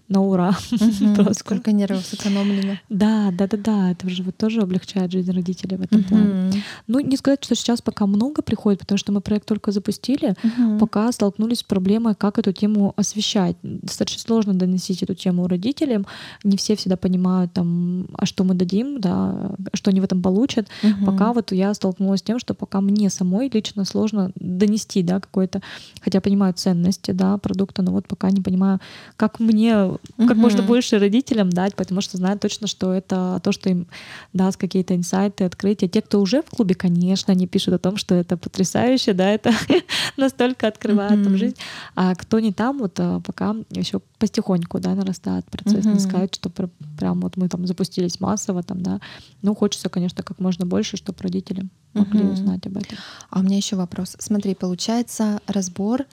на 0.10 0.22
ура. 0.22 0.56
Угу, 0.72 1.34
сколько 1.34 1.72
нервов 1.72 2.06
сэкономлено. 2.06 2.78
Да, 2.90 3.32
да, 3.32 3.48
да, 3.48 3.58
да. 3.58 3.92
Это 3.92 4.10
же 4.10 4.24
вот 4.24 4.38
тоже 4.38 4.62
облегчает 4.62 5.12
жизнь 5.12 5.32
родителей 5.32 5.78
в 5.78 5.82
этом 5.82 6.00
угу. 6.00 6.08
плане. 6.08 6.64
Ну, 6.88 7.00
не 7.00 7.18
сказать, 7.18 7.44
что 7.44 7.56
сейчас 7.56 7.82
пока 7.82 8.06
много 8.06 8.42
приходит, 8.42 8.80
потому 8.80 8.98
что 8.98 9.12
мы 9.12 9.22
проект 9.22 9.48
только 9.48 9.72
запустили, 9.72 10.36
угу. 10.44 10.80
пока 10.80 11.12
столкнулись 11.12 11.60
с 11.60 11.64
проблемой, 11.64 12.16
как 12.16 12.40
эту 12.40 12.54
тему 12.54 12.94
освещать. 12.96 13.58
Достаточно 13.64 14.22
сложно 14.22 14.54
доносить 14.54 15.04
эту 15.04 15.14
тему 15.14 15.48
родителям. 15.48 16.06
Не 16.44 16.58
все 16.58 16.76
всегда 16.76 16.96
понимают, 16.96 17.54
там, 17.54 18.08
а 18.14 18.26
что 18.26 18.44
мы 18.44 18.54
дадим, 18.54 19.02
да, 19.02 19.52
что 19.74 19.92
они 19.92 20.00
в 20.00 20.06
этом 20.06 20.22
получат. 20.22 20.68
Угу. 20.84 21.06
Пока 21.06 21.34
вот 21.34 21.52
я 21.52 21.74
столкнулась 21.74 22.22
с 22.22 22.24
тем, 22.24 22.40
что 22.40 22.54
пока 22.54 22.80
мне 22.82 23.10
самой 23.10 23.50
лично 23.54 23.84
сложно 23.84 24.32
донести, 24.36 25.04
да, 25.04 25.20
какой-то, 25.20 25.62
хотя 26.02 26.22
понимаю 26.22 26.54
ценности, 26.54 27.12
да, 27.12 27.38
продукта, 27.38 27.82
но 27.82 27.92
вот 27.92 28.08
пока 28.08 28.32
не 28.32 28.42
понимаю, 28.42 28.80
как 29.18 29.40
мне 29.40 29.97
как 30.18 30.32
угу. 30.32 30.40
можно 30.40 30.64
больше 30.64 31.00
родителям 31.00 31.50
дать, 31.50 31.76
потому 31.76 32.02
что 32.02 32.18
знают 32.18 32.42
точно, 32.42 32.68
что 32.68 32.94
это 32.94 33.40
то, 33.44 33.52
что 33.52 33.70
им 33.70 33.88
даст 34.34 34.58
какие-то 34.58 34.96
инсайты, 34.96 35.44
открытия. 35.44 35.88
Те, 35.88 36.02
кто 36.02 36.22
уже 36.22 36.42
в 36.42 36.50
клубе, 36.50 36.76
конечно, 36.76 37.34
они 37.34 37.48
пишут 37.48 37.74
о 37.74 37.80
том, 37.80 37.98
что 37.98 38.16
это 38.16 38.38
потрясающе, 38.38 39.14
да, 39.14 39.30
это 39.30 39.52
настолько 40.18 40.68
открывает 40.68 41.24
там 41.24 41.38
жизнь. 41.38 41.56
А 41.96 42.16
кто 42.16 42.40
не 42.40 42.54
там, 42.54 42.80
вот 42.80 43.00
а, 43.00 43.20
пока 43.22 43.56
еще 43.70 44.02
потихоньку, 44.20 44.80
да, 44.80 44.96
нарастает 44.96 45.46
процесс. 45.46 45.86
Не 45.86 46.00
сказать, 46.00 46.34
что 46.36 46.50
прям 46.50 47.22
вот 47.22 47.38
мы 47.38 47.50
там 47.50 47.68
запустились 47.68 48.20
массово, 48.20 48.64
там, 48.64 48.82
да. 48.82 49.00
Ну, 49.42 49.56
хочется, 49.56 49.90
конечно, 49.90 50.24
как 50.24 50.40
можно 50.40 50.66
больше, 50.66 50.98
чтобы 50.98 51.20
родители 51.22 51.68
могли 51.94 52.24
узнать 52.24 52.66
об 52.66 52.78
этом. 52.78 52.98
А 53.30 53.40
у 53.40 53.44
меня 53.44 53.58
еще 53.58 53.76
вопрос. 53.76 54.16
Смотри, 54.20 54.56
получается 54.56 55.42
разбор 55.48 56.06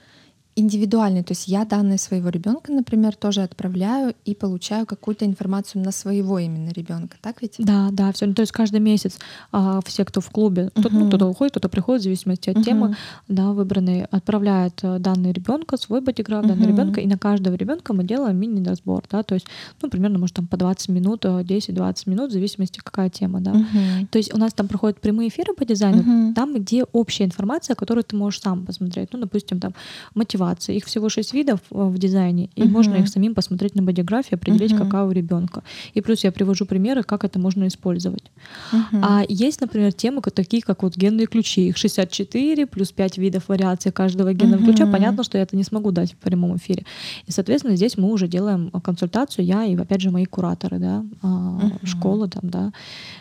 индивидуальный, 0.55 1.21
то 1.23 1.31
есть 1.31 1.49
я 1.49 1.65
данные 1.65 1.97
своего 1.97 2.29
ребенка, 2.29 2.71
например, 2.71 3.15
тоже 3.15 3.41
отправляю 3.41 4.15
и 4.23 4.33
получаю 4.33 4.85
какую-то 4.85 5.25
информацию 5.25 5.83
на 5.83 5.91
своего 5.91 6.39
именно 6.39 6.69
ребенка, 6.69 7.17
так 7.21 7.41
ведь? 7.41 7.55
Да, 7.59 7.89
да, 7.91 8.13
все. 8.13 8.25
Ну, 8.25 8.33
то 8.33 8.41
есть 8.41 8.53
каждый 8.53 8.79
месяц 8.79 9.19
а, 9.51 9.81
все, 9.85 10.05
кто 10.05 10.21
в 10.21 10.29
клубе, 10.29 10.71
uh-huh. 10.75 10.87
ну, 10.91 11.07
кто-то 11.07 11.25
уходит, 11.25 11.51
кто-то 11.51 11.67
приходит, 11.67 12.01
в 12.01 12.03
зависимости 12.05 12.49
от 12.49 12.57
uh-huh. 12.57 12.63
темы, 12.63 12.95
да, 13.27 13.51
выбранные, 13.51 14.05
отправляют 14.05 14.79
э, 14.81 14.97
данные 14.99 15.33
ребенка, 15.33 15.75
свой 15.75 15.99
бодиграф, 15.99 16.45
uh-huh. 16.45 16.47
данные 16.47 16.67
ребенка, 16.69 17.01
и 17.01 17.07
на 17.07 17.17
каждого 17.17 17.55
ребенка 17.55 17.93
мы 17.93 18.05
делаем 18.05 18.37
мини-разбор, 18.37 19.03
да, 19.11 19.23
то 19.23 19.35
есть, 19.35 19.47
ну, 19.81 19.89
примерно, 19.89 20.19
может, 20.19 20.37
там 20.37 20.47
по 20.47 20.55
20 20.55 20.87
минут, 20.89 21.25
10-20 21.25 22.03
э, 22.05 22.09
минут, 22.09 22.29
в 22.29 22.33
зависимости, 22.33 22.79
какая 22.81 23.09
тема, 23.09 23.41
да. 23.41 23.51
Uh-huh. 23.51 24.07
То 24.09 24.17
есть 24.17 24.33
у 24.33 24.37
нас 24.37 24.53
там 24.53 24.69
проходят 24.69 25.01
прямые 25.01 25.27
эфиры 25.27 25.53
по 25.53 25.65
дизайну, 25.65 26.01
uh-huh. 26.01 26.33
там, 26.33 26.55
где 26.55 26.85
общая 26.93 27.25
информация, 27.25 27.75
которую 27.75 28.05
ты 28.05 28.15
можешь 28.15 28.39
сам 28.39 28.65
посмотреть, 28.65 29.09
ну, 29.11 29.19
допустим, 29.19 29.59
там 29.59 29.73
мотивация 30.13 30.44
мотивации. 30.45 30.75
Их 30.75 30.85
всего 30.85 31.09
шесть 31.09 31.33
видов 31.33 31.59
в 31.69 31.97
дизайне, 31.97 32.49
и 32.55 32.61
uh-huh. 32.61 32.69
можно 32.69 32.95
их 32.95 33.07
самим 33.07 33.33
посмотреть 33.33 33.75
на 33.75 33.83
бодиграфии, 33.83 34.35
определить, 34.35 34.71
uh-huh. 34.71 34.85
какая 34.85 35.03
у 35.03 35.11
ребенка. 35.11 35.63
И 35.93 36.01
плюс 36.01 36.23
я 36.23 36.31
привожу 36.31 36.65
примеры, 36.65 37.03
как 37.03 37.23
это 37.23 37.39
можно 37.39 37.67
использовать. 37.67 38.23
Uh-huh. 38.71 38.99
А 39.01 39.23
есть, 39.27 39.61
например, 39.61 39.93
темы 39.93 40.21
такие, 40.21 40.61
как 40.61 40.83
вот 40.83 40.97
генные 40.97 41.27
ключи. 41.27 41.67
Их 41.67 41.77
64 41.77 42.65
плюс 42.67 42.91
5 42.91 43.17
видов 43.17 43.47
вариаций 43.47 43.91
каждого 43.91 44.33
генного 44.33 44.61
uh-huh. 44.61 44.65
ключа. 44.65 44.85
Понятно, 44.85 45.23
что 45.23 45.37
я 45.37 45.43
это 45.43 45.55
не 45.55 45.63
смогу 45.63 45.91
дать 45.91 46.13
в 46.13 46.17
прямом 46.17 46.55
эфире. 46.57 46.85
И, 47.27 47.31
соответственно, 47.31 47.75
здесь 47.75 47.97
мы 47.97 48.11
уже 48.11 48.27
делаем 48.27 48.71
консультацию, 48.83 49.45
я 49.45 49.65
и, 49.65 49.75
опять 49.75 50.01
же, 50.01 50.11
мои 50.11 50.25
кураторы, 50.25 50.79
да, 50.79 51.05
uh-huh. 51.21 51.85
школы, 51.85 52.27
там, 52.29 52.49
да, 52.49 52.71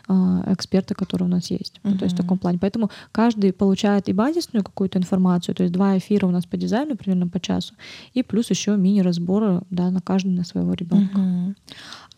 а, 0.08 0.44
эксперты, 0.52 0.94
которые 0.94 1.28
у 1.28 1.30
нас 1.30 1.50
есть. 1.50 1.80
Ну, 1.82 1.96
то 1.96 2.04
есть 2.04 2.14
в 2.16 2.20
таком 2.20 2.38
плане. 2.38 2.58
Поэтому 2.58 2.90
каждый 3.12 3.52
получает 3.52 4.08
и 4.08 4.12
базисную 4.12 4.64
какую-то 4.64 4.98
информацию, 4.98 5.54
то 5.54 5.62
есть 5.62 5.72
два 5.72 5.96
эфира 5.98 6.26
у 6.26 6.30
нас 6.30 6.46
по 6.46 6.56
дизайну 6.56 6.96
примерно 7.14 7.28
по 7.28 7.40
часу, 7.40 7.74
и 8.14 8.22
плюс 8.22 8.50
еще 8.50 8.76
мини-разборы 8.76 9.62
да, 9.70 9.90
на 9.90 10.00
каждый 10.00 10.32
на 10.32 10.44
своего 10.44 10.74
ребенка. 10.74 11.18
Uh-huh. 11.18 11.54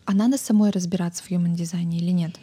А 0.05 0.13
надо 0.13 0.37
самой 0.37 0.71
разбираться 0.71 1.23
в 1.23 1.31
human 1.31 1.53
дизайне 1.53 1.97
или 1.97 2.11
нет? 2.11 2.39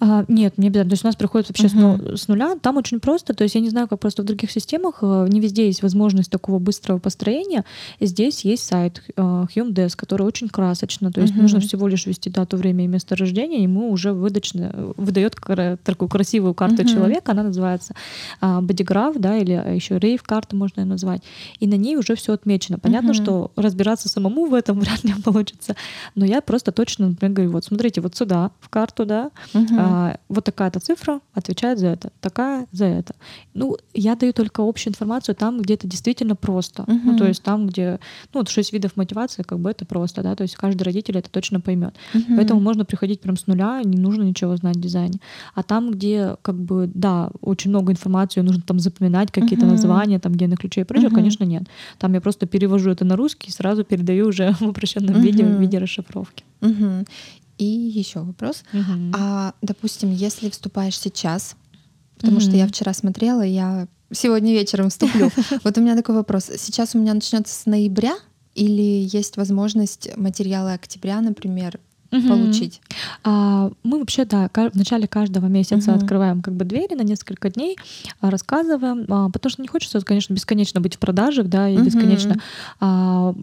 А, 0.00 0.24
нет, 0.28 0.58
не 0.58 0.68
обязательно. 0.68 0.90
То 0.90 0.94
есть 0.94 1.04
у 1.04 1.08
нас 1.08 1.16
приходит 1.16 1.48
вообще 1.48 1.66
uh-huh. 1.66 2.16
с 2.16 2.28
нуля. 2.28 2.56
Там 2.60 2.76
очень 2.76 3.00
просто. 3.00 3.34
То 3.34 3.44
есть 3.44 3.54
я 3.54 3.60
не 3.60 3.70
знаю, 3.70 3.88
как 3.88 4.00
просто 4.00 4.22
в 4.22 4.24
других 4.24 4.50
системах. 4.50 4.98
Э, 5.02 5.26
не 5.28 5.40
везде 5.40 5.66
есть 5.66 5.82
возможность 5.82 6.30
такого 6.30 6.58
быстрого 6.58 6.98
построения. 6.98 7.64
Здесь 8.00 8.44
есть 8.44 8.64
сайт 8.64 9.02
uh, 9.16 9.46
HumeDesk, 9.54 9.94
который 9.96 10.26
очень 10.26 10.48
красочно. 10.48 11.12
То 11.12 11.20
есть 11.20 11.34
uh-huh. 11.34 11.42
нужно 11.42 11.60
всего 11.60 11.88
лишь 11.88 12.06
ввести 12.06 12.30
дату, 12.30 12.56
время 12.56 12.84
и 12.84 12.86
место 12.86 13.16
рождения, 13.16 13.62
ему 13.62 13.90
уже 13.90 14.12
выдачно 14.12 14.92
выдает 14.96 15.36
такую 15.84 16.08
красивую 16.08 16.54
карту 16.54 16.82
uh-huh. 16.82 16.92
человека. 16.92 17.32
Она 17.32 17.44
называется 17.44 17.94
uh, 18.40 18.60
Bodygraph, 18.60 19.18
да, 19.18 19.36
или 19.36 19.52
еще 19.74 19.98
рейв 19.98 20.22
карта 20.22 20.56
можно 20.56 20.80
ее 20.80 20.86
назвать. 20.86 21.22
И 21.60 21.66
на 21.66 21.74
ней 21.74 21.96
уже 21.96 22.14
все 22.14 22.32
отмечено. 22.32 22.78
Понятно, 22.78 23.10
uh-huh. 23.10 23.22
что 23.22 23.50
разбираться 23.56 24.08
самому 24.08 24.46
в 24.46 24.54
этом 24.54 24.80
вряд 24.80 25.04
ли 25.04 25.14
получится. 25.24 25.76
Но 26.14 26.24
я 26.24 26.40
просто 26.40 26.72
точно, 26.72 27.08
например, 27.08 27.34
говорю, 27.34 27.52
вот 27.52 27.64
смотрите, 27.64 28.00
вот 28.00 28.16
сюда, 28.16 28.50
в 28.60 28.68
карту, 28.68 29.06
да, 29.06 29.30
uh-huh 29.54 29.71
а, 29.78 30.16
вот 30.28 30.44
такая-то 30.44 30.80
цифра 30.80 31.20
отвечает 31.34 31.78
за 31.78 31.88
это, 31.88 32.10
такая 32.20 32.66
за 32.72 32.86
это. 32.86 33.14
Ну, 33.54 33.76
я 33.94 34.16
даю 34.16 34.32
только 34.32 34.66
общую 34.66 34.92
информацию 34.92 35.34
там, 35.34 35.60
где 35.60 35.74
это 35.74 35.86
действительно 35.86 36.36
просто. 36.36 36.82
Uh-huh. 36.82 37.00
Ну, 37.04 37.18
то 37.18 37.26
есть 37.26 37.42
там, 37.42 37.66
где, 37.66 38.00
ну, 38.32 38.40
вот 38.40 38.48
шесть 38.48 38.72
видов 38.72 38.96
мотивации, 38.96 39.42
как 39.42 39.58
бы 39.58 39.70
это 39.70 39.84
просто, 39.84 40.22
да, 40.22 40.34
то 40.34 40.42
есть 40.42 40.56
каждый 40.56 40.82
родитель 40.82 41.18
это 41.18 41.30
точно 41.30 41.60
поймет. 41.60 41.94
Uh-huh. 42.14 42.36
Поэтому 42.36 42.60
можно 42.60 42.84
приходить 42.84 43.20
прям 43.20 43.36
с 43.36 43.46
нуля, 43.46 43.80
не 43.84 43.98
нужно 43.98 44.22
ничего 44.22 44.56
знать 44.56 44.76
в 44.76 44.80
дизайне. 44.80 45.18
А 45.54 45.62
там, 45.62 45.90
где, 45.90 46.36
как 46.42 46.56
бы, 46.56 46.90
да, 46.92 47.30
очень 47.40 47.70
много 47.70 47.92
информации, 47.92 48.40
нужно 48.40 48.62
там 48.62 48.78
запоминать 48.78 49.30
какие-то 49.30 49.66
uh-huh. 49.66 49.70
названия, 49.70 50.18
там, 50.18 50.34
генных 50.34 50.58
ключей 50.60 50.82
и 50.82 50.86
прочее, 50.86 51.10
uh-huh. 51.10 51.14
конечно, 51.14 51.44
нет. 51.44 51.64
Там 51.98 52.14
я 52.14 52.20
просто 52.20 52.46
перевожу 52.46 52.90
это 52.90 53.04
на 53.04 53.16
русский 53.16 53.48
и 53.48 53.52
сразу 53.52 53.84
передаю 53.84 54.28
уже 54.28 54.52
в 54.60 54.62
упрощенном 54.62 55.16
uh-huh. 55.16 55.20
виде, 55.20 55.44
в 55.44 55.60
виде 55.60 55.78
расшифровки. 55.78 56.44
Угу. 56.62 57.04
И 57.62 58.00
еще 58.00 58.20
вопрос. 58.20 58.64
Угу. 58.72 59.12
А, 59.16 59.54
допустим, 59.62 60.12
если 60.12 60.50
вступаешь 60.50 60.98
сейчас, 60.98 61.54
потому 62.16 62.38
угу. 62.38 62.42
что 62.42 62.56
я 62.56 62.66
вчера 62.66 62.92
смотрела, 62.92 63.42
я 63.42 63.86
сегодня 64.12 64.52
вечером 64.52 64.90
вступлю. 64.90 65.30
Вот 65.64 65.78
у 65.78 65.80
меня 65.80 65.94
такой 65.94 66.16
вопрос. 66.16 66.50
Сейчас 66.58 66.94
у 66.94 66.98
меня 66.98 67.14
начнется 67.14 67.54
с 67.54 67.66
ноября 67.66 68.16
или 68.54 69.08
есть 69.12 69.36
возможность 69.36 70.14
материалы 70.16 70.72
октября, 70.72 71.20
например, 71.20 71.78
угу. 72.12 72.28
получить? 72.28 72.80
А, 73.24 73.70
мы 73.82 73.98
вообще, 73.98 74.24
да, 74.24 74.48
в 74.52 74.74
начале 74.74 75.08
каждого 75.08 75.46
месяца 75.46 75.90
угу. 75.90 75.98
открываем 75.98 76.42
как 76.42 76.54
бы 76.54 76.64
двери 76.64 76.94
на 76.94 77.02
несколько 77.02 77.50
дней, 77.50 77.76
а, 78.20 78.30
рассказываем, 78.30 79.06
а, 79.08 79.28
потому 79.30 79.50
что 79.50 79.62
не 79.62 79.68
хочется, 79.68 80.00
конечно, 80.00 80.34
бесконечно 80.34 80.80
быть 80.80 80.96
в 80.96 80.98
продажах, 80.98 81.48
да, 81.48 81.68
и 81.68 81.76
угу. 81.76 81.84
бесконечно 81.84 82.36
а, 82.80 83.34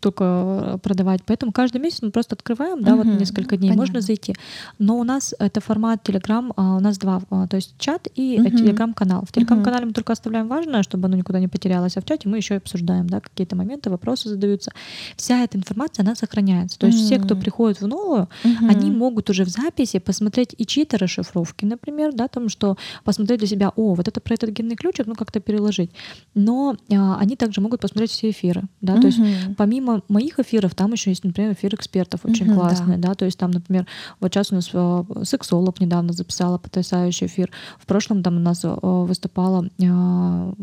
только 0.00 0.78
продавать. 0.82 1.22
Поэтому 1.26 1.52
каждый 1.52 1.80
месяц 1.80 2.02
мы 2.02 2.10
просто 2.10 2.34
открываем, 2.34 2.82
да, 2.82 2.94
угу. 2.94 3.08
вот 3.08 3.20
несколько 3.20 3.56
дней, 3.56 3.68
Понятно. 3.68 3.82
можно 3.82 4.00
зайти. 4.00 4.34
Но 4.78 4.98
у 4.98 5.04
нас 5.04 5.34
это 5.38 5.60
формат 5.60 6.08
Telegram, 6.08 6.52
а, 6.56 6.76
у 6.76 6.80
нас 6.80 6.98
два, 6.98 7.22
а, 7.30 7.46
то 7.46 7.56
есть 7.56 7.74
чат 7.78 8.08
и 8.14 8.40
угу. 8.40 8.48
Telegram-канал. 8.48 9.24
В 9.28 9.36
Telegram-канале 9.36 9.86
мы 9.86 9.92
только 9.92 10.12
оставляем 10.12 10.48
важное, 10.48 10.82
чтобы 10.82 11.06
оно 11.06 11.16
никуда 11.16 11.38
не 11.40 11.48
потерялось, 11.48 11.96
а 11.96 12.00
в 12.00 12.04
чате 12.04 12.28
мы 12.28 12.38
еще 12.38 12.54
и 12.54 12.56
обсуждаем, 12.58 13.08
да, 13.08 13.20
какие-то 13.20 13.56
моменты, 13.56 13.90
вопросы 13.90 14.28
задаются. 14.28 14.72
Вся 15.16 15.42
эта 15.42 15.58
информация, 15.58 16.02
она 16.02 16.14
сохраняется. 16.14 16.78
То 16.78 16.86
есть 16.86 16.98
угу. 16.98 17.06
все, 17.06 17.18
кто 17.18 17.36
приходит 17.36 17.80
в 17.80 17.86
новую 17.86 18.13
делаю, 18.14 18.28
угу. 18.44 18.68
они 18.68 18.90
могут 18.90 19.30
уже 19.30 19.44
в 19.44 19.48
записи 19.48 19.98
посмотреть 19.98 20.54
и 20.56 20.66
чьи-то 20.66 20.98
расшифровки, 20.98 21.64
например, 21.64 22.12
да, 22.12 22.28
там, 22.28 22.48
что 22.48 22.76
посмотреть 23.04 23.40
для 23.40 23.48
себя, 23.48 23.72
о, 23.76 23.94
вот 23.94 24.08
это 24.08 24.20
про 24.20 24.34
этот 24.34 24.50
генный 24.50 24.76
ключик, 24.76 25.06
ну 25.06 25.14
как-то 25.14 25.40
переложить. 25.40 25.90
Но 26.34 26.76
а, 26.90 27.18
они 27.18 27.36
также 27.36 27.60
могут 27.60 27.80
посмотреть 27.80 28.10
все 28.10 28.30
эфиры, 28.30 28.62
да, 28.80 28.94
угу. 28.94 29.02
то 29.02 29.06
есть 29.08 29.20
помимо 29.56 30.02
моих 30.08 30.38
эфиров 30.38 30.74
там 30.74 30.92
еще 30.92 31.10
есть, 31.10 31.24
например, 31.24 31.52
эфир 31.52 31.74
экспертов 31.74 32.20
очень 32.24 32.50
угу, 32.50 32.60
классный, 32.60 32.96
да. 32.96 33.08
да, 33.08 33.14
то 33.14 33.24
есть 33.24 33.38
там, 33.38 33.50
например, 33.50 33.86
вот 34.20 34.32
сейчас 34.32 34.52
у 34.52 34.54
нас 34.54 34.70
а, 34.72 35.04
сексолог 35.24 35.80
недавно 35.80 36.12
записала 36.12 36.58
потрясающий 36.58 37.26
эфир, 37.26 37.50
в 37.78 37.86
прошлом 37.86 38.22
там 38.22 38.36
у 38.36 38.40
нас 38.40 38.60
а, 38.64 38.76
выступала, 38.80 39.68
а, 39.82 40.54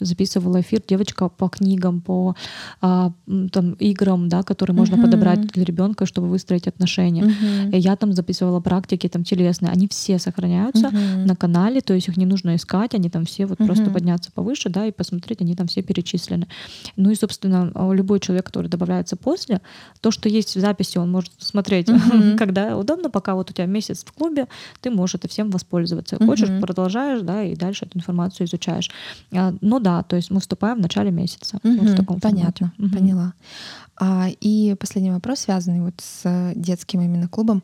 записывала 0.00 0.60
эфир 0.60 0.82
девочка 0.86 1.28
по 1.28 1.48
книгам, 1.48 2.00
по 2.00 2.34
а, 2.80 3.12
там 3.52 3.72
играм, 3.74 4.28
да, 4.28 4.42
которые 4.42 4.76
можно 4.76 4.96
угу. 4.96 5.04
подобрать 5.04 5.46
для 5.48 5.64
ребенка, 5.64 6.06
чтобы 6.06 6.28
выстроить 6.28 6.68
отношения 6.68 6.87
отношения. 6.88 7.34
И 7.72 7.78
я 7.78 7.96
там 7.96 8.12
записывала 8.12 8.60
практики 8.60 9.08
там 9.08 9.24
телесные, 9.24 9.72
они 9.72 9.88
все 9.88 10.18
сохраняются 10.18 10.88
uh-huh. 10.88 11.24
на 11.26 11.36
канале, 11.36 11.80
то 11.80 11.94
есть 11.94 12.08
их 12.08 12.16
не 12.16 12.26
нужно 12.26 12.56
искать, 12.56 12.94
они 12.94 13.10
там 13.10 13.24
все 13.24 13.46
вот 13.46 13.60
uh-huh. 13.60 13.66
просто 13.66 13.90
подняться 13.90 14.30
повыше, 14.32 14.68
да, 14.68 14.86
и 14.86 14.92
посмотреть, 14.92 15.40
они 15.42 15.54
там 15.54 15.66
все 15.66 15.82
перечислены. 15.82 16.46
Ну 16.96 17.10
и, 17.10 17.14
собственно, 17.14 17.70
любой 17.92 18.20
человек, 18.20 18.46
который 18.46 18.68
добавляется 18.68 19.16
после, 19.16 19.60
то, 20.00 20.10
что 20.10 20.28
есть 20.28 20.56
в 20.56 20.60
записи, 20.60 20.98
он 20.98 21.10
может 21.10 21.32
смотреть, 21.38 21.88
uh-huh. 21.88 22.36
когда 22.38 22.76
удобно, 22.76 23.10
пока 23.10 23.34
вот 23.34 23.50
у 23.50 23.52
тебя 23.52 23.66
месяц 23.66 24.04
в 24.04 24.12
клубе, 24.12 24.46
ты 24.80 24.90
можешь 24.90 25.16
это 25.16 25.28
всем 25.28 25.50
воспользоваться. 25.50 26.16
Хочешь, 26.16 26.48
продолжаешь, 26.60 27.22
да, 27.22 27.42
и 27.42 27.56
дальше 27.56 27.86
эту 27.86 27.98
информацию 27.98 28.46
изучаешь. 28.46 28.90
А, 29.32 29.54
ну 29.60 29.80
да, 29.80 30.02
то 30.02 30.16
есть 30.16 30.30
мы 30.30 30.40
вступаем 30.40 30.78
в 30.78 30.80
начале 30.80 31.10
месяца. 31.10 31.58
Uh-huh. 31.62 31.78
Вот 31.78 31.88
в 31.90 31.96
таком 31.96 32.20
Понятно, 32.20 32.72
uh-huh. 32.78 32.92
поняла. 32.92 33.34
А, 34.00 34.28
и 34.40 34.76
последний 34.78 35.10
вопрос, 35.10 35.40
связанный 35.40 35.80
вот 35.80 35.94
с 36.00 36.52
детским 36.78 37.00
именно 37.00 37.28
клубом. 37.28 37.62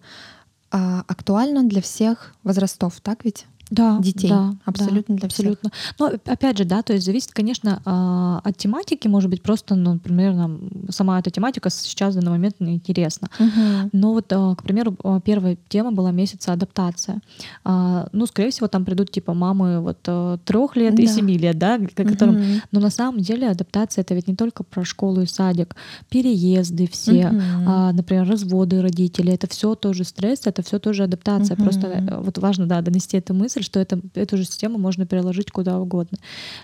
А, 0.70 1.04
актуально 1.06 1.62
для 1.62 1.80
всех 1.80 2.34
возрастов, 2.42 3.00
так 3.00 3.24
ведь? 3.24 3.46
Да, 3.74 3.98
детей. 3.98 4.28
Да, 4.28 4.54
абсолютно 4.64 5.14
да, 5.14 5.20
для 5.20 5.26
абсолютно. 5.26 5.70
всех. 5.70 5.94
Но 5.98 6.32
опять 6.32 6.58
же, 6.58 6.64
да, 6.64 6.82
то 6.82 6.92
есть 6.92 7.04
зависит, 7.04 7.32
конечно, 7.32 7.82
а, 7.84 8.40
от 8.44 8.56
тематики, 8.56 9.08
может 9.08 9.30
быть, 9.30 9.42
просто, 9.42 9.74
ну, 9.74 9.94
например, 9.94 10.34
нам 10.34 10.60
сама 10.90 11.18
эта 11.18 11.30
тематика 11.30 11.70
сейчас 11.70 12.14
в 12.14 12.20
данный 12.20 12.30
момент 12.30 12.56
неинтересна. 12.60 13.28
Угу. 13.38 13.90
Но 13.92 14.12
вот, 14.12 14.32
а, 14.32 14.54
к 14.54 14.62
примеру, 14.62 14.96
а, 15.02 15.20
первая 15.20 15.56
тема 15.68 15.92
была 15.92 16.12
месяца 16.12 16.52
адаптация. 16.52 17.20
Ну, 17.64 18.26
скорее 18.26 18.50
всего, 18.50 18.68
там 18.68 18.84
придут 18.84 19.10
типа 19.10 19.34
мамы 19.34 19.80
вот 19.80 19.98
трех 20.44 20.76
лет 20.76 20.94
да. 20.94 21.02
и 21.02 21.06
семи 21.06 21.36
лет, 21.36 21.58
да, 21.58 21.78
которым. 21.96 22.36
Угу. 22.36 22.44
Но 22.72 22.80
на 22.80 22.90
самом 22.90 23.20
деле 23.20 23.50
адаптация 23.50 24.02
это 24.02 24.14
ведь 24.14 24.28
не 24.28 24.36
только 24.36 24.62
про 24.62 24.84
школу 24.84 25.22
и 25.22 25.26
садик, 25.26 25.74
переезды 26.08 26.88
все, 26.90 27.28
угу. 27.28 27.92
например, 27.92 28.28
разводы 28.28 28.82
родителей, 28.82 29.34
это 29.34 29.48
все 29.48 29.74
тоже 29.74 30.04
стресс, 30.04 30.46
это 30.46 30.62
все 30.62 30.78
тоже 30.78 31.04
адаптация. 31.04 31.56
Угу. 31.56 31.62
Просто 31.62 31.86
э, 31.88 32.20
вот 32.20 32.38
важно, 32.38 32.66
да, 32.66 32.80
донести 32.80 33.16
эту 33.16 33.34
мысль, 33.34 33.62
что 33.64 33.80
это, 33.80 34.00
эту 34.14 34.36
же 34.36 34.44
систему 34.44 34.78
можно 34.78 35.06
переложить 35.06 35.50
куда 35.50 35.78
угодно. 35.78 36.18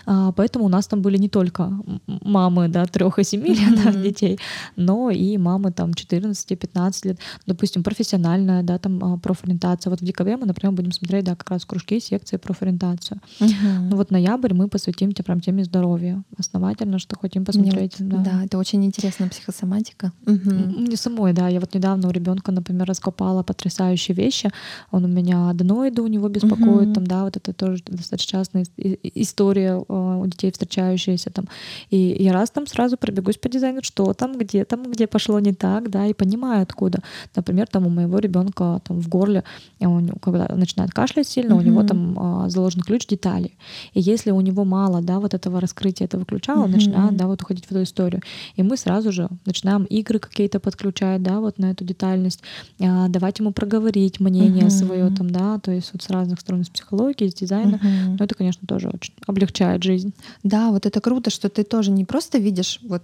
А, 0.05 0.31
поэтому 0.31 0.65
у 0.65 0.69
нас 0.69 0.87
там 0.87 1.01
были 1.01 1.17
не 1.17 1.29
только 1.29 1.71
мамы 2.07 2.67
да, 2.67 2.85
трех 2.85 3.19
и 3.19 3.23
семи 3.23 3.53
лет 3.53 3.83
да, 3.83 3.91
детей, 3.91 4.39
но 4.75 5.09
и 5.09 5.37
мамы 5.37 5.71
там 5.71 5.91
14-15 5.91 7.07
лет, 7.07 7.19
допустим, 7.45 7.83
профессиональная, 7.83 8.63
да, 8.63 8.77
там 8.77 9.03
а, 9.03 9.17
профориентация. 9.17 9.91
Вот 9.91 10.01
в 10.01 10.05
декабре 10.05 10.37
мы, 10.37 10.45
например, 10.45 10.73
будем 10.73 10.91
смотреть, 10.91 11.25
да, 11.25 11.35
как 11.35 11.49
раз 11.51 11.65
кружки, 11.65 11.99
секции, 11.99 12.37
профориентацию. 12.37 13.19
Ну 13.39 13.95
вот 13.95 14.11
ноябрь 14.11 14.53
мы 14.53 14.67
посвятим 14.67 15.11
тебе 15.11 15.23
прям 15.25 15.41
теме 15.41 15.63
здоровья. 15.63 16.23
Основательно, 16.37 16.99
что 16.99 17.17
хотим 17.17 17.45
посмотреть. 17.45 17.99
Мне, 17.99 18.09
да. 18.09 18.17
да, 18.17 18.45
это 18.45 18.57
очень 18.57 18.83
интересная 18.85 19.29
психосоматика. 19.29 20.11
Mm-hmm. 20.25 20.79
Мне 20.79 20.97
самой, 20.97 21.33
да. 21.33 21.47
Я 21.47 21.59
вот 21.59 21.73
недавно 21.73 22.07
у 22.07 22.11
ребенка, 22.11 22.51
например, 22.51 22.87
раскопала 22.87 23.43
потрясающие 23.43 24.15
вещи. 24.15 24.49
Он 24.91 25.05
у 25.05 25.07
меня 25.07 25.49
аденоиды 25.49 26.01
у 26.01 26.07
него 26.07 26.29
беспокоит, 26.29 26.80
там, 26.85 27.05
да, 27.05 27.23
вот 27.23 27.37
это 27.37 27.53
тоже 27.53 27.83
достаточно 27.85 28.31
частная 28.39 28.65
история 28.77 29.83
а, 29.87 30.17
у 30.17 30.25
детей, 30.25 30.51
встречающаяся 30.51 31.29
там. 31.29 31.45
И 31.89 32.17
я 32.19 32.33
раз 32.33 32.51
там 32.51 32.67
сразу 32.67 32.97
пробегусь 32.97 33.37
по 33.37 33.49
дизайну, 33.49 33.81
что 33.83 34.13
там, 34.13 34.37
где 34.37 34.65
там, 34.65 34.83
где 34.91 35.07
пошло 35.07 35.39
не 35.39 35.53
так, 35.53 35.89
да, 35.89 36.05
и 36.07 36.13
понимаю, 36.13 36.63
откуда. 36.63 36.99
Например, 37.35 37.67
там 37.67 37.87
у 37.87 37.89
моего 37.89 38.19
ребенка 38.19 38.81
там 38.83 38.99
в 38.99 39.07
горле, 39.09 39.43
он, 39.79 40.09
когда 40.21 40.47
начинает 40.55 40.91
кашлять 40.91 41.27
сильно, 41.27 41.53
mm-hmm. 41.53 41.57
у 41.57 41.61
него 41.61 41.83
там 41.83 42.19
а, 42.19 42.49
заложен 42.49 42.81
ключ 42.81 43.07
деталей. 43.07 43.57
И 43.93 44.01
если 44.01 44.31
у 44.31 44.41
него 44.41 44.65
мало, 44.65 45.01
да, 45.01 45.19
вот 45.19 45.33
этого 45.33 45.59
раскрытия 45.59 46.05
этого 46.05 46.25
ключа, 46.25 46.55
он 46.55 46.65
mm-hmm. 46.65 46.73
начинает, 46.73 47.15
да, 47.17 47.27
вот 47.27 47.41
уходить 47.41 47.65
в 47.65 47.71
эту 47.71 47.83
историю. 47.83 48.21
И 48.55 48.63
мы 48.63 48.77
сразу 48.77 49.11
же 49.11 49.29
начинаем 49.45 49.83
игры 49.85 50.19
какие-то 50.19 50.59
подключать, 50.59 51.21
да, 51.23 51.39
вот 51.39 51.57
на 51.57 51.71
эту 51.71 51.83
детальность, 51.83 52.41
а, 52.79 53.07
давать 53.07 53.39
ему 53.39 53.51
проговорить 53.51 54.19
мнение 54.19 54.65
mm-hmm. 54.65 54.69
свое 54.69 55.09
там, 55.11 55.29
да, 55.29 55.59
то 55.59 55.71
есть 55.71 55.91
вот 55.93 56.01
с 56.01 56.09
разных 56.09 56.39
сторон, 56.39 56.63
психологии, 56.71 57.27
из 57.27 57.33
дизайна. 57.33 57.75
Угу. 57.75 58.17
Но 58.17 58.25
это, 58.25 58.35
конечно, 58.35 58.67
тоже 58.67 58.89
очень 58.89 59.13
облегчает 59.27 59.83
жизнь. 59.83 60.13
Да, 60.43 60.71
вот 60.71 60.85
это 60.85 61.01
круто, 61.01 61.29
что 61.29 61.49
ты 61.49 61.63
тоже 61.63 61.91
не 61.91 62.05
просто 62.05 62.37
видишь 62.37 62.79
вот 62.83 63.03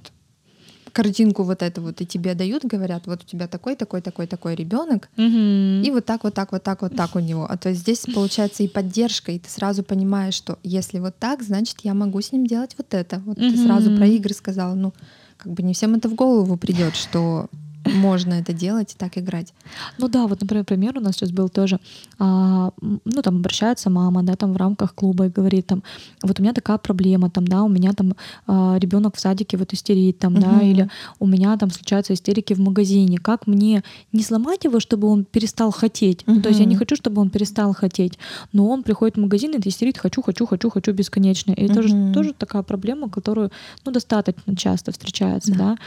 картинку 0.97 1.43
вот 1.43 1.61
эту 1.61 1.81
вот, 1.83 2.01
и 2.01 2.07
тебе 2.07 2.33
дают, 2.33 2.65
говорят, 2.65 3.05
вот 3.05 3.21
у 3.21 3.25
тебя 3.25 3.47
такой, 3.47 3.75
такой, 3.75 4.01
такой, 4.01 4.25
такой 4.25 4.55
ребенок, 4.55 5.09
угу. 5.15 5.85
и 5.85 5.91
вот 5.91 6.05
так, 6.05 6.23
вот 6.23 6.33
так, 6.33 6.51
вот 6.51 6.63
так, 6.63 6.81
вот 6.81 6.95
так 6.95 7.15
у 7.15 7.19
него. 7.19 7.45
А 7.47 7.55
то 7.55 7.69
есть 7.69 7.81
здесь 7.81 7.99
получается 8.13 8.63
и 8.63 8.67
поддержка, 8.67 9.31
и 9.31 9.37
ты 9.37 9.47
сразу 9.47 9.83
понимаешь, 9.83 10.33
что 10.33 10.57
если 10.63 10.97
вот 10.97 11.15
так, 11.19 11.43
значит, 11.43 11.81
я 11.83 11.93
могу 11.93 12.19
с 12.19 12.31
ним 12.31 12.47
делать 12.47 12.73
вот 12.79 12.95
это. 12.95 13.21
Вот 13.25 13.37
угу. 13.37 13.47
ты 13.47 13.57
сразу 13.57 13.95
про 13.95 14.07
игры 14.07 14.33
сказала, 14.33 14.73
ну, 14.73 14.91
как 15.37 15.53
бы 15.53 15.61
не 15.61 15.75
всем 15.75 15.93
это 15.93 16.09
в 16.09 16.15
голову 16.15 16.57
придет, 16.57 16.95
что 16.95 17.47
можно 17.85 18.33
это 18.33 18.53
делать 18.53 18.93
и 18.93 18.97
так 18.97 19.17
играть. 19.17 19.53
Ну 19.97 20.07
да, 20.07 20.27
вот, 20.27 20.41
например, 20.41 20.65
пример 20.65 20.97
у 20.97 21.01
нас 21.01 21.15
сейчас 21.15 21.31
был 21.31 21.49
тоже, 21.49 21.79
а, 22.19 22.71
ну 22.81 23.21
там 23.21 23.37
обращается 23.37 23.89
мама, 23.89 24.23
да, 24.23 24.35
там 24.35 24.53
в 24.53 24.57
рамках 24.57 24.93
клуба 24.93 25.27
и 25.27 25.29
говорит 25.29 25.67
там, 25.67 25.83
вот 26.23 26.39
у 26.39 26.43
меня 26.43 26.53
такая 26.53 26.77
проблема, 26.77 27.29
там, 27.29 27.47
да, 27.47 27.63
у 27.63 27.69
меня 27.69 27.93
там 27.93 28.13
а, 28.45 28.77
ребенок 28.79 29.15
в 29.15 29.19
садике 29.19 29.57
вот 29.57 29.73
истерит, 29.73 30.19
там, 30.19 30.33
угу. 30.33 30.41
да, 30.41 30.61
или 30.61 30.89
у 31.19 31.27
меня 31.27 31.57
там 31.57 31.71
случаются 31.71 32.13
истерики 32.13 32.53
в 32.53 32.59
магазине, 32.59 33.17
как 33.17 33.47
мне 33.47 33.83
не 34.11 34.23
сломать 34.23 34.65
его, 34.65 34.79
чтобы 34.79 35.07
он 35.07 35.25
перестал 35.25 35.71
хотеть, 35.71 36.23
угу. 36.23 36.35
ну, 36.35 36.41
то 36.41 36.49
есть 36.49 36.59
я 36.59 36.65
не 36.65 36.75
хочу, 36.75 36.95
чтобы 36.95 37.21
он 37.21 37.29
перестал 37.29 37.73
хотеть, 37.73 38.17
но 38.53 38.67
он 38.67 38.83
приходит 38.83 39.17
в 39.17 39.21
магазин 39.21 39.53
и 39.53 39.69
истерит, 39.69 39.97
хочу, 39.97 40.21
хочу, 40.21 40.45
хочу, 40.45 40.69
хочу 40.69 40.93
бесконечно, 40.93 41.51
и 41.51 41.65
угу. 41.65 41.71
это 41.71 41.81
же 41.83 42.13
тоже 42.13 42.33
такая 42.33 42.63
проблема, 42.63 43.09
которую, 43.09 43.51
ну, 43.85 43.91
достаточно 43.91 44.55
часто 44.55 44.91
встречается, 44.91 45.51
да. 45.51 45.57
да, 45.57 45.77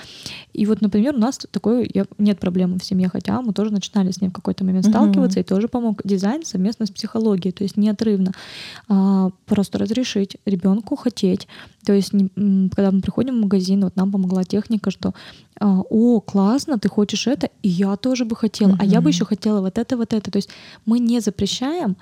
и 0.52 0.66
вот, 0.66 0.80
например, 0.80 1.14
у 1.14 1.18
нас 1.18 1.38
такой 1.50 1.89
я, 1.94 2.04
нет 2.18 2.38
проблем 2.38 2.78
в 2.78 2.84
семье, 2.84 3.08
хотя 3.08 3.40
мы 3.42 3.52
тоже 3.52 3.72
начинали 3.72 4.10
с 4.10 4.20
ним 4.20 4.30
в 4.30 4.34
какой-то 4.34 4.64
момент 4.64 4.86
uh-huh. 4.86 4.90
сталкиваться, 4.90 5.40
и 5.40 5.42
тоже 5.42 5.68
помог 5.68 6.00
дизайн 6.04 6.44
совместно 6.44 6.86
с 6.86 6.90
психологией, 6.90 7.52
то 7.52 7.64
есть 7.64 7.76
неотрывно. 7.76 8.32
А, 8.88 9.30
просто 9.46 9.78
разрешить 9.78 10.36
ребенку 10.46 10.96
хотеть. 10.96 11.48
То 11.84 11.92
есть, 11.92 12.12
не, 12.12 12.28
когда 12.70 12.90
мы 12.90 13.00
приходим 13.00 13.38
в 13.38 13.42
магазин, 13.42 13.82
вот 13.84 13.96
нам 13.96 14.12
помогла 14.12 14.44
техника, 14.44 14.90
что 14.90 15.14
а, 15.58 15.80
о, 15.90 16.20
классно, 16.20 16.78
ты 16.78 16.88
хочешь 16.88 17.26
это, 17.26 17.48
и 17.62 17.68
я 17.68 17.96
тоже 17.96 18.24
бы 18.24 18.36
хотела, 18.36 18.72
uh-huh. 18.72 18.80
а 18.80 18.84
я 18.84 19.00
бы 19.00 19.10
еще 19.10 19.24
хотела 19.24 19.60
вот 19.60 19.78
это, 19.78 19.96
вот 19.96 20.12
это. 20.12 20.30
То 20.30 20.36
есть 20.36 20.50
мы 20.86 20.98
не 20.98 21.20
запрещаем 21.20 21.96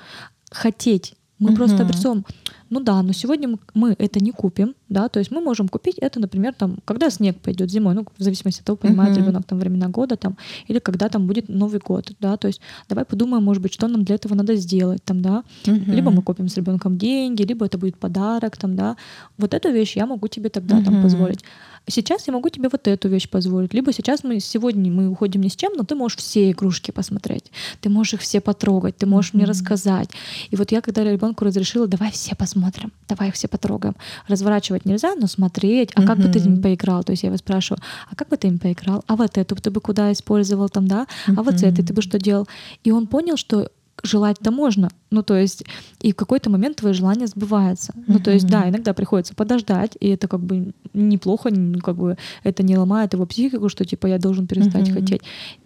хотеть 0.50 1.14
мы 1.38 1.50
угу. 1.50 1.56
просто 1.56 1.82
обрисовываем, 1.82 2.24
ну 2.70 2.80
да, 2.80 3.02
но 3.02 3.12
сегодня 3.12 3.58
мы 3.74 3.94
это 3.98 4.20
не 4.20 4.32
купим, 4.32 4.74
да, 4.88 5.08
то 5.08 5.18
есть 5.18 5.30
мы 5.30 5.40
можем 5.40 5.68
купить 5.68 5.96
это, 5.98 6.20
например, 6.20 6.54
там, 6.54 6.78
когда 6.84 7.10
снег 7.10 7.38
пойдет 7.40 7.70
зимой, 7.70 7.94
ну, 7.94 8.04
в 8.16 8.22
зависимости 8.22 8.60
от 8.60 8.66
того, 8.66 8.76
понимает 8.76 9.12
угу. 9.12 9.20
ребенок 9.20 9.46
там 9.46 9.58
времена 9.58 9.88
года, 9.88 10.16
там, 10.16 10.36
или 10.66 10.78
когда 10.78 11.08
там 11.08 11.26
будет 11.26 11.48
Новый 11.48 11.80
год, 11.80 12.12
да, 12.20 12.36
то 12.36 12.48
есть 12.48 12.60
давай 12.88 13.04
подумаем, 13.04 13.44
может 13.44 13.62
быть, 13.62 13.72
что 13.72 13.88
нам 13.88 14.04
для 14.04 14.16
этого 14.16 14.34
надо 14.34 14.56
сделать, 14.56 15.02
там, 15.04 15.22
да, 15.22 15.44
угу. 15.66 15.92
либо 15.92 16.10
мы 16.10 16.22
купим 16.22 16.48
с 16.48 16.56
ребенком 16.56 16.98
деньги, 16.98 17.42
либо 17.42 17.66
это 17.66 17.78
будет 17.78 17.96
подарок, 17.98 18.56
там, 18.56 18.76
да, 18.76 18.96
вот 19.38 19.54
эту 19.54 19.70
вещь 19.70 19.96
я 19.96 20.06
могу 20.06 20.28
тебе 20.28 20.48
тогда 20.48 20.76
угу. 20.76 20.84
там 20.84 21.02
позволить 21.02 21.44
сейчас 21.88 22.26
я 22.26 22.32
могу 22.32 22.48
тебе 22.48 22.68
вот 22.70 22.86
эту 22.86 23.08
вещь 23.08 23.28
позволить. 23.28 23.74
Либо 23.74 23.92
сейчас 23.92 24.24
мы 24.24 24.40
сегодня 24.40 24.90
мы 24.92 25.08
уходим 25.08 25.40
ни 25.42 25.48
с 25.48 25.56
чем, 25.56 25.72
но 25.76 25.84
ты 25.84 25.94
можешь 25.94 26.18
все 26.18 26.50
игрушки 26.50 26.90
посмотреть. 26.90 27.50
Ты 27.80 27.88
можешь 27.88 28.14
их 28.14 28.20
все 28.20 28.40
потрогать, 28.40 28.96
ты 28.96 29.06
можешь 29.06 29.32
mm-hmm. 29.32 29.36
мне 29.36 29.44
рассказать. 29.44 30.10
И 30.50 30.56
вот 30.56 30.72
я 30.72 30.80
когда 30.80 31.04
ребенку 31.04 31.44
разрешила, 31.44 31.86
давай 31.86 32.10
все 32.10 32.34
посмотрим, 32.34 32.92
давай 33.08 33.28
их 33.28 33.34
все 33.34 33.48
потрогаем. 33.48 33.96
Разворачивать 34.26 34.84
нельзя, 34.84 35.14
но 35.14 35.26
смотреть. 35.26 35.90
А 35.94 36.02
mm-hmm. 36.02 36.06
как 36.06 36.18
бы 36.18 36.28
ты 36.28 36.38
им 36.38 36.62
поиграл? 36.62 37.04
То 37.04 37.12
есть 37.12 37.22
я 37.22 37.28
его 37.28 37.36
спрашиваю, 37.38 37.82
а 38.10 38.14
как 38.14 38.28
бы 38.28 38.36
ты 38.36 38.48
им 38.48 38.58
поиграл? 38.58 39.04
А 39.06 39.16
вот 39.16 39.38
эту 39.38 39.56
ты 39.56 39.70
бы 39.70 39.80
куда 39.80 40.12
использовал 40.12 40.68
там, 40.68 40.86
да? 40.86 41.06
А 41.26 41.30
mm-hmm. 41.30 41.42
вот 41.42 41.58
с 41.58 41.62
этой 41.62 41.84
ты 41.84 41.92
бы 41.92 42.02
что 42.02 42.18
делал? 42.18 42.46
И 42.84 42.90
он 42.90 43.06
понял, 43.06 43.36
что 43.36 43.70
желать-то 44.02 44.50
можно. 44.50 44.88
Ну, 45.10 45.22
то 45.22 45.36
есть, 45.36 45.64
и 46.00 46.12
в 46.12 46.16
какой-то 46.16 46.50
момент 46.50 46.76
твое 46.76 46.94
желание 46.94 47.26
сбывается. 47.26 47.92
Mm-hmm. 47.92 48.04
Ну, 48.06 48.20
то 48.20 48.30
есть, 48.30 48.46
да, 48.46 48.68
иногда 48.68 48.92
приходится 48.92 49.34
подождать, 49.34 49.96
и 50.00 50.08
это 50.08 50.28
как 50.28 50.40
бы 50.40 50.72
неплохо, 50.94 51.50
как 51.82 51.96
бы 51.96 52.16
это 52.42 52.62
не 52.62 52.76
ломает 52.76 53.12
его 53.14 53.26
психику, 53.26 53.68
что 53.68 53.84
типа 53.84 54.06
я 54.06 54.18
должен 54.18 54.46
перестать 54.46 54.88
mm-hmm. 54.88 54.94
хотеть. 54.94 55.22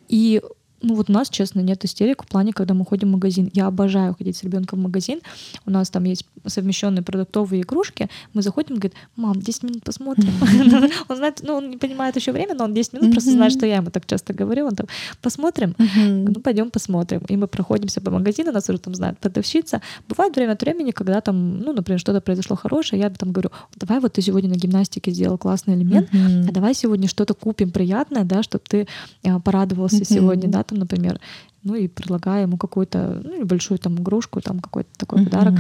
И 0.09 0.43
ну 0.83 0.95
вот 0.95 1.11
у 1.11 1.13
нас, 1.13 1.31
честно, 1.31 1.61
нет 1.61 1.85
истерик 1.85 2.25
в 2.25 2.27
плане, 2.27 2.53
когда 2.53 2.75
мы 2.75 2.85
ходим 2.85 3.09
в 3.09 3.13
магазин. 3.13 3.51
Я 3.53 3.67
обожаю 3.67 4.15
ходить 4.15 4.37
с 4.37 4.43
ребенком 4.43 4.81
в 4.81 4.83
магазин. 4.83 5.21
У 5.67 5.71
нас 5.71 5.91
там 5.91 6.05
есть 6.05 6.25
совмещенные 6.47 7.03
продуктовые 7.03 7.63
игрушки. 7.63 8.09
Мы 8.35 8.43
заходим, 8.43 8.77
говорит, 8.77 8.95
мам, 9.17 9.41
10 9.41 9.63
минут 9.63 9.85
посмотрим. 9.85 10.33
Он 11.09 11.17
знает, 11.17 11.41
ну 11.43 11.55
он 11.55 11.71
не 11.71 11.77
понимает 11.77 12.17
еще 12.17 12.33
время, 12.33 12.55
но 12.55 12.65
он 12.65 12.75
10 12.75 12.93
минут 12.95 13.13
просто 13.13 13.31
знает, 13.31 13.53
что 13.53 13.67
я 13.67 13.77
ему 13.77 13.91
так 13.91 14.07
часто 14.07 14.33
говорю. 14.35 14.67
Он 14.67 14.75
там, 14.75 14.87
посмотрим, 15.21 15.75
ну 16.07 16.35
пойдем 16.35 16.71
посмотрим. 16.71 17.23
И 17.29 17.37
мы 17.37 17.47
проходимся 17.47 18.01
по 18.01 18.11
магазину, 18.11 18.53
нас 18.53 18.69
уже 18.69 18.79
там 18.79 18.95
знает 18.95 19.19
продавщица. 19.19 19.81
Бывает 20.09 20.37
время 20.37 20.53
от 20.53 20.63
времени, 20.63 20.91
когда 20.91 21.21
там, 21.21 21.59
ну, 21.59 21.73
например, 21.73 22.01
что-то 22.01 22.21
произошло 22.21 22.57
хорошее, 22.57 23.03
я 23.03 23.11
там 23.11 23.33
говорю, 23.33 23.51
давай 23.77 24.01
вот 24.01 24.13
ты 24.15 24.23
сегодня 24.23 24.51
на 24.51 24.55
гимнастике 24.55 25.11
сделал 25.11 25.39
классный 25.39 25.75
элемент, 25.75 26.09
а 26.13 26.53
давай 26.53 26.75
сегодня 26.75 27.09
что-то 27.09 27.35
купим 27.35 27.71
приятное, 27.71 28.25
да, 28.25 28.43
чтобы 28.43 28.65
ты 28.69 28.87
а, 29.25 29.39
порадовался 29.41 30.05
сегодня, 30.05 30.49
да, 30.49 30.63
там, 30.73 30.79
например, 30.79 31.21
ну 31.65 31.75
и 31.75 31.87
предлагаю 31.87 32.43
ему 32.43 32.57
какую-то 32.57 33.21
ну, 33.25 33.41
небольшую 33.41 33.79
там 33.79 33.97
игрушку, 33.97 34.41
там 34.41 34.61
какой-то 34.61 34.91
такой 34.97 35.21
mm-hmm. 35.21 35.25
подарок. 35.25 35.55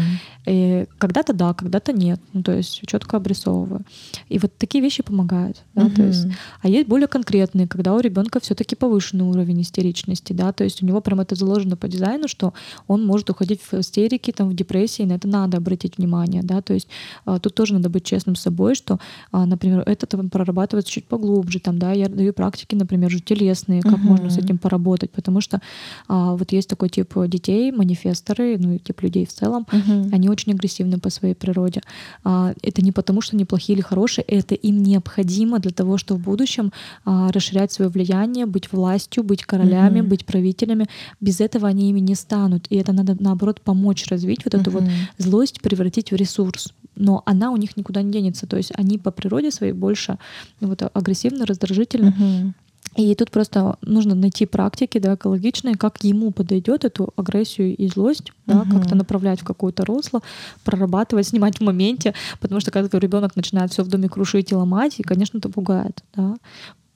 И 0.46 0.86
когда-то 0.98 1.32
да, 1.32 1.54
когда-то 1.54 1.92
нет. 1.92 2.20
Ну, 2.32 2.42
то 2.42 2.52
есть 2.52 2.82
четко 2.86 3.18
обрисовываю. 3.18 3.82
И 4.28 4.38
вот 4.38 4.52
такие 4.58 4.82
вещи 4.82 5.02
помогают. 5.02 5.62
Да, 5.74 5.82
mm-hmm. 5.82 5.94
то 5.94 6.02
есть, 6.02 6.26
а 6.60 6.68
есть 6.68 6.88
более 6.88 7.06
конкретные, 7.06 7.68
когда 7.68 7.94
у 7.94 8.00
ребенка 8.00 8.40
все-таки 8.40 8.74
повышенный 8.74 9.24
уровень 9.24 9.62
истеричности, 9.62 10.32
да, 10.32 10.52
то 10.52 10.64
есть 10.64 10.82
у 10.82 10.86
него 10.86 11.00
прям 11.00 11.20
это 11.20 11.36
заложено 11.36 11.76
по 11.76 11.86
дизайну, 11.88 12.26
что 12.26 12.52
он 12.88 13.06
может 13.06 13.30
уходить 13.30 13.60
в 13.60 13.74
истерики, 13.74 14.32
там, 14.32 14.48
в 14.48 14.54
депрессии, 14.54 15.04
на 15.04 15.14
это 15.14 15.28
надо 15.28 15.58
обратить 15.58 15.98
внимание, 15.98 16.42
да, 16.42 16.62
то 16.62 16.74
есть 16.74 16.88
а, 17.24 17.38
тут 17.38 17.54
тоже 17.54 17.74
надо 17.74 17.88
быть 17.88 18.04
честным 18.04 18.34
с 18.34 18.40
собой, 18.40 18.74
что, 18.74 18.98
а, 19.30 19.46
например, 19.46 19.82
это 19.86 20.06
там 20.06 20.30
прорабатывается 20.30 20.92
чуть 20.92 21.06
поглубже, 21.06 21.60
там, 21.60 21.78
да, 21.78 21.92
я 21.92 22.08
даю 22.08 22.32
практики, 22.32 22.74
например, 22.74 23.10
же 23.10 23.20
телесные, 23.20 23.82
как 23.82 23.94
mm-hmm. 23.94 23.98
можно 23.98 24.30
с 24.30 24.38
этим 24.38 24.58
поработать, 24.58 25.10
потому 25.10 25.40
что 25.40 25.60
а, 26.08 26.34
вот 26.34 26.52
есть 26.52 26.68
такой 26.68 26.88
тип 26.88 27.14
детей, 27.26 27.72
манифесторы, 27.72 28.56
ну 28.58 28.72
и 28.74 28.78
тип 28.78 29.02
людей 29.02 29.26
в 29.26 29.32
целом, 29.32 29.66
угу. 29.72 30.08
они 30.12 30.28
очень 30.28 30.52
агрессивны 30.52 30.98
по 30.98 31.10
своей 31.10 31.34
природе. 31.34 31.82
А, 32.24 32.54
это 32.62 32.82
не 32.82 32.92
потому, 32.92 33.20
что 33.20 33.36
они 33.36 33.44
плохие 33.44 33.76
или 33.76 33.82
хорошие, 33.82 34.24
это 34.24 34.54
им 34.54 34.82
необходимо 34.82 35.58
для 35.58 35.72
того, 35.72 35.98
чтобы 35.98 36.20
в 36.20 36.24
будущем 36.24 36.72
а, 37.04 37.30
расширять 37.32 37.72
свое 37.72 37.90
влияние, 37.90 38.46
быть 38.46 38.72
властью, 38.72 39.24
быть 39.24 39.44
королями, 39.44 40.00
угу. 40.00 40.10
быть 40.10 40.24
правителями. 40.26 40.86
Без 41.20 41.40
этого 41.40 41.68
они 41.68 41.90
ими 41.90 42.00
не 42.00 42.14
станут. 42.14 42.66
И 42.70 42.76
это 42.76 42.92
надо, 42.92 43.16
наоборот, 43.18 43.60
помочь 43.60 44.06
развить 44.06 44.44
вот 44.44 44.54
эту 44.54 44.70
угу. 44.70 44.80
вот 44.80 44.90
злость, 45.18 45.60
превратить 45.60 46.10
в 46.10 46.16
ресурс 46.16 46.72
но 46.94 47.22
она 47.26 47.50
у 47.50 47.56
них 47.56 47.76
никуда 47.76 48.02
не 48.02 48.12
денется. 48.12 48.46
То 48.46 48.56
есть 48.56 48.72
они 48.76 48.98
по 48.98 49.10
природе 49.10 49.50
своей 49.50 49.72
больше 49.72 50.18
ну, 50.60 50.68
вот, 50.68 50.82
агрессивно, 50.92 51.46
раздражительно. 51.46 52.08
Угу. 52.08 52.52
И 52.96 53.14
тут 53.14 53.30
просто 53.30 53.76
нужно 53.80 54.14
найти 54.14 54.44
практики, 54.44 54.98
да, 54.98 55.14
экологичные, 55.14 55.76
как 55.76 56.04
ему 56.04 56.30
подойдет 56.30 56.84
эту 56.84 57.12
агрессию 57.16 57.74
и 57.74 57.88
злость, 57.88 58.32
да, 58.46 58.60
угу. 58.60 58.78
как-то 58.78 58.94
направлять 58.94 59.40
в 59.40 59.44
какое-то 59.44 59.84
русло, 59.84 60.20
прорабатывать, 60.64 61.26
снимать 61.28 61.58
в 61.58 61.62
моменте, 61.62 62.14
потому 62.40 62.60
что 62.60 62.70
когда 62.70 62.98
ребенок 62.98 63.36
начинает 63.36 63.72
все 63.72 63.82
в 63.82 63.88
доме 63.88 64.08
крушить 64.08 64.52
и 64.52 64.54
ломать, 64.54 64.98
и, 64.98 65.02
конечно, 65.02 65.38
это 65.38 65.48
пугает, 65.48 66.02
да. 66.14 66.36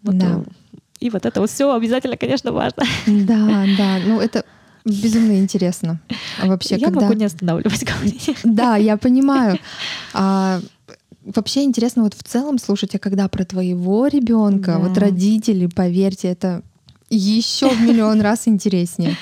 Вот, 0.02 0.18
да. 0.18 0.26
Э, 0.26 0.44
и 1.00 1.10
вот 1.10 1.24
это 1.26 1.40
вот 1.40 1.50
все 1.50 1.74
обязательно, 1.74 2.16
конечно, 2.16 2.52
важно. 2.52 2.84
Да, 3.06 3.64
да, 3.78 3.98
ну 4.04 4.20
это 4.20 4.44
безумно 4.84 5.38
интересно. 5.38 6.00
Вообще, 6.42 6.76
я 6.76 6.86
когда... 6.86 7.00
могу 7.02 7.14
не 7.14 7.24
останавливать 7.24 7.84
говорить. 7.92 8.36
Да, 8.44 8.76
я 8.76 8.96
понимаю. 8.96 9.58
А, 10.14 10.60
Вообще 11.34 11.64
интересно 11.64 12.04
вот 12.04 12.14
в 12.14 12.22
целом 12.22 12.58
слушать, 12.58 12.94
а 12.94 12.98
когда 13.00 13.28
про 13.28 13.44
твоего 13.44 14.06
ребенка, 14.06 14.72
да. 14.72 14.78
вот 14.78 14.96
родители, 14.96 15.66
поверьте, 15.66 16.28
это 16.28 16.62
еще 17.10 17.68
в 17.68 17.80
миллион 17.80 18.20
раз 18.20 18.46
интереснее. 18.46 19.16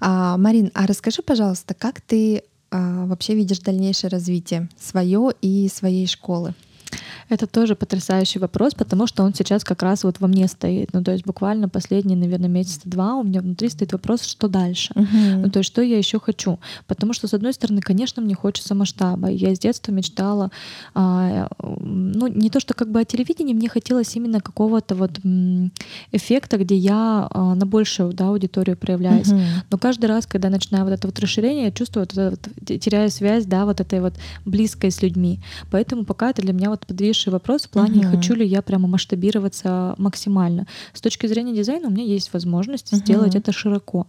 А, 0.00 0.36
Марин, 0.36 0.70
а 0.74 0.86
расскажи, 0.86 1.22
пожалуйста, 1.22 1.74
как 1.74 2.00
ты 2.00 2.42
а, 2.70 3.06
вообще 3.06 3.34
видишь 3.34 3.60
дальнейшее 3.60 4.10
развитие 4.10 4.68
свое 4.78 5.30
и 5.40 5.68
своей 5.68 6.06
школы? 6.06 6.54
Это 7.30 7.46
тоже 7.46 7.76
потрясающий 7.76 8.40
вопрос, 8.40 8.74
потому 8.74 9.06
что 9.06 9.22
он 9.22 9.32
сейчас 9.32 9.62
как 9.62 9.84
раз 9.84 10.02
вот 10.02 10.18
во 10.18 10.26
мне 10.26 10.48
стоит. 10.48 10.92
Ну, 10.92 11.02
то 11.04 11.12
есть 11.12 11.24
буквально 11.24 11.68
последние, 11.68 12.18
наверное, 12.18 12.48
месяца 12.48 12.80
два 12.84 13.14
у 13.14 13.22
меня 13.22 13.40
внутри 13.40 13.68
стоит 13.68 13.92
вопрос, 13.92 14.24
что 14.24 14.48
дальше. 14.48 14.92
Uh-huh. 14.96 15.36
Ну, 15.36 15.50
то 15.50 15.60
есть 15.60 15.70
что 15.70 15.80
я 15.80 15.96
еще 15.96 16.18
хочу. 16.18 16.58
Потому 16.88 17.12
что, 17.12 17.28
с 17.28 17.34
одной 17.34 17.52
стороны, 17.52 17.80
конечно, 17.80 18.20
мне 18.20 18.34
хочется 18.34 18.74
масштаба. 18.74 19.28
Я 19.28 19.54
с 19.54 19.60
детства 19.60 19.92
мечтала, 19.92 20.50
а, 20.92 21.48
ну, 21.60 22.26
не 22.26 22.50
то, 22.50 22.58
что 22.58 22.74
как 22.74 22.90
бы 22.90 23.00
о 23.00 23.04
телевидении, 23.04 23.54
мне 23.54 23.68
хотелось 23.68 24.16
именно 24.16 24.40
какого-то 24.40 24.96
вот 24.96 25.20
эффекта, 26.10 26.58
где 26.58 26.74
я 26.74 27.28
а, 27.30 27.54
на 27.54 27.64
большую 27.64 28.12
да, 28.12 28.28
аудиторию 28.28 28.76
проявляюсь. 28.76 29.28
Uh-huh. 29.28 29.44
Но 29.70 29.78
каждый 29.78 30.06
раз, 30.06 30.26
когда 30.26 30.48
я 30.48 30.52
начинаю 30.52 30.84
вот 30.84 30.92
это 30.94 31.06
вот 31.06 31.18
расширение, 31.20 31.66
я 31.66 31.70
чувствую, 31.70 32.02
вот 32.10 32.12
это 32.12 32.30
вот, 32.30 32.80
теряю 32.80 33.08
связь, 33.10 33.46
да, 33.46 33.66
вот 33.66 33.80
этой 33.80 34.00
вот 34.00 34.14
близкой 34.44 34.90
с 34.90 35.00
людьми. 35.00 35.38
Поэтому 35.70 36.04
пока 36.04 36.30
это 36.30 36.42
для 36.42 36.52
меня 36.52 36.70
вот 36.70 36.84
подвижка 36.86 37.19
большой 37.20 37.32
вопрос 37.32 37.64
в 37.64 37.68
плане, 37.68 38.02
uh-huh. 38.02 38.16
хочу 38.16 38.34
ли 38.34 38.46
я 38.46 38.62
прямо 38.62 38.88
масштабироваться 38.88 39.94
максимально. 39.98 40.66
С 40.94 41.02
точки 41.02 41.26
зрения 41.26 41.54
дизайна 41.54 41.88
у 41.88 41.90
меня 41.90 42.04
есть 42.04 42.32
возможность 42.32 42.92
uh-huh. 42.92 42.96
сделать 42.96 43.34
это 43.34 43.52
широко. 43.52 44.06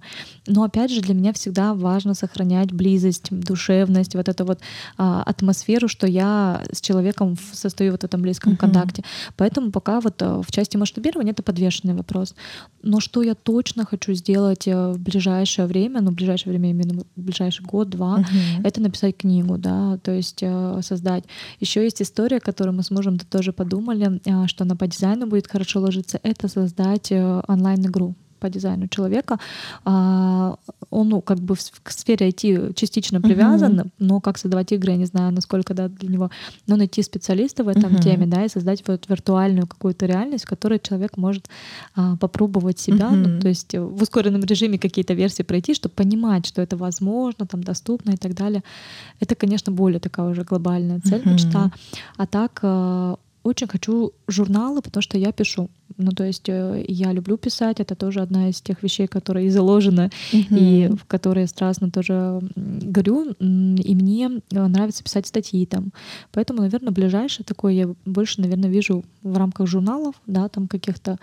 Но 0.48 0.64
опять 0.64 0.92
же, 0.92 1.02
для 1.02 1.14
меня 1.14 1.34
всегда 1.34 1.74
важно 1.74 2.14
сохранять 2.14 2.72
близость, 2.72 3.28
душевность, 3.30 4.16
вот 4.16 4.30
эту 4.30 4.46
вот 4.46 4.60
а, 4.98 5.24
атмосферу, 5.24 5.90
что 5.90 6.08
я 6.08 6.64
с 6.72 6.80
человеком 6.80 7.38
состою 7.52 7.92
вот 7.92 8.02
в 8.02 8.06
этом 8.06 8.22
близком 8.22 8.54
uh-huh. 8.54 8.58
контакте. 8.58 9.04
Поэтому 9.36 9.72
пока 9.72 10.00
вот 10.00 10.22
а, 10.22 10.42
в 10.42 10.50
части 10.52 10.78
масштабирования 10.78 11.34
это 11.34 11.44
подвешенный 11.44 11.96
вопрос. 11.96 12.34
Но 12.82 13.02
что 13.02 13.24
я 13.24 13.36
точно 13.36 13.86
хочу 13.86 14.14
сделать 14.14 14.68
э, 14.68 14.92
в 14.92 15.00
ближайшее 15.00 15.68
время, 15.68 16.02
ну, 16.02 16.12
в 16.12 16.14
ближайшее 16.14 16.52
время, 16.52 16.70
именно 16.70 17.04
в 17.16 17.22
ближайший 17.22 17.66
год-два, 17.66 18.20
uh-huh. 18.20 18.68
это 18.68 18.82
написать 18.82 19.18
книгу, 19.18 19.58
да, 19.58 19.98
то 19.98 20.12
есть 20.12 20.40
э, 20.42 20.80
создать. 20.82 21.26
Еще 21.60 21.84
есть 21.84 22.02
история, 22.02 22.40
которую 22.40 22.76
мы 22.76 22.84
с 22.84 22.92
мужем 22.92 23.01
тоже 23.26 23.54
подумали, 23.54 24.22
э, 24.26 24.48
что 24.48 24.64
она 24.64 24.76
по 24.76 24.88
дизайну 24.88 25.28
будет 25.28 25.48
хорошо 25.48 25.80
ложиться, 25.80 26.20
это 26.24 26.48
создать 26.48 27.12
онлайн-игру 27.12 28.16
по 28.42 28.50
дизайну 28.50 28.88
человека, 28.88 29.38
а, 29.86 30.56
он 30.90 31.10
ну, 31.10 31.22
как 31.22 31.40
бы 31.40 31.56
к 31.84 31.92
сфере 31.92 32.30
IT 32.30 32.74
частично 32.74 33.22
привязан, 33.22 33.80
uh-huh. 33.80 33.90
но 34.00 34.20
как 34.20 34.38
создавать 34.38 34.72
игры, 34.72 34.92
я 34.92 34.98
не 34.98 35.06
знаю, 35.06 35.32
насколько 35.32 35.74
да, 35.74 35.88
для 35.88 36.10
него, 36.10 36.32
но 36.68 36.76
найти 36.76 37.04
специалиста 37.04 37.64
в 37.64 37.68
этом 37.68 37.94
uh-huh. 37.94 38.04
теме, 38.04 38.26
да, 38.26 38.44
и 38.44 38.50
создать 38.50 38.84
вот 38.88 39.08
виртуальную 39.10 39.68
какую-то 39.68 40.06
реальность, 40.06 40.46
в 40.46 40.50
которой 40.50 40.80
человек 40.80 41.18
может 41.18 41.50
а, 41.96 42.18
попробовать 42.18 42.80
себя, 42.80 43.10
uh-huh. 43.10 43.28
ну, 43.28 43.42
то 43.42 43.48
есть 43.48 43.76
в 43.76 44.02
ускоренном 44.02 44.44
режиме 44.44 44.80
какие-то 44.80 45.14
версии 45.14 45.44
пройти, 45.44 45.76
чтобы 45.76 45.94
понимать, 45.96 46.48
что 46.48 46.62
это 46.62 46.78
возможно, 46.78 47.46
там 47.46 47.64
доступно 47.64 48.12
и 48.12 48.18
так 48.18 48.34
далее. 48.34 48.64
Это, 49.20 49.36
конечно, 49.36 49.72
более 49.72 50.00
такая 50.00 50.30
уже 50.30 50.44
глобальная 50.44 51.00
цель, 51.00 51.22
uh-huh. 51.22 51.34
мечта. 51.34 51.72
А 52.18 52.26
так 52.26 52.60
а, 52.64 53.18
очень 53.44 53.68
хочу 53.68 54.14
журналы, 54.28 54.82
потому 54.82 55.02
что 55.02 55.18
я 55.18 55.32
пишу. 55.32 55.70
Ну, 55.98 56.12
то 56.12 56.24
есть 56.24 56.48
э, 56.48 56.86
я 56.88 57.12
люблю 57.12 57.38
писать, 57.38 57.80
это 57.80 57.96
тоже 57.96 58.22
одна 58.22 58.50
из 58.50 58.62
тех 58.62 58.82
вещей, 58.84 59.08
которые 59.08 59.52
заложены, 59.52 60.10
uh-huh. 60.32 60.58
и 60.58 60.88
в 60.96 61.06
которые 61.06 61.48
страстно 61.48 61.92
тоже 61.92 62.40
горю, 62.56 63.32
и 63.40 63.96
мне 63.96 64.42
э, 64.52 64.68
нравится 64.68 65.04
писать 65.04 65.28
статьи 65.28 65.66
там. 65.66 65.92
Поэтому, 66.32 66.62
наверное, 66.62 66.92
ближайшее 66.92 67.46
такое 67.46 67.74
я 67.74 67.90
больше, 68.06 68.42
наверное, 68.42 68.70
вижу 68.70 69.04
в 69.24 69.38
рамках 69.38 69.68
журналов, 69.68 70.16
да, 70.28 70.48
там 70.50 70.68
каких-то, 70.68 71.18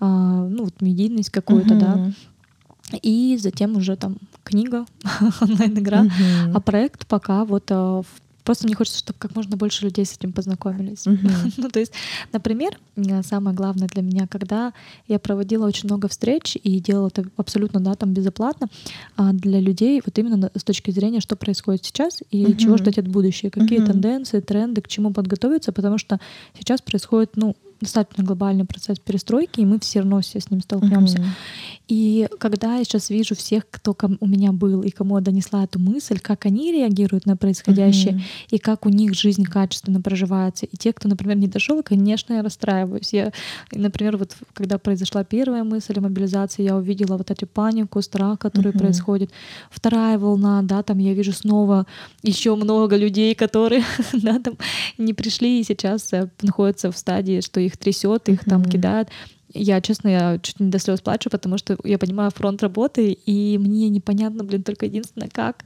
а, 0.00 0.46
ну, 0.48 0.64
вот 0.64 0.80
медийность 0.80 1.30
какую-то, 1.30 1.74
uh-huh. 1.74 1.80
да, 1.80 2.12
и 3.02 3.36
затем 3.40 3.76
уже 3.76 3.96
там 3.96 4.16
книга, 4.42 4.86
онлайн-игра. 5.40 6.04
Uh-huh. 6.04 6.52
А 6.54 6.60
проект 6.60 7.06
пока 7.06 7.44
вот 7.44 7.70
э, 7.70 7.74
в 7.74 8.23
Просто 8.44 8.66
мне 8.66 8.74
хочется, 8.74 8.98
чтобы 8.98 9.18
как 9.18 9.34
можно 9.34 9.56
больше 9.56 9.84
людей 9.84 10.04
с 10.04 10.16
этим 10.16 10.32
познакомились. 10.32 11.06
Mm-hmm. 11.06 11.54
ну, 11.56 11.68
то 11.70 11.80
есть, 11.80 11.92
например, 12.32 12.78
самое 13.22 13.56
главное 13.56 13.88
для 13.88 14.02
меня, 14.02 14.26
когда 14.26 14.72
я 15.08 15.18
проводила 15.18 15.66
очень 15.66 15.88
много 15.88 16.08
встреч 16.08 16.56
и 16.62 16.78
делала 16.80 17.08
это 17.08 17.24
абсолютно, 17.36 17.80
да, 17.80 17.94
там 17.94 18.12
безоплатно, 18.12 18.68
а 19.16 19.32
для 19.32 19.60
людей 19.60 20.00
вот 20.04 20.18
именно 20.18 20.50
с 20.54 20.62
точки 20.62 20.90
зрения, 20.90 21.20
что 21.20 21.36
происходит 21.36 21.84
сейчас 21.84 22.22
и 22.30 22.44
mm-hmm. 22.44 22.56
чего 22.56 22.76
ждать 22.76 22.98
от 22.98 23.08
будущего, 23.08 23.50
какие 23.50 23.80
mm-hmm. 23.80 23.86
тенденции, 23.86 24.40
тренды, 24.40 24.82
к 24.82 24.88
чему 24.88 25.12
подготовиться, 25.12 25.72
потому 25.72 25.98
что 25.98 26.20
сейчас 26.58 26.82
происходит, 26.82 27.32
ну, 27.36 27.56
достаточно 27.84 28.24
глобальный 28.24 28.64
процесс 28.64 28.98
перестройки, 28.98 29.60
и 29.60 29.64
мы 29.64 29.78
все 29.78 30.00
равно 30.00 30.20
все 30.20 30.40
с 30.40 30.50
ним 30.50 30.60
столкнемся. 30.60 31.18
Uh-huh. 31.18 31.24
И 31.88 32.28
когда 32.38 32.76
я 32.76 32.84
сейчас 32.84 33.10
вижу 33.10 33.34
всех, 33.34 33.64
кто 33.70 33.96
у 34.20 34.26
меня 34.26 34.52
был 34.52 34.82
и 34.82 34.90
кому 34.90 35.16
я 35.16 35.22
донесла 35.22 35.64
эту 35.64 35.78
мысль, 35.78 36.18
как 36.18 36.46
они 36.46 36.72
реагируют 36.72 37.26
на 37.26 37.36
происходящее, 37.36 38.14
uh-huh. 38.14 38.22
и 38.50 38.58
как 38.58 38.86
у 38.86 38.88
них 38.88 39.14
жизнь 39.14 39.44
качественно 39.44 40.00
проживается. 40.00 40.66
И 40.66 40.76
те, 40.76 40.92
кто, 40.92 41.08
например, 41.08 41.36
не 41.36 41.46
дошел, 41.46 41.82
конечно, 41.82 42.34
я 42.34 42.42
расстраиваюсь. 42.42 43.12
Я, 43.12 43.32
например, 43.72 44.16
вот 44.16 44.36
когда 44.54 44.78
произошла 44.78 45.24
первая 45.24 45.62
мысль 45.62 45.94
о 45.98 46.00
мобилизации, 46.00 46.62
я 46.62 46.76
увидела 46.76 47.16
вот 47.16 47.30
эту 47.30 47.46
панику, 47.46 48.00
страх, 48.02 48.38
который 48.38 48.72
uh-huh. 48.72 48.78
происходит. 48.78 49.30
Вторая 49.70 50.18
волна, 50.18 50.62
да, 50.62 50.82
там 50.82 50.98
я 50.98 51.12
вижу 51.12 51.32
снова 51.32 51.86
еще 52.22 52.54
много 52.56 52.96
людей, 52.96 53.34
которые 53.34 53.84
да, 54.12 54.38
там 54.38 54.56
не 54.98 55.12
пришли 55.12 55.60
и 55.60 55.64
сейчас 55.64 56.12
э, 56.12 56.30
находятся 56.42 56.90
в 56.90 56.96
стадии, 56.96 57.40
что 57.40 57.60
их 57.60 57.73
трясет, 57.76 58.28
их 58.28 58.42
mm-hmm. 58.42 58.50
там 58.50 58.64
кидают. 58.64 59.08
Я, 59.56 59.80
честно, 59.80 60.08
я 60.08 60.38
чуть 60.42 60.58
не 60.58 60.68
до 60.68 60.80
слез 60.80 61.00
плачу, 61.00 61.30
потому 61.30 61.58
что 61.58 61.76
я 61.84 61.96
понимаю 61.96 62.32
фронт 62.32 62.60
работы, 62.60 63.12
и 63.12 63.56
мне 63.56 63.88
непонятно, 63.88 64.42
блин, 64.42 64.64
только 64.64 64.86
единственное, 64.86 65.28
как, 65.28 65.64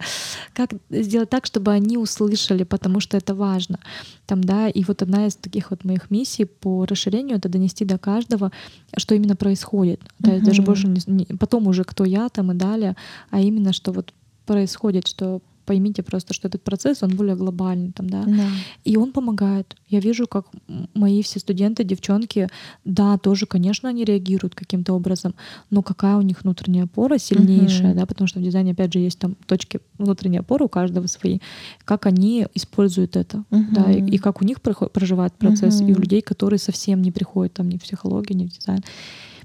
как 0.52 0.72
сделать 0.90 1.30
так, 1.30 1.46
чтобы 1.46 1.72
они 1.72 1.96
услышали, 1.96 2.64
потому 2.64 3.00
что 3.00 3.16
это 3.16 3.34
важно. 3.34 3.78
Там, 4.26 4.44
да, 4.44 4.68
и 4.68 4.84
вот 4.84 5.00
одна 5.00 5.26
из 5.26 5.36
таких 5.36 5.70
вот 5.70 5.84
моих 5.84 6.10
миссий 6.10 6.44
по 6.44 6.84
расширению— 6.84 7.36
это 7.38 7.48
донести 7.48 7.86
до 7.86 7.96
каждого, 7.96 8.52
что 8.94 9.14
именно 9.14 9.36
происходит. 9.36 10.02
Да, 10.18 10.32
uh-huh. 10.32 10.42
даже 10.42 10.60
больше 10.60 10.86
не, 10.86 11.00
не, 11.06 11.24
потом 11.24 11.66
уже 11.66 11.84
кто 11.84 12.04
я 12.04 12.28
там 12.28 12.52
и 12.52 12.54
далее, 12.54 12.94
а 13.30 13.40
именно, 13.40 13.72
что 13.72 13.92
вот 13.92 14.12
происходит, 14.44 15.06
что 15.06 15.40
поймите 15.68 16.02
просто, 16.02 16.32
что 16.32 16.48
этот 16.48 16.62
процесс, 16.62 17.02
он 17.02 17.14
более 17.14 17.36
глобальный 17.36 17.92
там, 17.92 18.08
да. 18.08 18.22
да. 18.24 18.48
И 18.84 18.96
он 18.96 19.12
помогает. 19.12 19.76
Я 19.90 20.00
вижу, 20.00 20.26
как 20.26 20.46
мои 20.94 21.22
все 21.22 21.40
студенты, 21.40 21.84
девчонки, 21.84 22.48
да, 22.86 23.18
тоже, 23.18 23.44
конечно, 23.44 23.90
они 23.90 24.04
реагируют 24.04 24.54
каким-то 24.54 24.94
образом, 24.94 25.34
но 25.70 25.82
какая 25.82 26.16
у 26.16 26.22
них 26.22 26.42
внутренняя 26.42 26.84
опора 26.84 27.18
сильнейшая, 27.18 27.90
угу. 27.90 28.00
да, 28.00 28.06
потому 28.06 28.28
что 28.28 28.40
в 28.40 28.42
дизайне, 28.42 28.72
опять 28.72 28.94
же, 28.94 29.00
есть 29.00 29.18
там 29.18 29.36
точки 29.46 29.80
внутренней 29.98 30.38
опоры 30.38 30.64
у 30.64 30.68
каждого 30.68 31.06
свои, 31.06 31.38
как 31.84 32.06
они 32.06 32.46
используют 32.54 33.16
это, 33.16 33.44
угу. 33.50 33.64
да, 33.72 33.92
и, 33.92 34.00
и 34.00 34.16
как 34.16 34.40
у 34.40 34.46
них 34.46 34.62
проживает 34.62 35.34
процесс, 35.34 35.82
угу. 35.82 35.90
и 35.90 35.92
у 35.92 35.98
людей, 36.00 36.22
которые 36.22 36.58
совсем 36.58 37.02
не 37.02 37.12
приходят 37.12 37.52
там 37.52 37.68
ни 37.68 37.76
в 37.76 37.82
психологию, 37.82 38.38
ни 38.38 38.46
в 38.46 38.48
дизайн. 38.48 38.82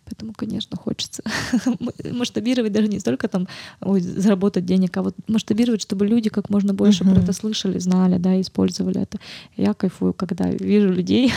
Поэтому, 0.05 0.33
конечно, 0.33 0.77
хочется 0.77 1.23
масштабировать 2.11 2.71
даже 2.71 2.87
не 2.87 2.99
столько 2.99 3.27
там 3.27 3.47
ой, 3.81 4.01
заработать 4.01 4.65
денег, 4.65 4.95
а 4.97 5.03
вот 5.03 5.15
масштабировать, 5.27 5.81
чтобы 5.81 6.05
люди 6.05 6.29
как 6.29 6.49
можно 6.49 6.73
больше 6.73 7.03
uh-huh. 7.03 7.13
про 7.13 7.21
это 7.21 7.33
слышали, 7.33 7.79
знали, 7.79 8.17
да, 8.17 8.39
использовали 8.39 9.01
это. 9.01 9.19
Я 9.55 9.73
кайфую, 9.73 10.13
когда 10.13 10.49
вижу 10.49 10.89
людей, 10.89 11.33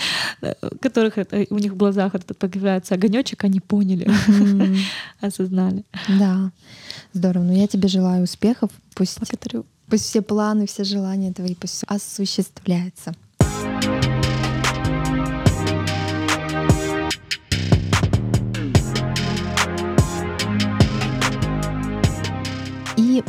которых 0.80 1.18
это, 1.18 1.46
у 1.50 1.58
них 1.58 1.72
в 1.72 1.76
глазах 1.76 2.14
это 2.14 2.34
появляется 2.34 2.94
огонечек, 2.94 3.44
они 3.44 3.60
поняли, 3.60 4.06
uh-huh. 4.06 4.76
осознали. 5.20 5.84
Да, 6.08 6.50
здорово. 7.12 7.44
Ну 7.44 7.52
я 7.52 7.66
тебе 7.66 7.88
желаю 7.88 8.24
успехов. 8.24 8.70
Пусть, 8.94 9.18
Благодарю. 9.18 9.64
пусть 9.88 10.04
все 10.04 10.20
планы, 10.20 10.66
все 10.66 10.84
желания 10.84 11.32
твои 11.32 11.54
пусть 11.54 11.84
осуществляются. 11.86 13.14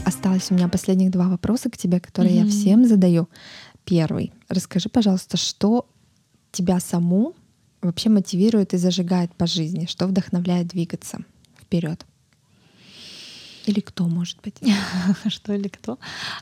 Осталось 0.06 0.52
у 0.52 0.56
меня 0.56 0.68
последних 0.68 1.12
два 1.12 1.28
вопроса 1.28 1.70
к 1.70 1.78
тебе, 1.78 2.00
которые 2.00 2.36
mm-hmm. 2.36 2.46
я 2.46 2.50
всем 2.52 2.88
задаю. 2.88 3.30
Первый. 3.86 4.32
Расскажи, 4.50 4.90
пожалуйста, 4.90 5.38
что 5.38 5.88
тебя 6.52 6.80
саму 6.80 7.34
вообще 7.82 8.10
мотивирует 8.10 8.74
и 8.74 8.78
зажигает 8.78 9.34
по 9.36 9.48
жизни? 9.48 9.86
Что 9.86 10.08
вдохновляет 10.08 10.68
двигаться 10.68 11.20
вперед? 11.60 12.06
Или 13.66 13.80
кто, 13.80 14.08
может 14.08 14.40
быть? 14.44 14.56
Что 15.28 15.54
или 15.54 15.68
кто? 15.68 16.00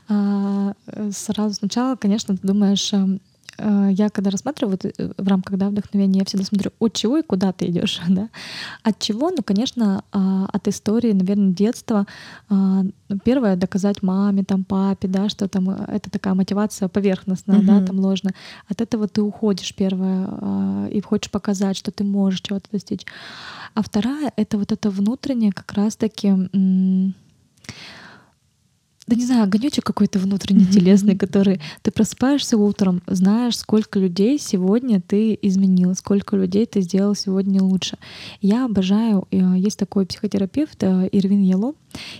А, 0.08 0.74
сразу 1.12 1.54
сначала, 1.54 1.96
конечно, 1.96 2.36
ты 2.36 2.46
думаешь, 2.46 2.92
эм, 2.92 3.20
Э, 3.20 3.29
я 3.90 4.08
когда 4.10 4.30
рассматриваю 4.30 4.78
вот 4.82 4.84
э, 4.84 5.12
в 5.16 5.28
рамках 5.28 5.58
да, 5.58 5.68
вдохновения, 5.68 6.20
я 6.20 6.24
всегда 6.24 6.44
смотрю, 6.44 6.70
от 6.78 6.92
чего 6.94 7.18
и 7.18 7.22
куда 7.22 7.52
ты 7.52 7.66
идешь, 7.66 8.00
да? 8.08 8.28
От 8.82 8.98
чего? 8.98 9.30
Ну, 9.30 9.42
конечно, 9.44 10.04
а, 10.12 10.46
от 10.52 10.68
истории, 10.68 11.12
наверное, 11.12 11.52
детства. 11.52 12.06
А, 12.48 12.82
ну, 13.08 13.18
первое— 13.24 13.56
доказать 13.56 14.02
маме, 14.02 14.44
там, 14.44 14.64
папе, 14.64 15.08
да, 15.08 15.28
что 15.28 15.48
там 15.48 15.70
э, 15.70 15.84
это 15.88 16.10
такая 16.10 16.34
мотивация 16.34 16.88
поверхностная, 16.88 17.58
угу. 17.58 17.66
да, 17.66 17.84
там 17.84 18.00
ложная. 18.00 18.34
От 18.68 18.80
этого 18.80 19.08
ты 19.08 19.22
уходишь, 19.22 19.74
первое, 19.74 20.26
а, 20.28 20.88
и 20.88 21.00
хочешь 21.00 21.30
показать, 21.30 21.76
что 21.76 21.90
ты 21.90 22.04
можешь 22.04 22.40
чего-то 22.40 22.68
достичь. 22.72 23.06
А 23.74 23.82
вторая— 23.82 24.32
это 24.36 24.58
вот 24.58 24.72
это 24.72 24.90
внутреннее 24.90 25.52
как 25.52 25.72
раз-таки 25.72 26.32
да 29.10 29.16
не 29.16 29.26
знаю, 29.26 29.42
огонечек 29.42 29.84
какой-то 29.84 30.20
внутренний 30.20 30.66
телесный, 30.66 31.16
который 31.16 31.60
ты 31.82 31.90
просыпаешься 31.90 32.56
утром, 32.56 33.02
знаешь, 33.08 33.58
сколько 33.58 33.98
людей 33.98 34.38
сегодня 34.38 35.00
ты 35.00 35.36
изменил, 35.42 35.96
сколько 35.96 36.36
людей 36.36 36.64
ты 36.64 36.80
сделал 36.80 37.16
сегодня 37.16 37.60
лучше. 37.60 37.98
Я 38.40 38.66
обожаю, 38.66 39.26
э, 39.32 39.54
есть 39.56 39.78
такой 39.78 40.06
психотерапевт 40.06 40.80
э, 40.84 41.08
Ирвин 41.10 41.42
Ело, 41.42 41.74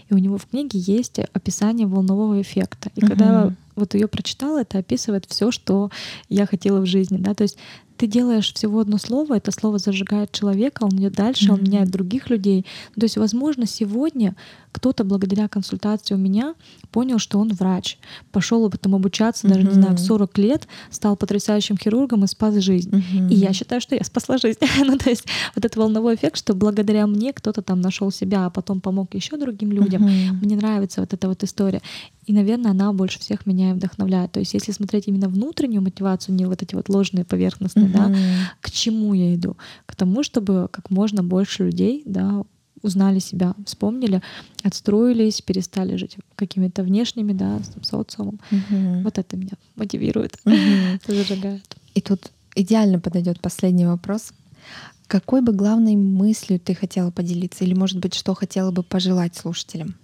и 0.08 0.14
у 0.14 0.18
него 0.18 0.36
в 0.36 0.46
книге 0.46 0.80
есть 0.80 1.20
описание 1.32 1.86
волнового 1.86 2.42
эффекта. 2.42 2.90
И 2.96 3.00
когда 3.00 3.54
вот 3.76 3.94
ее 3.94 4.08
прочитала, 4.08 4.60
это 4.60 4.78
описывает 4.78 5.26
все, 5.28 5.50
что 5.50 5.90
я 6.28 6.46
хотела 6.46 6.80
в 6.80 6.86
жизни, 6.86 7.16
да, 7.18 7.34
то 7.34 7.42
есть 7.42 7.58
ты 8.00 8.06
делаешь 8.06 8.54
всего 8.54 8.80
одно 8.80 8.96
слово, 8.96 9.36
это 9.36 9.52
слово 9.52 9.78
зажигает 9.78 10.32
человека, 10.32 10.84
он 10.84 10.96
идет 10.96 11.12
дальше, 11.12 11.48
mm-hmm. 11.48 11.52
он 11.52 11.62
меняет 11.64 11.90
других 11.90 12.30
людей. 12.30 12.64
То 12.94 13.02
есть, 13.02 13.18
возможно, 13.18 13.66
сегодня 13.66 14.34
кто-то 14.72 15.04
благодаря 15.04 15.48
консультации 15.48 16.14
у 16.14 16.16
меня 16.18 16.54
понял, 16.92 17.18
что 17.18 17.38
он 17.38 17.52
врач, 17.52 17.98
пошел 18.32 18.70
потом 18.70 18.94
обучаться, 18.94 19.46
даже 19.46 19.60
mm-hmm. 19.60 19.68
не 19.68 19.74
знаю, 19.74 19.96
в 19.96 20.00
40 20.00 20.38
лет, 20.38 20.68
стал 20.90 21.14
потрясающим 21.14 21.76
хирургом 21.76 22.24
и 22.24 22.26
спас 22.26 22.54
жизнь. 22.54 22.90
Mm-hmm. 22.90 23.32
И 23.32 23.34
я 23.34 23.52
считаю, 23.52 23.82
что 23.82 23.94
я 23.94 24.02
спасла 24.02 24.38
жизнь. 24.38 24.60
ну, 24.78 24.96
то 24.96 25.10
есть 25.10 25.26
вот 25.54 25.66
этот 25.66 25.76
волновой 25.76 26.14
эффект, 26.14 26.38
что 26.38 26.54
благодаря 26.54 27.06
мне 27.06 27.34
кто-то 27.34 27.60
там 27.60 27.82
нашел 27.82 28.10
себя, 28.10 28.46
а 28.46 28.50
потом 28.50 28.80
помог 28.80 29.14
еще 29.14 29.36
другим 29.36 29.72
людям. 29.72 30.06
Mm-hmm. 30.06 30.32
Мне 30.42 30.56
нравится 30.56 31.02
вот 31.02 31.12
эта 31.12 31.28
вот 31.28 31.44
история. 31.44 31.82
И, 32.30 32.32
наверное, 32.32 32.70
она 32.70 32.92
больше 32.92 33.18
всех 33.18 33.44
меня 33.44 33.70
и 33.70 33.72
вдохновляет. 33.72 34.30
То 34.30 34.38
есть, 34.38 34.54
если 34.54 34.70
смотреть 34.70 35.08
именно 35.08 35.28
внутреннюю 35.28 35.82
мотивацию, 35.82 36.36
не 36.36 36.46
вот 36.46 36.62
эти 36.62 36.76
вот 36.76 36.88
ложные 36.88 37.24
поверхностные, 37.24 37.86
mm-hmm. 37.86 37.92
да, 37.92 38.14
к 38.60 38.70
чему 38.70 39.14
я 39.14 39.34
иду? 39.34 39.56
К 39.84 39.96
тому, 39.96 40.22
чтобы 40.22 40.68
как 40.70 40.90
можно 40.90 41.24
больше 41.24 41.64
людей, 41.64 42.04
да, 42.06 42.44
узнали 42.82 43.18
себя, 43.18 43.56
вспомнили, 43.66 44.22
отстроились, 44.62 45.42
перестали 45.42 45.96
жить 45.96 46.18
какими-то 46.36 46.84
внешними, 46.84 47.32
да, 47.32 47.60
социумом. 47.82 48.38
Угу. 48.52 49.02
Вот 49.02 49.18
это 49.18 49.36
меня 49.36 49.54
мотивирует, 49.74 50.36
угу. 50.44 50.54
зажигает. 51.08 51.76
И 51.96 52.00
тут 52.00 52.30
идеально 52.54 53.00
подойдет 53.00 53.40
последний 53.40 53.86
вопрос. 53.86 54.32
Какой 55.08 55.42
бы 55.42 55.52
главной 55.52 55.96
мыслью 55.96 56.60
ты 56.60 56.76
хотела 56.76 57.10
поделиться, 57.10 57.64
или, 57.64 57.74
может 57.74 57.98
быть, 57.98 58.14
что 58.14 58.34
хотела 58.34 58.70
бы 58.70 58.84
пожелать 58.84 59.34
слушателям? 59.34 59.96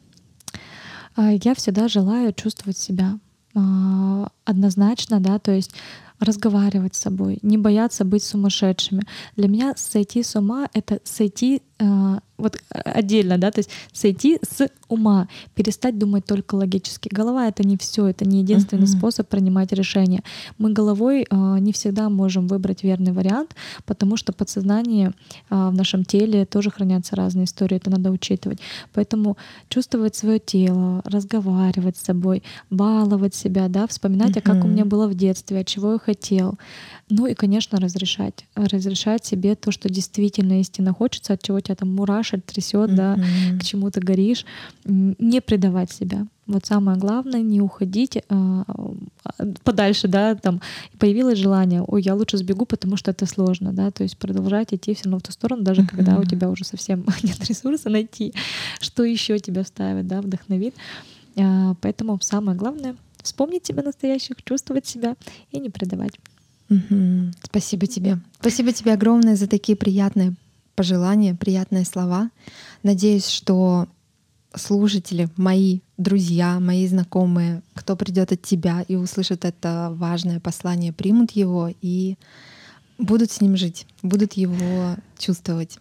А, 1.16 1.32
я 1.32 1.54
всегда 1.54 1.88
желаю 1.88 2.32
чувствовать 2.32 2.78
себя 2.78 3.18
а, 3.54 4.28
однозначно, 4.44 5.18
да, 5.18 5.38
то 5.38 5.50
есть 5.50 5.72
разговаривать 6.20 6.94
с 6.94 7.00
собой, 7.00 7.38
не 7.42 7.58
бояться 7.58 8.04
быть 8.04 8.24
сумасшедшими. 8.24 9.02
Для 9.36 9.48
меня 9.48 9.74
сойти 9.76 10.22
с 10.22 10.36
ума— 10.36 10.68
это 10.72 11.00
сойти 11.04 11.62
а, 11.78 12.20
вот 12.38 12.56
отдельно, 12.70 13.36
да, 13.38 13.50
то 13.50 13.60
есть 13.60 13.70
сойти 13.92 14.38
с 14.42 14.68
ума, 14.88 15.28
перестать 15.54 15.98
думать 15.98 16.24
только 16.24 16.54
логически. 16.54 17.08
Голова 17.12 17.48
это 17.48 17.66
не 17.66 17.76
все, 17.76 18.06
это 18.06 18.26
не 18.26 18.40
единственный 18.40 18.84
uh-huh. 18.84 18.98
способ 18.98 19.28
принимать 19.28 19.72
решения. 19.72 20.22
Мы 20.58 20.72
головой 20.72 21.26
э, 21.28 21.58
не 21.58 21.72
всегда 21.72 22.08
можем 22.08 22.46
выбрать 22.46 22.82
верный 22.82 23.12
вариант, 23.12 23.54
потому 23.84 24.16
что 24.16 24.32
подсознание 24.32 25.12
э, 25.50 25.68
в 25.68 25.74
нашем 25.74 26.04
теле 26.04 26.46
тоже 26.46 26.70
хранятся 26.70 27.16
разные 27.16 27.44
истории, 27.44 27.76
это 27.76 27.90
надо 27.90 28.10
учитывать. 28.10 28.58
Поэтому 28.92 29.36
чувствовать 29.68 30.14
свое 30.14 30.38
тело, 30.38 31.02
разговаривать 31.04 31.96
с 31.96 32.04
собой, 32.04 32.42
баловать 32.70 33.34
себя, 33.34 33.68
да, 33.68 33.86
вспоминать, 33.86 34.36
uh-huh. 34.36 34.42
а 34.44 34.54
как 34.54 34.64
у 34.64 34.68
меня 34.68 34.84
было 34.84 35.08
в 35.08 35.14
детстве, 35.14 35.60
от 35.60 35.66
чего 35.66 35.92
я 35.92 35.98
хотел. 36.06 36.58
Ну 37.10 37.26
и, 37.26 37.34
конечно, 37.34 37.78
разрешать. 37.78 38.46
Разрешать 38.54 39.24
себе 39.24 39.54
то, 39.54 39.70
что 39.72 39.88
действительно 39.88 40.60
истинно 40.60 40.92
хочется, 40.92 41.32
от 41.32 41.42
чего 41.42 41.60
тебя 41.60 41.74
там 41.74 41.94
мурашит, 41.94 42.44
трясет, 42.44 42.90
mm-hmm. 42.90 42.94
да, 42.94 43.16
к 43.58 43.64
чему 43.64 43.90
ты 43.90 44.00
горишь. 44.00 44.44
Не 44.84 45.40
предавать 45.40 45.90
себя. 45.90 46.26
Вот 46.46 46.64
самое 46.64 46.96
главное, 46.96 47.42
не 47.42 47.60
уходить 47.60 48.18
а, 48.28 48.64
подальше, 49.64 50.06
да, 50.08 50.36
там 50.36 50.60
появилось 50.98 51.38
желание, 51.38 51.82
ой, 51.82 52.02
я 52.02 52.14
лучше 52.14 52.38
сбегу, 52.38 52.66
потому 52.66 52.96
что 52.96 53.10
это 53.10 53.26
сложно, 53.26 53.72
да, 53.72 53.90
то 53.90 54.04
есть 54.04 54.16
продолжать 54.16 54.72
идти 54.72 54.94
все 54.94 55.04
равно 55.04 55.18
в 55.18 55.22
ту 55.22 55.32
сторону, 55.32 55.64
даже 55.64 55.82
mm-hmm. 55.82 55.88
когда 55.88 56.18
у 56.18 56.24
тебя 56.24 56.48
уже 56.48 56.64
совсем 56.64 57.04
нет 57.24 57.44
ресурса 57.48 57.90
найти, 57.90 58.32
что 58.80 59.02
еще 59.02 59.40
тебя 59.40 59.64
ставит, 59.64 60.06
да, 60.06 60.20
вдохновит. 60.20 60.76
А, 61.36 61.74
поэтому 61.80 62.18
самое 62.22 62.56
главное 62.56 62.94
вспомнить 63.26 63.66
себя 63.66 63.82
настоящих, 63.82 64.42
чувствовать 64.44 64.86
себя 64.86 65.16
и 65.50 65.60
не 65.60 65.70
предавать. 65.70 66.14
Угу. 66.70 67.32
Спасибо 67.42 67.86
тебе. 67.86 68.18
Спасибо 68.40 68.72
тебе 68.72 68.92
огромное 68.92 69.36
за 69.36 69.46
такие 69.46 69.76
приятные 69.76 70.34
пожелания, 70.74 71.34
приятные 71.34 71.84
слова. 71.84 72.30
Надеюсь, 72.82 73.28
что 73.28 73.86
слушатели, 74.54 75.28
мои 75.36 75.80
друзья, 75.96 76.60
мои 76.60 76.86
знакомые, 76.86 77.62
кто 77.74 77.96
придет 77.96 78.32
от 78.32 78.42
тебя 78.42 78.84
и 78.88 78.96
услышит 78.96 79.44
это 79.44 79.92
важное 79.92 80.40
послание, 80.40 80.92
примут 80.92 81.32
его 81.32 81.70
и 81.82 82.16
будут 82.98 83.30
с 83.30 83.40
ним 83.40 83.56
жить, 83.56 83.86
будут 84.02 84.34
его 84.34 84.96
чувствовать. 85.18 85.78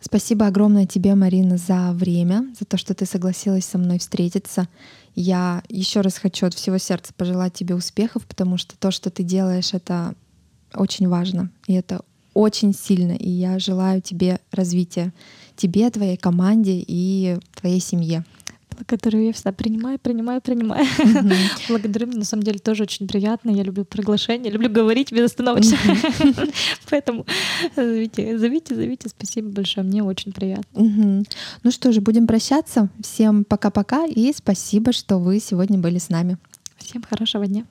Спасибо 0.00 0.46
огромное 0.46 0.86
тебе, 0.86 1.14
Марина, 1.14 1.58
за 1.58 1.92
время, 1.92 2.46
за 2.58 2.64
то, 2.64 2.76
что 2.76 2.94
ты 2.94 3.06
согласилась 3.06 3.64
со 3.64 3.78
мной 3.78 3.98
встретиться. 3.98 4.68
Я 5.20 5.64
еще 5.68 6.02
раз 6.02 6.16
хочу 6.16 6.46
от 6.46 6.54
всего 6.54 6.78
сердца 6.78 7.12
пожелать 7.12 7.52
тебе 7.52 7.74
успехов, 7.74 8.24
потому 8.24 8.56
что 8.56 8.78
то, 8.78 8.92
что 8.92 9.10
ты 9.10 9.24
делаешь, 9.24 9.74
это 9.74 10.14
очень 10.72 11.08
важно, 11.08 11.50
и 11.66 11.74
это 11.74 12.02
очень 12.34 12.72
сильно. 12.72 13.14
И 13.14 13.28
я 13.28 13.58
желаю 13.58 14.00
тебе 14.00 14.38
развития, 14.52 15.12
тебе, 15.56 15.90
твоей 15.90 16.16
команде 16.16 16.84
и 16.86 17.36
твоей 17.56 17.80
семье 17.80 18.24
которую 18.86 19.26
я 19.26 19.32
всегда 19.32 19.52
принимаю, 19.52 19.98
принимаю, 19.98 20.40
принимаю. 20.40 20.84
Mm-hmm. 20.84 21.34
Благодарю, 21.68 22.06
на 22.08 22.24
самом 22.24 22.42
деле 22.42 22.58
тоже 22.58 22.84
очень 22.84 23.08
приятно. 23.08 23.50
Я 23.50 23.62
люблю 23.62 23.84
приглашение, 23.84 24.52
люблю 24.52 24.70
говорить 24.70 25.12
безостановочно. 25.12 25.76
Mm-hmm. 25.76 26.54
Поэтому 26.90 27.26
зовите, 27.76 28.38
зовите, 28.38 28.74
зовите. 28.74 29.08
Спасибо 29.08 29.48
большое, 29.48 29.86
мне 29.86 30.02
очень 30.02 30.32
приятно. 30.32 30.78
Mm-hmm. 30.78 31.26
Ну 31.62 31.70
что 31.70 31.92
же, 31.92 32.00
будем 32.00 32.26
прощаться. 32.26 32.88
Всем 33.02 33.44
пока-пока 33.44 34.06
и 34.06 34.32
спасибо, 34.32 34.92
что 34.92 35.18
вы 35.18 35.40
сегодня 35.40 35.78
были 35.78 35.98
с 35.98 36.08
нами. 36.08 36.38
Всем 36.78 37.02
хорошего 37.02 37.46
дня. 37.46 37.64